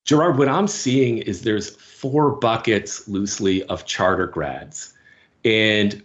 Gerard, 0.05 0.38
what 0.38 0.48
I'm 0.48 0.68
seeing 0.68 1.18
is 1.18 1.42
there's 1.42 1.70
four 1.70 2.33
buckets 2.33 3.09
loosely 3.09 3.62
of 3.64 3.87
charter 3.87 4.27
grads. 4.27 4.94
And 5.44 6.03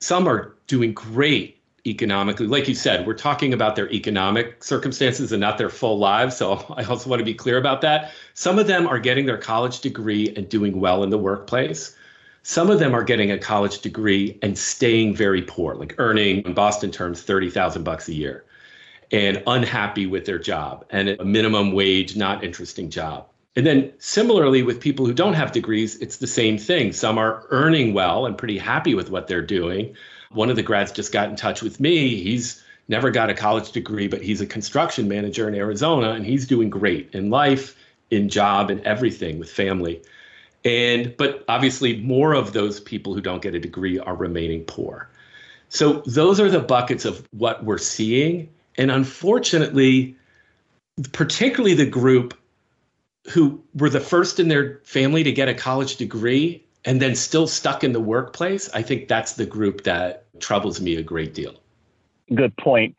some 0.00 0.26
are 0.26 0.54
doing 0.66 0.92
great 0.92 1.60
economically. 1.86 2.46
Like 2.46 2.68
you 2.68 2.74
said, 2.74 3.06
we're 3.06 3.14
talking 3.14 3.52
about 3.52 3.76
their 3.76 3.90
economic 3.90 4.62
circumstances 4.62 5.32
and 5.32 5.40
not 5.40 5.58
their 5.58 5.70
full 5.70 5.98
lives. 5.98 6.36
So 6.36 6.64
I 6.76 6.84
also 6.84 7.08
want 7.08 7.20
to 7.20 7.24
be 7.24 7.34
clear 7.34 7.58
about 7.58 7.80
that. 7.82 8.12
Some 8.34 8.58
of 8.58 8.66
them 8.66 8.86
are 8.86 8.98
getting 8.98 9.26
their 9.26 9.38
college 9.38 9.80
degree 9.80 10.32
and 10.36 10.48
doing 10.48 10.80
well 10.80 11.02
in 11.02 11.10
the 11.10 11.18
workplace. 11.18 11.96
Some 12.42 12.70
of 12.70 12.78
them 12.78 12.94
are 12.94 13.04
getting 13.04 13.30
a 13.30 13.38
college 13.38 13.80
degree 13.80 14.38
and 14.42 14.56
staying 14.56 15.14
very 15.14 15.42
poor, 15.42 15.74
like 15.74 15.94
earning 15.98 16.40
in 16.42 16.54
Boston 16.54 16.90
terms 16.90 17.22
30,000 17.22 17.82
bucks 17.82 18.08
a 18.08 18.14
year 18.14 18.44
and 19.12 19.42
unhappy 19.46 20.06
with 20.06 20.24
their 20.24 20.38
job 20.38 20.84
and 20.90 21.10
a 21.10 21.24
minimum 21.24 21.72
wage, 21.72 22.16
not 22.16 22.42
interesting 22.44 22.88
job. 22.88 23.26
And 23.56 23.66
then 23.66 23.92
similarly 23.98 24.62
with 24.62 24.80
people 24.80 25.06
who 25.06 25.12
don't 25.12 25.34
have 25.34 25.52
degrees, 25.52 25.96
it's 25.96 26.18
the 26.18 26.26
same 26.26 26.56
thing. 26.56 26.92
Some 26.92 27.18
are 27.18 27.46
earning 27.50 27.94
well 27.94 28.26
and 28.26 28.38
pretty 28.38 28.58
happy 28.58 28.94
with 28.94 29.10
what 29.10 29.26
they're 29.26 29.42
doing. 29.42 29.96
One 30.30 30.50
of 30.50 30.56
the 30.56 30.62
grads 30.62 30.92
just 30.92 31.12
got 31.12 31.28
in 31.28 31.36
touch 31.36 31.60
with 31.60 31.80
me. 31.80 32.22
He's 32.22 32.62
never 32.86 33.10
got 33.10 33.30
a 33.30 33.34
college 33.34 33.72
degree, 33.72 34.06
but 34.06 34.22
he's 34.22 34.40
a 34.40 34.46
construction 34.46 35.08
manager 35.08 35.48
in 35.48 35.54
Arizona 35.54 36.10
and 36.10 36.24
he's 36.24 36.46
doing 36.46 36.70
great 36.70 37.12
in 37.12 37.30
life, 37.30 37.76
in 38.10 38.28
job, 38.28 38.70
and 38.70 38.80
everything 38.82 39.38
with 39.38 39.50
family. 39.50 40.02
And 40.64 41.16
but 41.16 41.44
obviously 41.48 41.96
more 41.96 42.34
of 42.34 42.52
those 42.52 42.78
people 42.78 43.14
who 43.14 43.20
don't 43.20 43.42
get 43.42 43.54
a 43.54 43.60
degree 43.60 43.98
are 43.98 44.14
remaining 44.14 44.64
poor. 44.64 45.08
So 45.70 46.02
those 46.06 46.38
are 46.40 46.50
the 46.50 46.60
buckets 46.60 47.04
of 47.04 47.26
what 47.30 47.64
we're 47.64 47.78
seeing. 47.78 48.48
And 48.76 48.90
unfortunately, 48.90 50.16
particularly 51.12 51.74
the 51.74 51.86
group 51.86 52.34
who 53.28 53.62
were 53.74 53.90
the 53.90 54.00
first 54.00 54.40
in 54.40 54.48
their 54.48 54.80
family 54.84 55.22
to 55.22 55.32
get 55.32 55.48
a 55.48 55.54
college 55.54 55.96
degree 55.96 56.64
and 56.84 57.00
then 57.00 57.14
still 57.14 57.46
stuck 57.46 57.84
in 57.84 57.92
the 57.92 58.00
workplace, 58.00 58.70
I 58.72 58.82
think 58.82 59.08
that's 59.08 59.34
the 59.34 59.46
group 59.46 59.84
that 59.84 60.24
troubles 60.40 60.80
me 60.80 60.96
a 60.96 61.02
great 61.02 61.34
deal. 61.34 61.54
Good 62.34 62.56
point. 62.56 62.96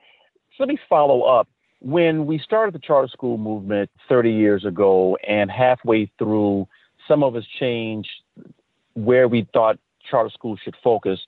So 0.56 0.64
let 0.64 0.70
me 0.70 0.80
follow 0.88 1.24
up. 1.24 1.48
When 1.80 2.28
we 2.28 2.38
started 2.38 2.76
the 2.76 2.80
charter 2.80 3.08
school 3.08 3.40
movement 3.40 3.90
30 4.08 4.32
years 4.32 4.66
ago, 4.66 5.18
and 5.28 5.50
halfway 5.50 6.12
through 6.20 6.68
some 7.08 7.24
of 7.24 7.36
us 7.36 7.46
changed 7.60 8.10
where 8.94 9.28
we 9.28 9.48
thought 9.54 9.80
charter 10.10 10.30
schools 10.30 10.60
should 10.64 10.76
focus. 10.84 11.20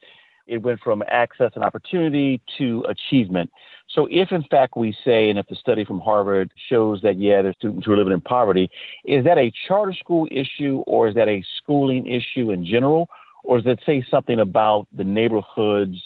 It 0.47 0.57
went 0.57 0.81
from 0.81 1.03
access 1.07 1.51
and 1.55 1.63
opportunity 1.63 2.41
to 2.57 2.85
achievement. 2.87 3.49
So, 3.93 4.07
if 4.09 4.31
in 4.31 4.43
fact 4.43 4.75
we 4.75 4.95
say, 5.05 5.29
and 5.29 5.37
if 5.37 5.47
the 5.47 5.55
study 5.55 5.85
from 5.85 5.99
Harvard 5.99 6.51
shows 6.69 7.01
that, 7.03 7.17
yeah, 7.17 7.41
there's 7.41 7.55
students 7.57 7.85
who 7.85 7.93
are 7.93 7.97
living 7.97 8.13
in 8.13 8.21
poverty, 8.21 8.69
is 9.05 9.23
that 9.25 9.37
a 9.37 9.51
charter 9.67 9.93
school 9.93 10.27
issue 10.31 10.83
or 10.87 11.07
is 11.07 11.15
that 11.15 11.27
a 11.27 11.43
schooling 11.57 12.07
issue 12.07 12.51
in 12.51 12.65
general? 12.65 13.09
Or 13.43 13.61
does 13.61 13.67
it 13.67 13.83
say 13.85 14.05
something 14.09 14.39
about 14.39 14.87
the 14.93 15.03
neighborhoods 15.03 15.97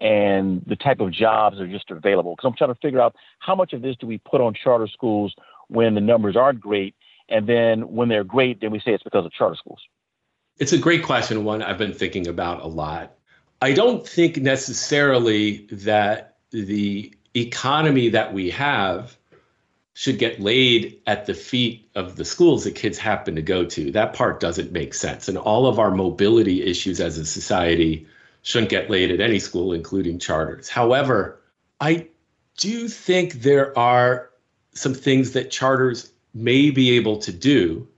and 0.00 0.62
the 0.66 0.76
type 0.76 1.00
of 1.00 1.12
jobs 1.12 1.58
that 1.58 1.64
are 1.64 1.68
just 1.68 1.90
available? 1.90 2.34
Because 2.34 2.48
I'm 2.48 2.56
trying 2.56 2.74
to 2.74 2.80
figure 2.80 3.00
out 3.00 3.14
how 3.38 3.54
much 3.54 3.72
of 3.72 3.82
this 3.82 3.96
do 4.00 4.06
we 4.06 4.18
put 4.18 4.40
on 4.40 4.54
charter 4.54 4.88
schools 4.88 5.34
when 5.68 5.94
the 5.94 6.00
numbers 6.00 6.34
aren't 6.34 6.60
great 6.60 6.94
and 7.28 7.46
then 7.46 7.92
when 7.92 8.08
they're 8.08 8.24
great, 8.24 8.60
then 8.60 8.70
we 8.70 8.80
say 8.80 8.92
it's 8.92 9.04
because 9.04 9.26
of 9.26 9.32
charter 9.32 9.56
schools? 9.56 9.80
It's 10.58 10.72
a 10.72 10.78
great 10.78 11.04
question, 11.04 11.44
one 11.44 11.62
I've 11.62 11.78
been 11.78 11.92
thinking 11.92 12.26
about 12.26 12.62
a 12.62 12.66
lot. 12.66 13.14
I 13.60 13.72
don't 13.72 14.06
think 14.06 14.38
necessarily 14.38 15.66
that 15.70 16.36
the 16.50 17.12
economy 17.40 18.08
that 18.10 18.32
we 18.32 18.50
have 18.50 19.16
should 19.94 20.18
get 20.18 20.40
laid 20.40 21.00
at 21.06 21.26
the 21.26 21.34
feet 21.34 21.90
of 21.96 22.14
the 22.16 22.24
schools 22.24 22.64
that 22.64 22.74
kids 22.76 22.98
happen 22.98 23.34
to 23.34 23.42
go 23.42 23.64
to. 23.64 23.90
That 23.90 24.12
part 24.14 24.38
doesn't 24.38 24.70
make 24.70 24.94
sense. 24.94 25.28
And 25.28 25.36
all 25.36 25.66
of 25.66 25.80
our 25.80 25.90
mobility 25.90 26.62
issues 26.62 27.00
as 27.00 27.18
a 27.18 27.26
society 27.26 28.06
shouldn't 28.42 28.70
get 28.70 28.90
laid 28.90 29.10
at 29.10 29.20
any 29.20 29.40
school, 29.40 29.72
including 29.72 30.20
charters. 30.20 30.68
However, 30.68 31.40
I 31.80 32.06
do 32.56 32.88
think 32.88 33.34
there 33.34 33.76
are 33.76 34.30
some 34.72 34.94
things 34.94 35.32
that 35.32 35.50
charters 35.50 36.12
may 36.32 36.70
be 36.70 36.96
able 36.96 37.18
to 37.18 37.32
do 37.32 37.88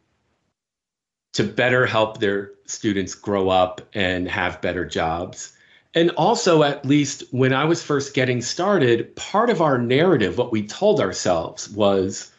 to 1.34 1.44
better 1.44 1.86
help 1.86 2.18
their 2.18 2.52
students 2.66 3.14
grow 3.14 3.48
up 3.50 3.82
and 3.92 4.28
have 4.28 4.62
better 4.62 4.84
jobs. 4.84 5.52
And 5.94 6.10
also, 6.12 6.62
at 6.62 6.84
least 6.84 7.24
when 7.32 7.52
I 7.52 7.64
was 7.64 7.82
first 7.82 8.14
getting 8.14 8.42
started, 8.42 9.14
part 9.16 9.50
of 9.50 9.60
our 9.60 9.76
narrative, 9.76 10.38
what 10.38 10.52
we 10.52 10.66
told 10.66 11.00
ourselves 11.00 11.68
was 11.68 12.30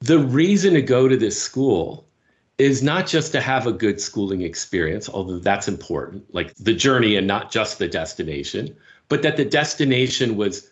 the 0.00 0.18
reason 0.18 0.74
to 0.74 0.82
go 0.82 1.08
to 1.08 1.16
this 1.16 1.40
school 1.40 2.06
is 2.58 2.82
not 2.82 3.06
just 3.06 3.32
to 3.32 3.40
have 3.40 3.66
a 3.66 3.72
good 3.72 4.00
schooling 4.00 4.42
experience, 4.42 5.08
although 5.08 5.38
that's 5.38 5.66
important, 5.66 6.32
like 6.34 6.54
the 6.56 6.74
journey 6.74 7.16
and 7.16 7.26
not 7.26 7.50
just 7.50 7.78
the 7.78 7.88
destination, 7.88 8.76
but 9.08 9.22
that 9.22 9.36
the 9.36 9.44
destination 9.44 10.36
was 10.36 10.68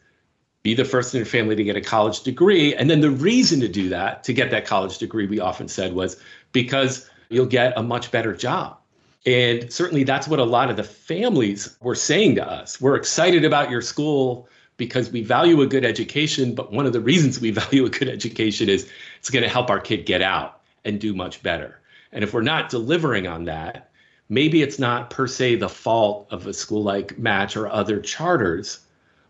be 0.63 0.75
the 0.75 0.85
first 0.85 1.15
in 1.15 1.19
your 1.19 1.27
family 1.27 1.57
to 1.57 1.65
get 1.65 1.77
a 1.77 1.81
college 1.81 2.23
degree. 2.23 2.75
And 2.75 2.91
then 2.91 3.01
the 3.01 3.11
reason 3.11 3.61
to 3.61 3.69
do 3.69 3.89
that, 3.89 4.25
to 4.25 4.35
get 4.35 4.51
that 4.51 4.67
college 4.67 4.99
degree, 4.99 5.27
we 5.27 5.41
often 5.41 5.69
said 5.69 5.95
was 5.95 6.21
because 6.53 7.09
you'll 7.31 7.47
get 7.47 7.73
a 7.77 7.83
much 7.83 8.11
better 8.11 8.35
job. 8.35 8.80
And 9.27 9.71
certainly 9.73 10.05
that's 10.05 10.27
what 10.27 10.39
a 10.39 10.45
lot 10.45 10.71
of 10.71 10.77
the 10.77 10.85
families 10.85 11.77
were 11.81 11.95
saying 11.95 12.37
to 12.37 12.49
us. 12.49 12.81
We're 12.81 12.97
excited 12.97 13.45
about 13.45 13.71
your 13.71 13.83
school 13.83 14.49
because 14.77 15.11
we 15.11 15.23
value 15.23 15.61
a 15.61 15.67
good 15.67 15.85
education. 15.85 16.55
But 16.55 16.73
one 16.73 16.87
of 16.87 16.93
the 16.93 17.01
reasons 17.01 17.41
we 17.41 17.51
value 17.63 17.85
a 17.85 17.91
good 17.91 18.09
education 18.09 18.69
is 18.69 18.91
it's 19.19 19.31
going 19.31 19.43
to 19.43 19.49
help 19.49 19.69
our 19.69 19.81
kid 19.81 20.07
get 20.07 20.23
out 20.23 20.61
and 20.85 20.99
do 20.99 21.15
much 21.15 21.43
better. 21.43 21.81
And 22.13 22.25
if 22.25 22.33
we're 22.33 22.41
not 22.41 22.71
delivering 22.71 23.27
on 23.27 23.45
that, 23.45 23.91
maybe 24.29 24.63
it's 24.63 24.79
not 24.79 25.11
per 25.11 25.27
se 25.27 25.57
the 25.57 25.69
fault 25.69 26.27
of 26.31 26.47
a 26.47 26.55
school 26.55 26.83
like 26.83 27.19
Match 27.19 27.57
or 27.57 27.71
other 27.71 28.01
charters, 28.01 28.81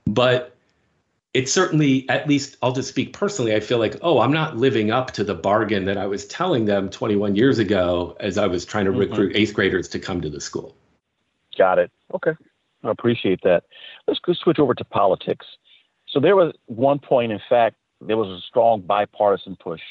but 0.07 0.55
it's 1.33 1.53
certainly, 1.53 2.09
at 2.09 2.29
least 2.29 2.57
I'll 2.63 2.73
just 2.73 2.89
speak 2.89 3.13
personally, 3.13 3.55
I 3.55 3.61
feel 3.61 3.79
like, 3.79 3.97
oh, 4.03 4.21
I'm 4.21 4.33
not 4.33 4.57
living 4.57 4.91
up 4.91 5.13
to 5.13 5.25
the 5.25 5.35
bargain 5.35 5.85
that 5.85 5.97
I 5.97 6.07
was 6.07 6.27
telling 6.27 6.65
them 6.65 6.91
21 6.91 7.37
years 7.37 7.59
ago 7.59 8.17
as 8.19 8.37
I 8.37 8.47
was 8.47 8.65
trying 8.65 8.87
to 8.87 8.91
mm-hmm. 8.91 9.01
recruit 9.01 9.37
eighth 9.37 9.55
graders 9.55 9.89
to 9.91 9.99
come 9.99 10.21
to 10.23 10.31
the 10.31 10.41
school. 10.41 10.77
Got 11.57 11.79
it. 11.79 11.93
Okay. 12.15 12.33
I 12.83 12.91
appreciate 12.91 13.41
that. 13.45 13.65
Let's 14.09 14.21
go 14.21 14.33
switch 14.33 14.59
over 14.59 14.75
to 14.75 14.85
politics. 14.85 15.47
So 16.09 16.19
there 16.19 16.35
was 16.35 16.53
one 16.67 16.99
point, 16.99 17.31
in 17.31 17.41
fact, 17.49 17.77
there 18.01 18.17
was 18.17 18.29
a 18.29 18.41
strong 18.47 18.81
bipartisan 18.81 19.57
push 19.57 19.83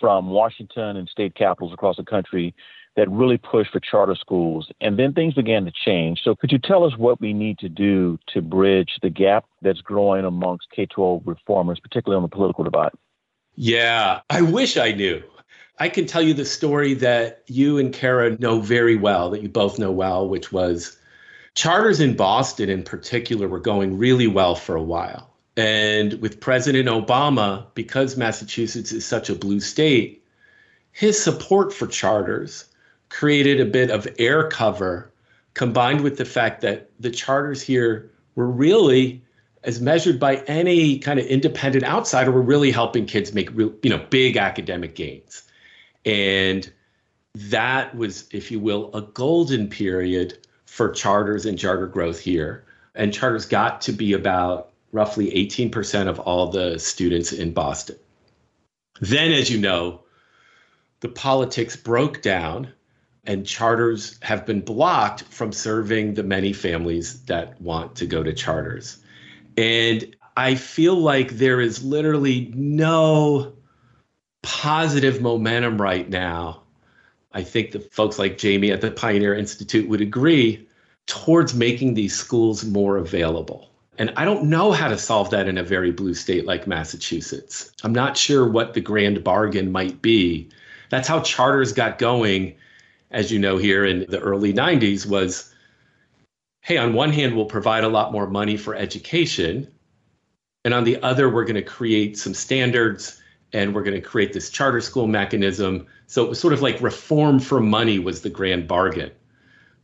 from 0.00 0.28
Washington 0.30 0.96
and 0.96 1.08
state 1.08 1.34
capitals 1.34 1.72
across 1.72 1.96
the 1.96 2.04
country 2.04 2.54
that 2.96 3.10
really 3.10 3.38
pushed 3.38 3.72
for 3.72 3.80
charter 3.80 4.14
schools. 4.14 4.70
And 4.80 4.98
then 4.98 5.12
things 5.12 5.34
began 5.34 5.64
to 5.64 5.72
change. 5.72 6.22
So 6.22 6.34
could 6.34 6.52
you 6.52 6.58
tell 6.58 6.84
us 6.84 6.96
what 6.96 7.20
we 7.20 7.32
need 7.32 7.58
to 7.58 7.68
do 7.68 8.18
to 8.28 8.40
bridge 8.40 8.98
the 9.02 9.10
gap 9.10 9.44
that's 9.62 9.80
growing 9.80 10.24
amongst 10.24 10.70
K 10.70 10.86
12 10.86 11.22
reformers, 11.26 11.80
particularly 11.80 12.16
on 12.16 12.22
the 12.22 12.34
political 12.34 12.64
divide? 12.64 12.92
Yeah, 13.56 14.20
I 14.30 14.42
wish 14.42 14.76
I 14.76 14.92
knew. 14.92 15.22
I 15.78 15.88
can 15.88 16.06
tell 16.06 16.22
you 16.22 16.34
the 16.34 16.44
story 16.44 16.94
that 16.94 17.42
you 17.46 17.78
and 17.78 17.92
Cara 17.92 18.38
know 18.38 18.60
very 18.60 18.96
well, 18.96 19.30
that 19.30 19.42
you 19.42 19.48
both 19.48 19.78
know 19.78 19.90
well, 19.90 20.28
which 20.28 20.52
was 20.52 20.96
charters 21.54 22.00
in 22.00 22.14
Boston 22.14 22.68
in 22.68 22.84
particular 22.84 23.48
were 23.48 23.60
going 23.60 23.98
really 23.98 24.28
well 24.28 24.54
for 24.54 24.76
a 24.76 24.82
while. 24.82 25.30
And 25.56 26.14
with 26.20 26.40
President 26.40 26.88
Obama, 26.88 27.66
because 27.74 28.16
Massachusetts 28.16 28.92
is 28.92 29.04
such 29.04 29.30
a 29.30 29.34
blue 29.34 29.60
state, 29.60 30.24
his 30.92 31.20
support 31.20 31.72
for 31.72 31.86
charters 31.86 32.66
created 33.14 33.60
a 33.60 33.64
bit 33.64 33.90
of 33.90 34.08
air 34.18 34.48
cover 34.48 35.12
combined 35.54 36.00
with 36.00 36.16
the 36.16 36.24
fact 36.24 36.62
that 36.62 36.90
the 36.98 37.10
charters 37.10 37.62
here 37.62 38.10
were 38.34 38.50
really 38.50 39.22
as 39.62 39.80
measured 39.80 40.18
by 40.18 40.36
any 40.46 40.98
kind 40.98 41.20
of 41.20 41.24
independent 41.26 41.84
outsider 41.84 42.32
were 42.32 42.42
really 42.42 42.72
helping 42.72 43.06
kids 43.06 43.32
make 43.32 43.48
real, 43.54 43.72
you 43.84 43.90
know 43.90 44.04
big 44.10 44.36
academic 44.36 44.96
gains 44.96 45.44
and 46.04 46.72
that 47.36 47.94
was 47.94 48.28
if 48.32 48.50
you 48.50 48.58
will 48.58 48.90
a 48.94 49.02
golden 49.02 49.68
period 49.68 50.36
for 50.66 50.90
charters 50.90 51.46
and 51.46 51.56
charter 51.56 51.86
growth 51.86 52.18
here 52.18 52.64
and 52.96 53.14
charters 53.14 53.46
got 53.46 53.80
to 53.80 53.92
be 53.92 54.12
about 54.12 54.72
roughly 54.90 55.30
18% 55.30 56.08
of 56.08 56.20
all 56.20 56.48
the 56.50 56.78
students 56.78 57.32
in 57.32 57.52
Boston. 57.52 57.96
Then, 59.00 59.32
as 59.32 59.50
you 59.50 59.58
know, 59.58 60.02
the 61.00 61.08
politics 61.08 61.74
broke 61.74 62.22
down 62.22 62.72
and 63.26 63.46
charters 63.46 64.18
have 64.22 64.44
been 64.44 64.60
blocked 64.60 65.22
from 65.24 65.52
serving 65.52 66.14
the 66.14 66.22
many 66.22 66.52
families 66.52 67.22
that 67.24 67.60
want 67.60 67.96
to 67.96 68.06
go 68.06 68.22
to 68.22 68.32
charters. 68.32 68.98
And 69.56 70.14
I 70.36 70.56
feel 70.56 70.96
like 70.96 71.30
there 71.30 71.60
is 71.60 71.84
literally 71.84 72.52
no 72.54 73.54
positive 74.42 75.22
momentum 75.22 75.80
right 75.80 76.08
now. 76.08 76.62
I 77.32 77.42
think 77.42 77.72
the 77.72 77.80
folks 77.80 78.18
like 78.18 78.38
Jamie 78.38 78.70
at 78.70 78.80
the 78.80 78.90
Pioneer 78.90 79.34
Institute 79.34 79.88
would 79.88 80.00
agree 80.00 80.68
towards 81.06 81.54
making 81.54 81.94
these 81.94 82.14
schools 82.14 82.64
more 82.64 82.96
available. 82.96 83.70
And 83.98 84.12
I 84.16 84.24
don't 84.24 84.44
know 84.44 84.72
how 84.72 84.88
to 84.88 84.98
solve 84.98 85.30
that 85.30 85.48
in 85.48 85.56
a 85.56 85.62
very 85.62 85.92
blue 85.92 86.14
state 86.14 86.46
like 86.46 86.66
Massachusetts. 86.66 87.70
I'm 87.84 87.92
not 87.92 88.16
sure 88.16 88.48
what 88.48 88.74
the 88.74 88.80
grand 88.80 89.22
bargain 89.22 89.70
might 89.70 90.02
be. 90.02 90.48
That's 90.90 91.08
how 91.08 91.20
charters 91.20 91.72
got 91.72 91.98
going, 91.98 92.56
as 93.14 93.30
you 93.30 93.38
know, 93.38 93.56
here 93.56 93.84
in 93.86 94.04
the 94.08 94.18
early 94.18 94.52
90s 94.52 95.06
was 95.06 95.50
hey, 96.60 96.78
on 96.78 96.94
one 96.94 97.12
hand, 97.12 97.36
we'll 97.36 97.44
provide 97.44 97.84
a 97.84 97.88
lot 97.88 98.10
more 98.10 98.26
money 98.26 98.56
for 98.56 98.74
education. 98.74 99.70
And 100.64 100.72
on 100.72 100.84
the 100.84 101.00
other, 101.02 101.28
we're 101.28 101.44
going 101.44 101.56
to 101.56 101.62
create 101.62 102.16
some 102.16 102.32
standards 102.32 103.20
and 103.52 103.74
we're 103.74 103.82
going 103.82 103.94
to 103.94 104.00
create 104.00 104.32
this 104.32 104.48
charter 104.48 104.80
school 104.80 105.06
mechanism. 105.06 105.86
So 106.06 106.24
it 106.24 106.30
was 106.30 106.40
sort 106.40 106.54
of 106.54 106.62
like 106.62 106.80
reform 106.80 107.38
for 107.38 107.60
money 107.60 107.98
was 107.98 108.22
the 108.22 108.30
grand 108.30 108.66
bargain. 108.66 109.10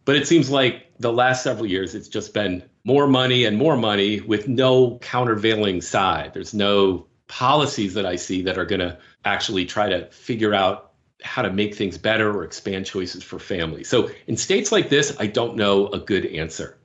But 0.06 0.16
it 0.16 0.26
seems 0.26 0.48
like 0.48 0.86
the 0.98 1.12
last 1.12 1.42
several 1.42 1.66
years, 1.66 1.94
it's 1.94 2.08
just 2.08 2.32
been 2.32 2.62
more 2.84 3.06
money 3.06 3.44
and 3.44 3.58
more 3.58 3.76
money 3.76 4.22
with 4.22 4.48
no 4.48 4.98
countervailing 5.02 5.82
side. 5.82 6.32
There's 6.32 6.54
no 6.54 7.06
policies 7.28 7.92
that 7.92 8.06
I 8.06 8.16
see 8.16 8.40
that 8.42 8.56
are 8.56 8.64
going 8.64 8.80
to 8.80 8.98
actually 9.26 9.66
try 9.66 9.90
to 9.90 10.06
figure 10.06 10.54
out 10.54 10.89
how 11.22 11.42
to 11.42 11.52
make 11.52 11.74
things 11.74 11.98
better 11.98 12.30
or 12.32 12.44
expand 12.44 12.86
choices 12.86 13.22
for 13.22 13.38
families. 13.38 13.88
So 13.88 14.10
in 14.26 14.36
states 14.36 14.72
like 14.72 14.88
this, 14.88 15.16
I 15.18 15.26
don't 15.26 15.56
know 15.56 15.88
a 15.88 15.98
good 15.98 16.26
answer. 16.26 16.76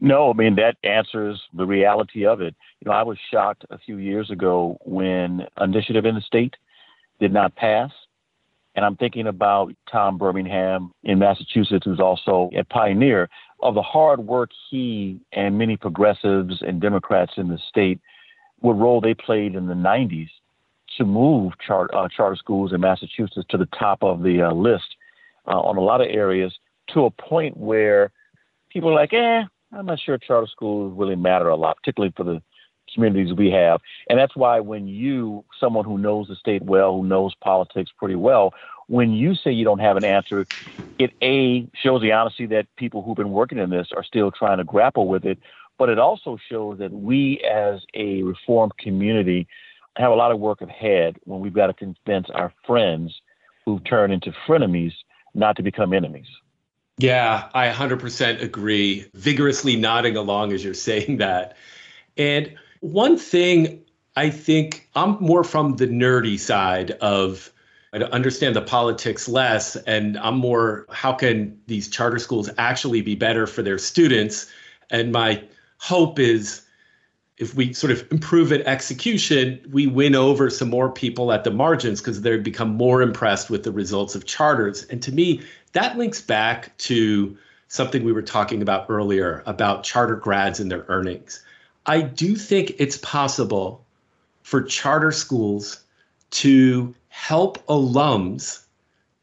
No, 0.00 0.30
I 0.30 0.32
mean 0.34 0.56
that 0.56 0.76
answers 0.82 1.40
the 1.54 1.64
reality 1.64 2.26
of 2.26 2.40
it. 2.40 2.54
You 2.80 2.90
know, 2.90 2.92
I 2.92 3.02
was 3.02 3.18
shocked 3.30 3.64
a 3.70 3.78
few 3.78 3.98
years 3.98 4.30
ago 4.30 4.78
when 4.82 5.46
initiative 5.60 6.04
in 6.04 6.14
the 6.14 6.20
state 6.20 6.54
did 7.20 7.32
not 7.32 7.56
pass. 7.56 7.90
And 8.74 8.84
I'm 8.84 8.96
thinking 8.96 9.28
about 9.28 9.72
Tom 9.90 10.18
Birmingham 10.18 10.92
in 11.04 11.20
Massachusetts, 11.20 11.84
who's 11.84 12.00
also 12.00 12.50
a 12.56 12.64
pioneer 12.64 13.28
of 13.62 13.74
the 13.74 13.82
hard 13.82 14.20
work 14.20 14.50
he 14.68 15.20
and 15.32 15.56
many 15.56 15.76
progressives 15.76 16.60
and 16.60 16.80
Democrats 16.80 17.34
in 17.36 17.48
the 17.48 17.58
state, 17.68 18.00
what 18.58 18.72
role 18.72 19.00
they 19.00 19.14
played 19.14 19.54
in 19.54 19.68
the 19.68 19.74
90s 19.74 20.28
to 20.98 21.04
move 21.04 21.52
char- 21.66 21.94
uh, 21.94 22.08
charter 22.08 22.36
schools 22.36 22.72
in 22.72 22.80
Massachusetts 22.80 23.46
to 23.50 23.56
the 23.58 23.68
top 23.78 24.02
of 24.02 24.22
the 24.22 24.42
uh, 24.42 24.52
list 24.52 24.96
uh, 25.46 25.60
on 25.60 25.76
a 25.76 25.80
lot 25.80 26.00
of 26.00 26.08
areas 26.10 26.52
to 26.90 27.04
a 27.04 27.10
point 27.10 27.56
where 27.56 28.12
people 28.70 28.90
are 28.90 28.94
like, 28.94 29.12
eh, 29.12 29.42
I'm 29.72 29.86
not 29.86 30.00
sure 30.00 30.18
charter 30.18 30.48
schools 30.50 30.94
really 30.96 31.16
matter 31.16 31.48
a 31.48 31.56
lot, 31.56 31.76
particularly 31.76 32.12
for 32.16 32.24
the 32.24 32.42
communities 32.92 33.34
we 33.34 33.50
have. 33.50 33.80
And 34.08 34.18
that's 34.18 34.36
why 34.36 34.60
when 34.60 34.86
you, 34.86 35.44
someone 35.58 35.84
who 35.84 35.98
knows 35.98 36.28
the 36.28 36.36
state 36.36 36.62
well, 36.62 36.92
who 36.92 37.06
knows 37.06 37.34
politics 37.42 37.90
pretty 37.98 38.14
well, 38.14 38.52
when 38.86 39.12
you 39.12 39.34
say 39.34 39.50
you 39.50 39.64
don't 39.64 39.78
have 39.78 39.96
an 39.96 40.04
answer, 40.04 40.46
it 40.98 41.12
A 41.22 41.66
shows 41.82 42.02
the 42.02 42.12
honesty 42.12 42.46
that 42.46 42.66
people 42.76 43.02
who've 43.02 43.16
been 43.16 43.30
working 43.30 43.58
in 43.58 43.70
this 43.70 43.88
are 43.96 44.04
still 44.04 44.30
trying 44.30 44.58
to 44.58 44.64
grapple 44.64 45.08
with 45.08 45.24
it, 45.24 45.38
but 45.78 45.88
it 45.88 45.98
also 45.98 46.38
shows 46.48 46.78
that 46.78 46.92
we 46.92 47.40
as 47.40 47.80
a 47.94 48.22
reformed 48.22 48.76
community 48.78 49.48
have 49.96 50.10
a 50.10 50.14
lot 50.14 50.32
of 50.32 50.40
work 50.40 50.60
ahead 50.60 51.16
when 51.24 51.40
we've 51.40 51.54
got 51.54 51.68
to 51.68 51.72
convince 51.72 52.28
our 52.30 52.52
friends 52.66 53.20
who've 53.64 53.82
turned 53.84 54.12
into 54.12 54.32
frenemies 54.46 54.92
not 55.34 55.56
to 55.56 55.62
become 55.62 55.92
enemies. 55.92 56.26
Yeah, 56.98 57.48
I 57.54 57.68
100% 57.70 58.42
agree. 58.42 59.06
Vigorously 59.14 59.76
nodding 59.76 60.16
along 60.16 60.52
as 60.52 60.64
you're 60.64 60.74
saying 60.74 61.18
that. 61.18 61.56
And 62.16 62.54
one 62.80 63.16
thing 63.16 63.82
I 64.16 64.30
think 64.30 64.88
I'm 64.94 65.18
more 65.20 65.42
from 65.42 65.76
the 65.76 65.86
nerdy 65.86 66.38
side 66.38 66.92
of 66.92 67.50
I 67.92 67.98
understand 67.98 68.56
the 68.56 68.60
politics 68.60 69.28
less, 69.28 69.76
and 69.76 70.18
I'm 70.18 70.36
more 70.36 70.84
how 70.90 71.12
can 71.12 71.60
these 71.68 71.88
charter 71.88 72.18
schools 72.18 72.50
actually 72.58 73.02
be 73.02 73.14
better 73.14 73.46
for 73.46 73.62
their 73.62 73.78
students? 73.78 74.50
And 74.90 75.12
my 75.12 75.44
hope 75.78 76.18
is 76.18 76.62
if 77.38 77.54
we 77.54 77.72
sort 77.72 77.90
of 77.90 78.10
improve 78.12 78.52
at 78.52 78.60
execution, 78.62 79.60
we 79.70 79.86
win 79.86 80.14
over 80.14 80.48
some 80.50 80.70
more 80.70 80.90
people 80.90 81.32
at 81.32 81.44
the 81.44 81.50
margins 81.50 82.00
because 82.00 82.20
they 82.20 82.36
become 82.36 82.74
more 82.74 83.02
impressed 83.02 83.50
with 83.50 83.64
the 83.64 83.72
results 83.72 84.14
of 84.14 84.24
charters. 84.24 84.84
And 84.84 85.02
to 85.02 85.12
me, 85.12 85.42
that 85.72 85.98
links 85.98 86.20
back 86.20 86.76
to 86.78 87.36
something 87.66 88.04
we 88.04 88.12
were 88.12 88.22
talking 88.22 88.62
about 88.62 88.86
earlier 88.88 89.42
about 89.46 89.82
charter 89.82 90.14
grads 90.14 90.60
and 90.60 90.70
their 90.70 90.84
earnings. 90.88 91.42
I 91.86 92.02
do 92.02 92.36
think 92.36 92.74
it's 92.78 92.98
possible 92.98 93.84
for 94.42 94.62
charter 94.62 95.10
schools 95.10 95.82
to 96.30 96.94
help 97.08 97.66
alums 97.66 98.60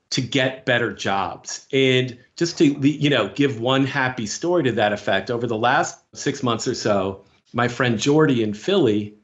to 0.09 0.22
get 0.22 0.66
better 0.66 0.91
jobs. 0.91 1.66
And 1.72 2.18
just 2.36 2.57
to 2.57 2.66
you 2.66 3.09
know 3.09 3.30
give 3.30 3.62
one 3.62 3.86
happy 3.86 4.26
story 4.26 4.64
to 4.64 4.72
that 4.74 4.91
effect, 4.91 5.32
over 5.32 5.47
the 5.47 5.57
last 5.57 5.99
6 6.14 6.43
months 6.43 6.68
or 6.68 6.76
so, 6.76 7.24
my 7.54 7.68
friend 7.68 7.99
Jordy 7.99 8.43
in 8.43 8.54
Philly 8.54 9.16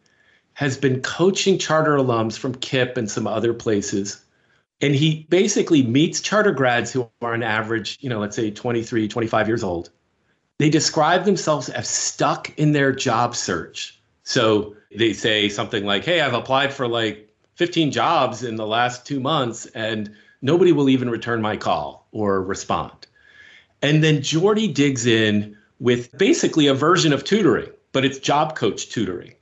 has 0.53 0.77
been 0.77 1.01
coaching 1.01 1.57
charter 1.59 1.97
alums 1.97 2.37
from 2.37 2.55
KIPP 2.55 2.97
and 2.97 3.09
some 3.09 3.27
other 3.27 3.53
places. 3.53 4.23
And 4.81 4.95
he 4.95 5.25
basically 5.29 5.83
meets 5.83 6.19
charter 6.19 6.51
grads 6.51 6.91
who 6.91 7.09
are 7.21 7.33
on 7.33 7.43
average, 7.43 7.97
you 8.01 8.09
know, 8.09 8.19
let's 8.19 8.35
say 8.35 8.51
23, 8.51 9.07
25 9.07 9.47
years 9.47 9.63
old. 9.63 9.89
They 10.59 10.69
describe 10.69 11.25
themselves 11.25 11.69
as 11.69 11.87
stuck 11.87 12.57
in 12.57 12.71
their 12.71 12.91
job 12.91 13.35
search. 13.35 13.99
So 14.23 14.75
they 14.95 15.13
say 15.13 15.49
something 15.49 15.85
like, 15.85 16.03
Hey, 16.03 16.21
I've 16.21 16.33
applied 16.33 16.73
for 16.73 16.87
like 16.87 17.33
15 17.55 17.91
jobs 17.91 18.43
in 18.43 18.55
the 18.55 18.67
last 18.67 19.05
two 19.05 19.19
months 19.19 19.65
and 19.67 20.11
nobody 20.41 20.71
will 20.71 20.89
even 20.89 21.09
return 21.09 21.41
my 21.41 21.57
call 21.57 22.07
or 22.11 22.41
respond. 22.41 23.07
And 23.81 24.03
then 24.03 24.21
Jordy 24.21 24.67
digs 24.67 25.05
in 25.05 25.55
with 25.79 26.15
basically 26.17 26.67
a 26.67 26.73
version 26.73 27.13
of 27.13 27.23
tutoring, 27.23 27.69
but 27.97 28.05
it's 28.05 28.19
job 28.19 28.55
coach 28.55 28.89
tutoring. 28.89 29.33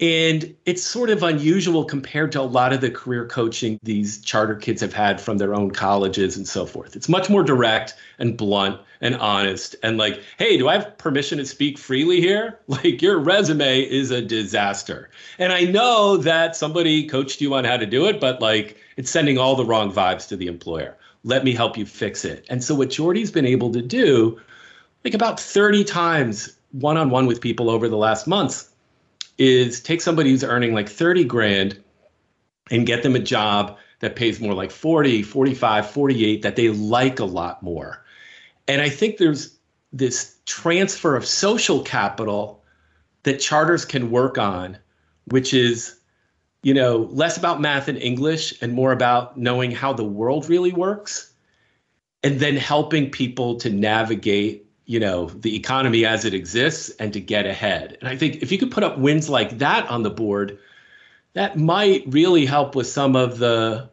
And 0.00 0.56
it's 0.64 0.82
sort 0.82 1.08
of 1.08 1.22
unusual 1.22 1.84
compared 1.84 2.32
to 2.32 2.40
a 2.40 2.42
lot 2.42 2.72
of 2.72 2.80
the 2.80 2.90
career 2.90 3.28
coaching 3.28 3.78
these 3.84 4.20
charter 4.22 4.56
kids 4.56 4.80
have 4.80 4.92
had 4.92 5.20
from 5.20 5.38
their 5.38 5.54
own 5.54 5.70
colleges 5.70 6.36
and 6.36 6.48
so 6.48 6.66
forth. 6.66 6.96
It's 6.96 7.08
much 7.08 7.30
more 7.30 7.44
direct 7.44 7.94
and 8.18 8.36
blunt 8.36 8.80
and 9.00 9.14
honest 9.14 9.76
and 9.84 9.98
like, 9.98 10.20
hey, 10.36 10.58
do 10.58 10.68
I 10.68 10.78
have 10.78 10.98
permission 10.98 11.38
to 11.38 11.46
speak 11.46 11.78
freely 11.78 12.20
here? 12.20 12.58
Like, 12.66 13.00
your 13.00 13.20
resume 13.20 13.82
is 13.82 14.10
a 14.10 14.20
disaster. 14.20 15.08
And 15.38 15.52
I 15.52 15.60
know 15.60 16.16
that 16.16 16.56
somebody 16.56 17.06
coached 17.06 17.40
you 17.40 17.54
on 17.54 17.64
how 17.64 17.76
to 17.76 17.86
do 17.86 18.06
it, 18.06 18.20
but 18.20 18.42
like, 18.42 18.78
it's 18.96 19.12
sending 19.12 19.38
all 19.38 19.54
the 19.54 19.64
wrong 19.64 19.92
vibes 19.92 20.26
to 20.30 20.36
the 20.36 20.48
employer. 20.48 20.96
Let 21.22 21.44
me 21.44 21.54
help 21.54 21.78
you 21.78 21.86
fix 21.86 22.24
it. 22.24 22.46
And 22.50 22.64
so, 22.64 22.74
what 22.74 22.90
Jordy's 22.90 23.30
been 23.30 23.46
able 23.46 23.70
to 23.74 23.80
do, 23.80 24.40
like 25.04 25.14
about 25.14 25.38
30 25.38 25.84
times 25.84 26.55
one 26.72 26.96
on 26.96 27.10
one 27.10 27.26
with 27.26 27.40
people 27.40 27.70
over 27.70 27.88
the 27.88 27.96
last 27.96 28.26
months, 28.26 28.70
is 29.38 29.80
take 29.80 30.00
somebody 30.00 30.30
who's 30.30 30.44
earning 30.44 30.72
like 30.72 30.88
30 30.88 31.24
grand 31.24 31.82
and 32.70 32.86
get 32.86 33.02
them 33.02 33.14
a 33.14 33.20
job 33.20 33.76
that 34.00 34.16
pays 34.16 34.40
more 34.40 34.54
like 34.54 34.70
40, 34.70 35.22
45, 35.22 35.90
48 35.90 36.42
that 36.42 36.56
they 36.56 36.68
like 36.70 37.18
a 37.18 37.24
lot 37.24 37.62
more. 37.62 38.04
And 38.68 38.82
I 38.82 38.88
think 38.88 39.18
there's 39.18 39.56
this 39.92 40.36
transfer 40.46 41.16
of 41.16 41.26
social 41.26 41.82
capital 41.82 42.62
that 43.22 43.40
charters 43.40 43.84
can 43.84 44.10
work 44.10 44.38
on, 44.38 44.76
which 45.26 45.54
is, 45.54 45.96
you 46.62 46.74
know, 46.74 47.08
less 47.10 47.36
about 47.36 47.60
math 47.60 47.88
and 47.88 47.98
English 47.98 48.54
and 48.60 48.72
more 48.72 48.92
about 48.92 49.36
knowing 49.36 49.70
how 49.70 49.92
the 49.92 50.04
world 50.04 50.48
really 50.48 50.72
works 50.72 51.32
and 52.22 52.40
then 52.40 52.56
helping 52.56 53.10
people 53.10 53.56
to 53.56 53.70
navigate 53.70 54.65
you 54.86 55.00
know 55.00 55.26
the 55.26 55.54
economy 55.56 56.06
as 56.06 56.24
it 56.24 56.32
exists 56.32 56.90
and 56.98 57.12
to 57.12 57.20
get 57.20 57.44
ahead 57.44 57.98
and 58.00 58.08
i 58.08 58.16
think 58.16 58.36
if 58.42 58.50
you 58.50 58.58
could 58.58 58.70
put 58.70 58.84
up 58.84 58.98
wins 58.98 59.28
like 59.28 59.58
that 59.58 59.86
on 59.88 60.02
the 60.02 60.10
board 60.10 60.58
that 61.34 61.58
might 61.58 62.04
really 62.06 62.46
help 62.46 62.74
with 62.74 62.86
some 62.86 63.14
of 63.14 63.38
the 63.38 63.88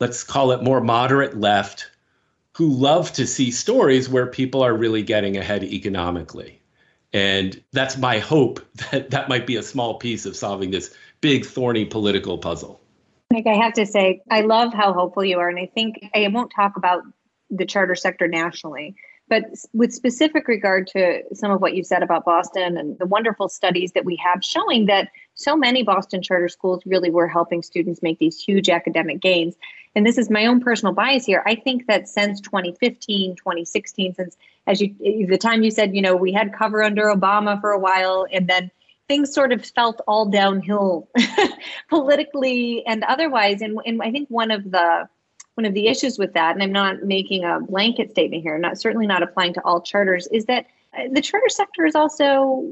let's 0.00 0.22
call 0.22 0.50
it 0.50 0.62
more 0.62 0.80
moderate 0.80 1.38
left 1.38 1.90
who 2.52 2.68
love 2.68 3.12
to 3.12 3.26
see 3.26 3.50
stories 3.50 4.08
where 4.08 4.26
people 4.26 4.62
are 4.62 4.74
really 4.74 5.02
getting 5.02 5.36
ahead 5.36 5.64
economically 5.64 6.60
and 7.12 7.62
that's 7.72 7.96
my 7.96 8.18
hope 8.18 8.60
that 8.90 9.10
that 9.10 9.28
might 9.28 9.46
be 9.46 9.56
a 9.56 9.62
small 9.62 9.94
piece 9.94 10.26
of 10.26 10.36
solving 10.36 10.70
this 10.70 10.94
big 11.20 11.46
thorny 11.46 11.84
political 11.84 12.36
puzzle 12.36 12.80
Mike, 13.32 13.46
I 13.48 13.54
have 13.54 13.72
to 13.72 13.86
say, 13.86 14.22
I 14.30 14.42
love 14.42 14.72
how 14.72 14.92
hopeful 14.92 15.24
you 15.24 15.38
are. 15.38 15.48
And 15.48 15.58
I 15.58 15.66
think 15.74 15.96
I 16.14 16.28
won't 16.28 16.52
talk 16.54 16.76
about 16.76 17.02
the 17.50 17.66
charter 17.66 17.96
sector 17.96 18.28
nationally, 18.28 18.94
but 19.28 19.44
with 19.72 19.92
specific 19.92 20.48
regard 20.48 20.86
to 20.88 21.22
some 21.32 21.50
of 21.50 21.60
what 21.60 21.74
you 21.74 21.82
said 21.82 22.02
about 22.02 22.24
Boston 22.24 22.76
and 22.76 22.98
the 22.98 23.06
wonderful 23.06 23.48
studies 23.48 23.92
that 23.92 24.04
we 24.04 24.16
have 24.16 24.44
showing 24.44 24.86
that 24.86 25.08
so 25.34 25.56
many 25.56 25.82
Boston 25.82 26.22
charter 26.22 26.48
schools 26.48 26.82
really 26.84 27.10
were 27.10 27.26
helping 27.26 27.62
students 27.62 28.02
make 28.02 28.18
these 28.18 28.38
huge 28.38 28.68
academic 28.68 29.20
gains. 29.20 29.54
And 29.94 30.06
this 30.06 30.18
is 30.18 30.28
my 30.28 30.46
own 30.46 30.60
personal 30.60 30.92
bias 30.92 31.24
here. 31.24 31.42
I 31.46 31.54
think 31.54 31.86
that 31.86 32.08
since 32.08 32.40
2015, 32.42 33.36
2016, 33.36 34.14
since 34.14 34.36
as 34.66 34.80
you 34.80 34.94
the 35.26 35.38
time 35.38 35.62
you 35.62 35.70
said, 35.70 35.94
you 35.94 36.02
know, 36.02 36.16
we 36.16 36.32
had 36.32 36.52
cover 36.52 36.82
under 36.82 37.04
Obama 37.04 37.60
for 37.60 37.70
a 37.70 37.78
while 37.78 38.26
and 38.30 38.48
then 38.48 38.70
things 39.08 39.32
sort 39.32 39.52
of 39.52 39.64
felt 39.64 40.00
all 40.06 40.26
downhill 40.26 41.08
politically 41.88 42.84
and 42.86 43.04
otherwise. 43.04 43.62
And, 43.62 43.78
and 43.84 44.02
I 44.02 44.10
think 44.10 44.28
one 44.28 44.50
of 44.50 44.70
the 44.70 45.08
one 45.54 45.64
of 45.64 45.74
the 45.74 45.88
issues 45.88 46.18
with 46.18 46.32
that, 46.34 46.54
and 46.54 46.62
I'm 46.62 46.72
not 46.72 47.02
making 47.02 47.44
a 47.44 47.60
blanket 47.60 48.10
statement 48.10 48.42
here, 48.42 48.58
not 48.58 48.78
certainly 48.78 49.06
not 49.06 49.22
applying 49.22 49.54
to 49.54 49.64
all 49.64 49.80
charters, 49.80 50.26
is 50.28 50.46
that 50.46 50.66
uh, 50.96 51.02
the 51.12 51.20
charter 51.20 51.48
sector 51.48 51.86
is 51.86 51.94
also 51.94 52.64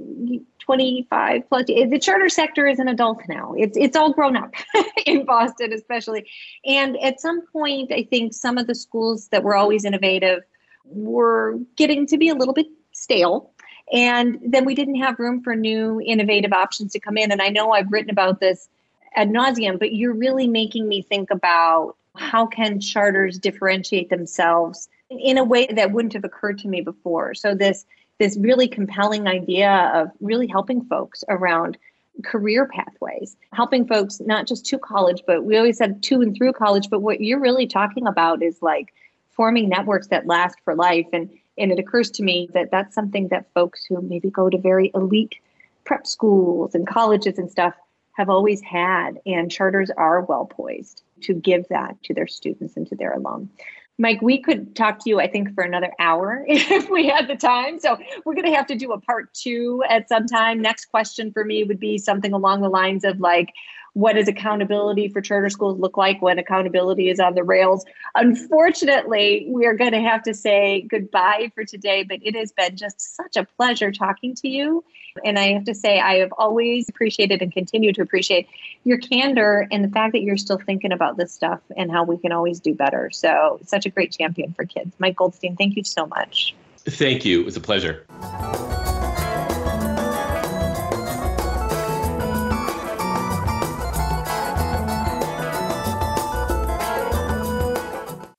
25 0.60 1.48
plus. 1.48 1.66
The 1.66 1.98
charter 2.00 2.28
sector 2.28 2.66
is 2.66 2.78
an 2.78 2.88
adult 2.88 3.20
now. 3.28 3.54
It's 3.56 3.76
it's 3.76 3.96
all 3.96 4.12
grown 4.12 4.36
up 4.36 4.54
in 5.06 5.24
Boston, 5.24 5.72
especially. 5.72 6.28
And 6.64 6.96
at 7.02 7.20
some 7.20 7.46
point, 7.46 7.92
I 7.92 8.04
think 8.04 8.32
some 8.32 8.58
of 8.58 8.66
the 8.66 8.74
schools 8.74 9.28
that 9.28 9.42
were 9.42 9.56
always 9.56 9.84
innovative 9.84 10.42
were 10.84 11.58
getting 11.76 12.06
to 12.08 12.18
be 12.18 12.28
a 12.28 12.34
little 12.34 12.54
bit 12.54 12.66
stale. 12.92 13.50
And 13.92 14.38
then 14.44 14.64
we 14.64 14.74
didn't 14.74 14.96
have 14.96 15.18
room 15.18 15.42
for 15.42 15.54
new 15.54 16.00
innovative 16.00 16.52
options 16.52 16.92
to 16.92 17.00
come 17.00 17.16
in. 17.16 17.32
And 17.32 17.42
I 17.42 17.48
know 17.48 17.72
I've 17.72 17.90
written 17.90 18.10
about 18.10 18.40
this 18.40 18.68
ad 19.14 19.30
nauseum, 19.30 19.78
but 19.78 19.92
you're 19.92 20.14
really 20.14 20.48
making 20.48 20.88
me 20.88 21.02
think 21.02 21.30
about 21.30 21.96
how 22.16 22.46
can 22.46 22.80
charters 22.80 23.38
differentiate 23.38 24.10
themselves 24.10 24.88
in 25.10 25.38
a 25.38 25.44
way 25.44 25.66
that 25.66 25.92
wouldn't 25.92 26.12
have 26.12 26.24
occurred 26.24 26.58
to 26.58 26.68
me 26.68 26.80
before? 26.80 27.34
So 27.34 27.54
this 27.54 27.84
this 28.18 28.36
really 28.36 28.68
compelling 28.68 29.26
idea 29.26 29.90
of 29.94 30.10
really 30.20 30.46
helping 30.46 30.84
folks 30.84 31.24
around 31.28 31.76
career 32.22 32.68
pathways 32.68 33.36
helping 33.54 33.86
folks 33.86 34.20
not 34.20 34.46
just 34.46 34.66
to 34.66 34.78
college 34.78 35.22
but 35.26 35.44
we 35.44 35.56
always 35.56 35.78
said 35.78 36.02
to 36.02 36.20
and 36.20 36.36
through 36.36 36.52
college 36.52 36.90
but 36.90 37.00
what 37.00 37.22
you're 37.22 37.40
really 37.40 37.66
talking 37.66 38.06
about 38.06 38.42
is 38.42 38.60
like 38.60 38.92
forming 39.32 39.68
networks 39.68 40.08
that 40.08 40.26
last 40.26 40.58
for 40.64 40.74
life. 40.74 41.06
And 41.12 41.30
and 41.58 41.70
it 41.70 41.78
occurs 41.78 42.10
to 42.12 42.22
me 42.22 42.48
that 42.54 42.70
that's 42.70 42.94
something 42.94 43.28
that 43.28 43.52
folks 43.52 43.84
who 43.84 44.00
maybe 44.00 44.30
go 44.30 44.48
to 44.48 44.56
very 44.56 44.90
elite 44.94 45.34
prep 45.84 46.06
schools 46.06 46.74
and 46.74 46.86
colleges 46.86 47.38
and 47.38 47.50
stuff 47.50 47.74
have 48.12 48.30
always 48.30 48.62
had 48.62 49.18
and 49.26 49.50
charters 49.50 49.90
are 49.96 50.22
well 50.22 50.46
poised 50.46 51.02
to 51.22 51.34
give 51.34 51.66
that 51.68 52.02
to 52.04 52.14
their 52.14 52.26
students 52.26 52.76
and 52.76 52.86
to 52.88 52.96
their 52.96 53.12
alum. 53.12 53.50
Mike, 53.98 54.22
we 54.22 54.40
could 54.40 54.74
talk 54.74 54.98
to 55.00 55.10
you, 55.10 55.20
I 55.20 55.28
think, 55.28 55.54
for 55.54 55.62
another 55.62 55.92
hour 55.98 56.44
if 56.48 56.88
we 56.88 57.06
had 57.06 57.28
the 57.28 57.36
time. 57.36 57.78
So 57.78 57.98
we're 58.24 58.34
going 58.34 58.46
to 58.46 58.56
have 58.56 58.66
to 58.66 58.74
do 58.74 58.92
a 58.92 59.00
part 59.00 59.32
two 59.34 59.82
at 59.88 60.08
some 60.08 60.26
time. 60.26 60.60
Next 60.60 60.86
question 60.86 61.30
for 61.32 61.44
me 61.44 61.64
would 61.64 61.78
be 61.78 61.98
something 61.98 62.32
along 62.32 62.62
the 62.62 62.68
lines 62.68 63.04
of 63.04 63.20
like, 63.20 63.52
what 63.94 64.14
does 64.14 64.28
accountability 64.28 65.08
for 65.08 65.20
charter 65.20 65.50
schools 65.50 65.78
look 65.78 65.96
like 65.96 66.22
when 66.22 66.38
accountability 66.38 67.10
is 67.10 67.20
on 67.20 67.34
the 67.34 67.44
rails? 67.44 67.84
Unfortunately, 68.14 69.46
we 69.50 69.66
are 69.66 69.74
going 69.74 69.92
to 69.92 70.00
have 70.00 70.22
to 70.22 70.34
say 70.34 70.82
goodbye 70.82 71.52
for 71.54 71.64
today, 71.64 72.02
but 72.02 72.18
it 72.22 72.34
has 72.34 72.52
been 72.52 72.76
just 72.76 73.00
such 73.00 73.36
a 73.36 73.44
pleasure 73.56 73.92
talking 73.92 74.34
to 74.36 74.48
you. 74.48 74.82
And 75.24 75.38
I 75.38 75.52
have 75.52 75.64
to 75.64 75.74
say, 75.74 76.00
I 76.00 76.16
have 76.16 76.32
always 76.38 76.88
appreciated 76.88 77.42
and 77.42 77.52
continue 77.52 77.92
to 77.92 78.00
appreciate 78.00 78.48
your 78.84 78.96
candor 78.96 79.68
and 79.70 79.84
the 79.84 79.90
fact 79.90 80.12
that 80.12 80.22
you're 80.22 80.38
still 80.38 80.58
thinking 80.58 80.90
about 80.90 81.18
this 81.18 81.32
stuff 81.32 81.60
and 81.76 81.90
how 81.90 82.04
we 82.04 82.16
can 82.16 82.32
always 82.32 82.60
do 82.60 82.74
better. 82.74 83.10
So, 83.12 83.60
such 83.66 83.84
a 83.84 83.90
great 83.90 84.12
champion 84.12 84.54
for 84.54 84.64
kids. 84.64 84.94
Mike 84.98 85.16
Goldstein, 85.16 85.56
thank 85.56 85.76
you 85.76 85.84
so 85.84 86.06
much. 86.06 86.54
Thank 86.78 87.26
you. 87.26 87.40
It 87.40 87.44
was 87.44 87.56
a 87.56 87.60
pleasure. 87.60 88.06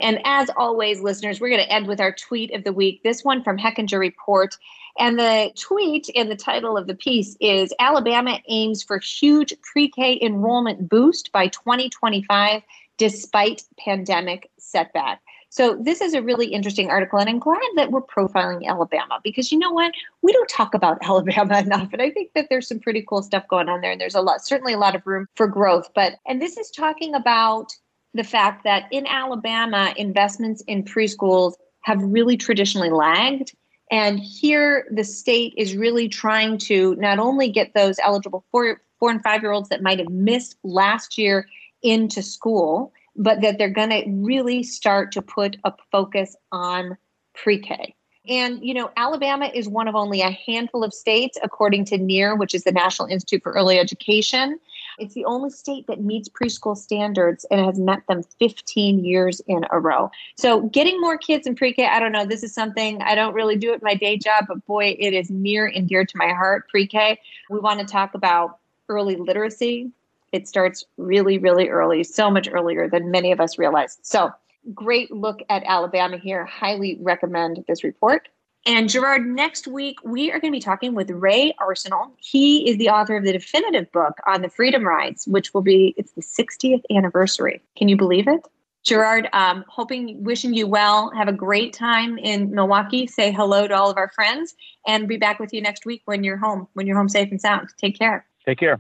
And 0.04 0.20
as 0.26 0.50
always, 0.58 1.02
listeners, 1.02 1.40
we're 1.40 1.50
going 1.50 1.66
to 1.66 1.74
end 1.74 1.88
with 1.88 2.02
our 2.02 2.14
tweet 2.14 2.54
of 2.54 2.64
the 2.66 2.74
week. 2.74 3.02
This 3.04 3.24
one 3.24 3.42
from 3.42 3.58
Hechinger 3.58 4.00
Report. 4.00 4.56
And 5.00 5.18
the 5.18 5.52
tweet 5.58 6.10
and 6.16 6.30
the 6.30 6.36
title 6.36 6.78
of 6.78 6.88
the 6.88 6.94
piece 6.94 7.36
is 7.40 7.74
Alabama 7.80 8.40
aims 8.48 8.84
for 8.84 9.00
huge 9.00 9.54
pre 9.62 9.90
K 9.90 10.20
enrollment 10.22 10.88
boost 10.88 11.32
by 11.32 11.48
2025 11.48 12.62
despite 12.98 13.64
pandemic 13.80 14.52
setback. 14.60 15.22
So 15.50 15.78
this 15.80 16.02
is 16.02 16.16
a 16.16 16.22
really 16.22 16.48
interesting 16.48 16.90
article, 16.90 17.20
and 17.20 17.30
I'm 17.30 17.38
glad 17.38 17.60
that 17.76 17.92
we're 17.92 18.02
profiling 18.02 18.66
Alabama 18.66 19.20
because 19.24 19.52
you 19.52 19.60
know 19.60 19.72
what? 19.72 19.94
We 20.24 20.34
don't 20.34 20.50
talk 20.50 20.74
about 20.74 20.98
Alabama 21.04 21.60
enough, 21.60 21.94
and 21.94 22.02
I 22.02 22.10
think 22.10 22.32
that 22.34 22.48
there's 22.50 22.68
some 22.68 22.80
pretty 22.80 23.06
cool 23.08 23.22
stuff 23.22 23.48
going 23.48 23.70
on 23.70 23.82
there, 23.82 23.92
and 23.92 24.02
there's 24.02 24.16
a 24.16 24.22
lot, 24.22 24.44
certainly 24.44 24.74
a 24.74 24.80
lot 24.80 24.96
of 24.96 25.06
room 25.06 25.28
for 25.36 25.48
growth. 25.48 25.90
But 25.94 26.14
and 26.28 26.42
this 26.42 26.58
is 26.58 26.72
talking 26.72 27.14
about 27.14 27.76
the 28.14 28.24
fact 28.24 28.64
that 28.64 28.86
in 28.92 29.08
Alabama, 29.08 29.94
investments 29.98 30.62
in 30.68 30.84
preschools 30.84 31.54
have 31.82 32.02
really 32.02 32.38
traditionally 32.38 32.90
lagged. 32.90 33.56
And 33.92 34.20
here, 34.20 34.88
the 34.92 35.04
state 35.04 35.54
is 35.58 35.76
really 35.76 36.08
trying 36.08 36.58
to 36.60 36.96
not 36.96 37.20
only 37.20 37.50
get 37.50 37.74
those 37.74 38.00
eligible 38.00 38.46
four, 38.52 38.82
four 39.00 39.12
and 39.12 39.22
five 39.22 39.42
year 39.42 39.52
olds 39.52 39.70
that 39.70 39.84
might 39.84 40.00
have 40.00 40.10
missed 40.10 40.58
last 40.64 41.18
year 41.18 41.48
into 41.82 42.22
school, 42.22 42.94
but 43.16 43.42
that 43.42 43.58
they're 43.58 43.70
going 43.70 43.90
to 43.90 44.04
really 44.08 44.64
start 44.64 45.12
to 45.12 45.22
put 45.22 45.58
a 45.64 45.74
focus 45.92 46.36
on 46.52 46.98
pre 47.36 47.60
K. 47.60 47.96
And, 48.28 48.64
you 48.64 48.74
know, 48.74 48.90
Alabama 48.96 49.52
is 49.54 49.68
one 49.68 49.90
of 49.90 49.96
only 49.96 50.22
a 50.22 50.32
handful 50.32 50.84
of 50.84 50.94
states, 50.94 51.38
according 51.44 51.86
to 51.86 51.98
NIEER, 51.98 52.40
which 52.40 52.56
is 52.56 52.64
the 52.64 52.72
National 52.72 53.10
Institute 53.10 53.44
for 53.44 53.52
Early 53.52 53.78
Education, 53.78 54.60
it's 54.98 55.14
the 55.14 55.26
only 55.26 55.50
state 55.50 55.88
that 55.88 56.02
meets 56.02 56.30
preschool 56.30 56.78
standards 56.78 57.46
and 57.52 57.66
has 57.66 57.80
met 57.80 58.06
them 58.08 58.24
15 58.40 59.04
years 59.04 59.42
in 59.48 59.66
a 59.72 59.80
row. 59.80 60.12
So, 60.36 60.62
getting 60.70 61.00
more 61.02 61.18
kids 61.18 61.48
in 61.48 61.56
pre 61.56 61.74
K, 61.74 61.88
I 61.88 62.00
don't 62.00 62.12
know. 62.12 62.26
This 62.26 62.44
is 62.44 62.54
something 62.54 63.02
I 63.02 63.16
don't 63.16 63.34
really 63.34 63.56
do 63.56 63.74
at 63.74 63.84
my 63.84 63.96
day 63.96 64.18
job, 64.18 64.46
but 64.48 64.66
boy, 64.66 64.96
it 65.00 65.14
is 65.14 65.30
near 65.30 65.68
and 65.68 65.88
dear 65.88 66.06
to 66.06 66.18
my 66.18 66.30
heart. 66.30 66.68
Pre 66.70 66.88
K. 66.88 67.20
We 67.50 67.60
want 67.60 67.80
to 67.80 67.86
talk 67.86 68.14
about 68.14 68.60
early 68.90 69.16
literacy. 69.16 69.92
It 70.32 70.48
starts 70.48 70.86
really, 70.98 71.38
really 71.38 71.70
early, 71.70 72.04
so 72.04 72.30
much 72.32 72.50
earlier 72.52 72.90
than 72.90 73.12
many 73.12 73.32
of 73.32 73.40
us 73.40 73.58
realize. 73.58 73.98
So, 74.02 74.32
great 74.74 75.12
look 75.12 75.42
at 75.50 75.64
Alabama 75.66 76.18
here. 76.18 76.46
Highly 76.46 76.98
recommend 77.02 77.64
this 77.68 77.84
report. 77.84 78.30
And 78.66 78.90
Gerard, 78.90 79.26
next 79.26 79.68
week 79.68 79.98
we 80.04 80.32
are 80.32 80.40
going 80.40 80.52
to 80.52 80.56
be 80.56 80.62
talking 80.62 80.96
with 80.96 81.10
Ray 81.12 81.54
Arsenault. 81.60 82.12
He 82.18 82.70
is 82.70 82.78
the 82.78 82.90
author 82.90 83.18
of 83.18 83.26
the 83.26 83.34
definitive 83.34 83.92
book 83.92 84.18
on 84.26 84.42
the 84.42 84.50
Freedom 84.50 84.84
Rides, 84.84 85.28
which 85.28 85.54
will 85.54 85.62
be 85.62 85.94
it's 85.98 86.14
the 86.14 86.22
60th 86.22 86.82
anniversary. 86.90 87.62
Can 87.76 87.90
you 87.90 87.98
believe 87.98 88.28
it? 88.28 88.48
Gerard, 88.84 89.30
um, 89.34 89.64
hoping, 89.68 90.24
wishing 90.24 90.54
you 90.54 90.68
well. 90.68 91.10
Have 91.12 91.28
a 91.28 91.34
great 91.34 91.74
time 91.74 92.18
in 92.18 92.52
Milwaukee. 92.52 93.08
Say 93.08 93.32
hello 93.32 93.68
to 93.68 93.74
all 93.74 93.90
of 93.90 93.98
our 93.98 94.10
friends, 94.10 94.56
and 94.86 95.08
be 95.08 95.18
back 95.18 95.40
with 95.40 95.54
you 95.54 95.62
next 95.62 95.86
week 95.86 96.02
when 96.06 96.24
you're 96.24 96.38
home, 96.38 96.68
when 96.74 96.86
you're 96.86 96.98
home 96.98 97.10
safe 97.10 97.32
and 97.32 97.40
sound. 97.40 97.70
Take 97.78 97.98
care. 97.98 98.26
Take 98.46 98.60
care. 98.60 98.80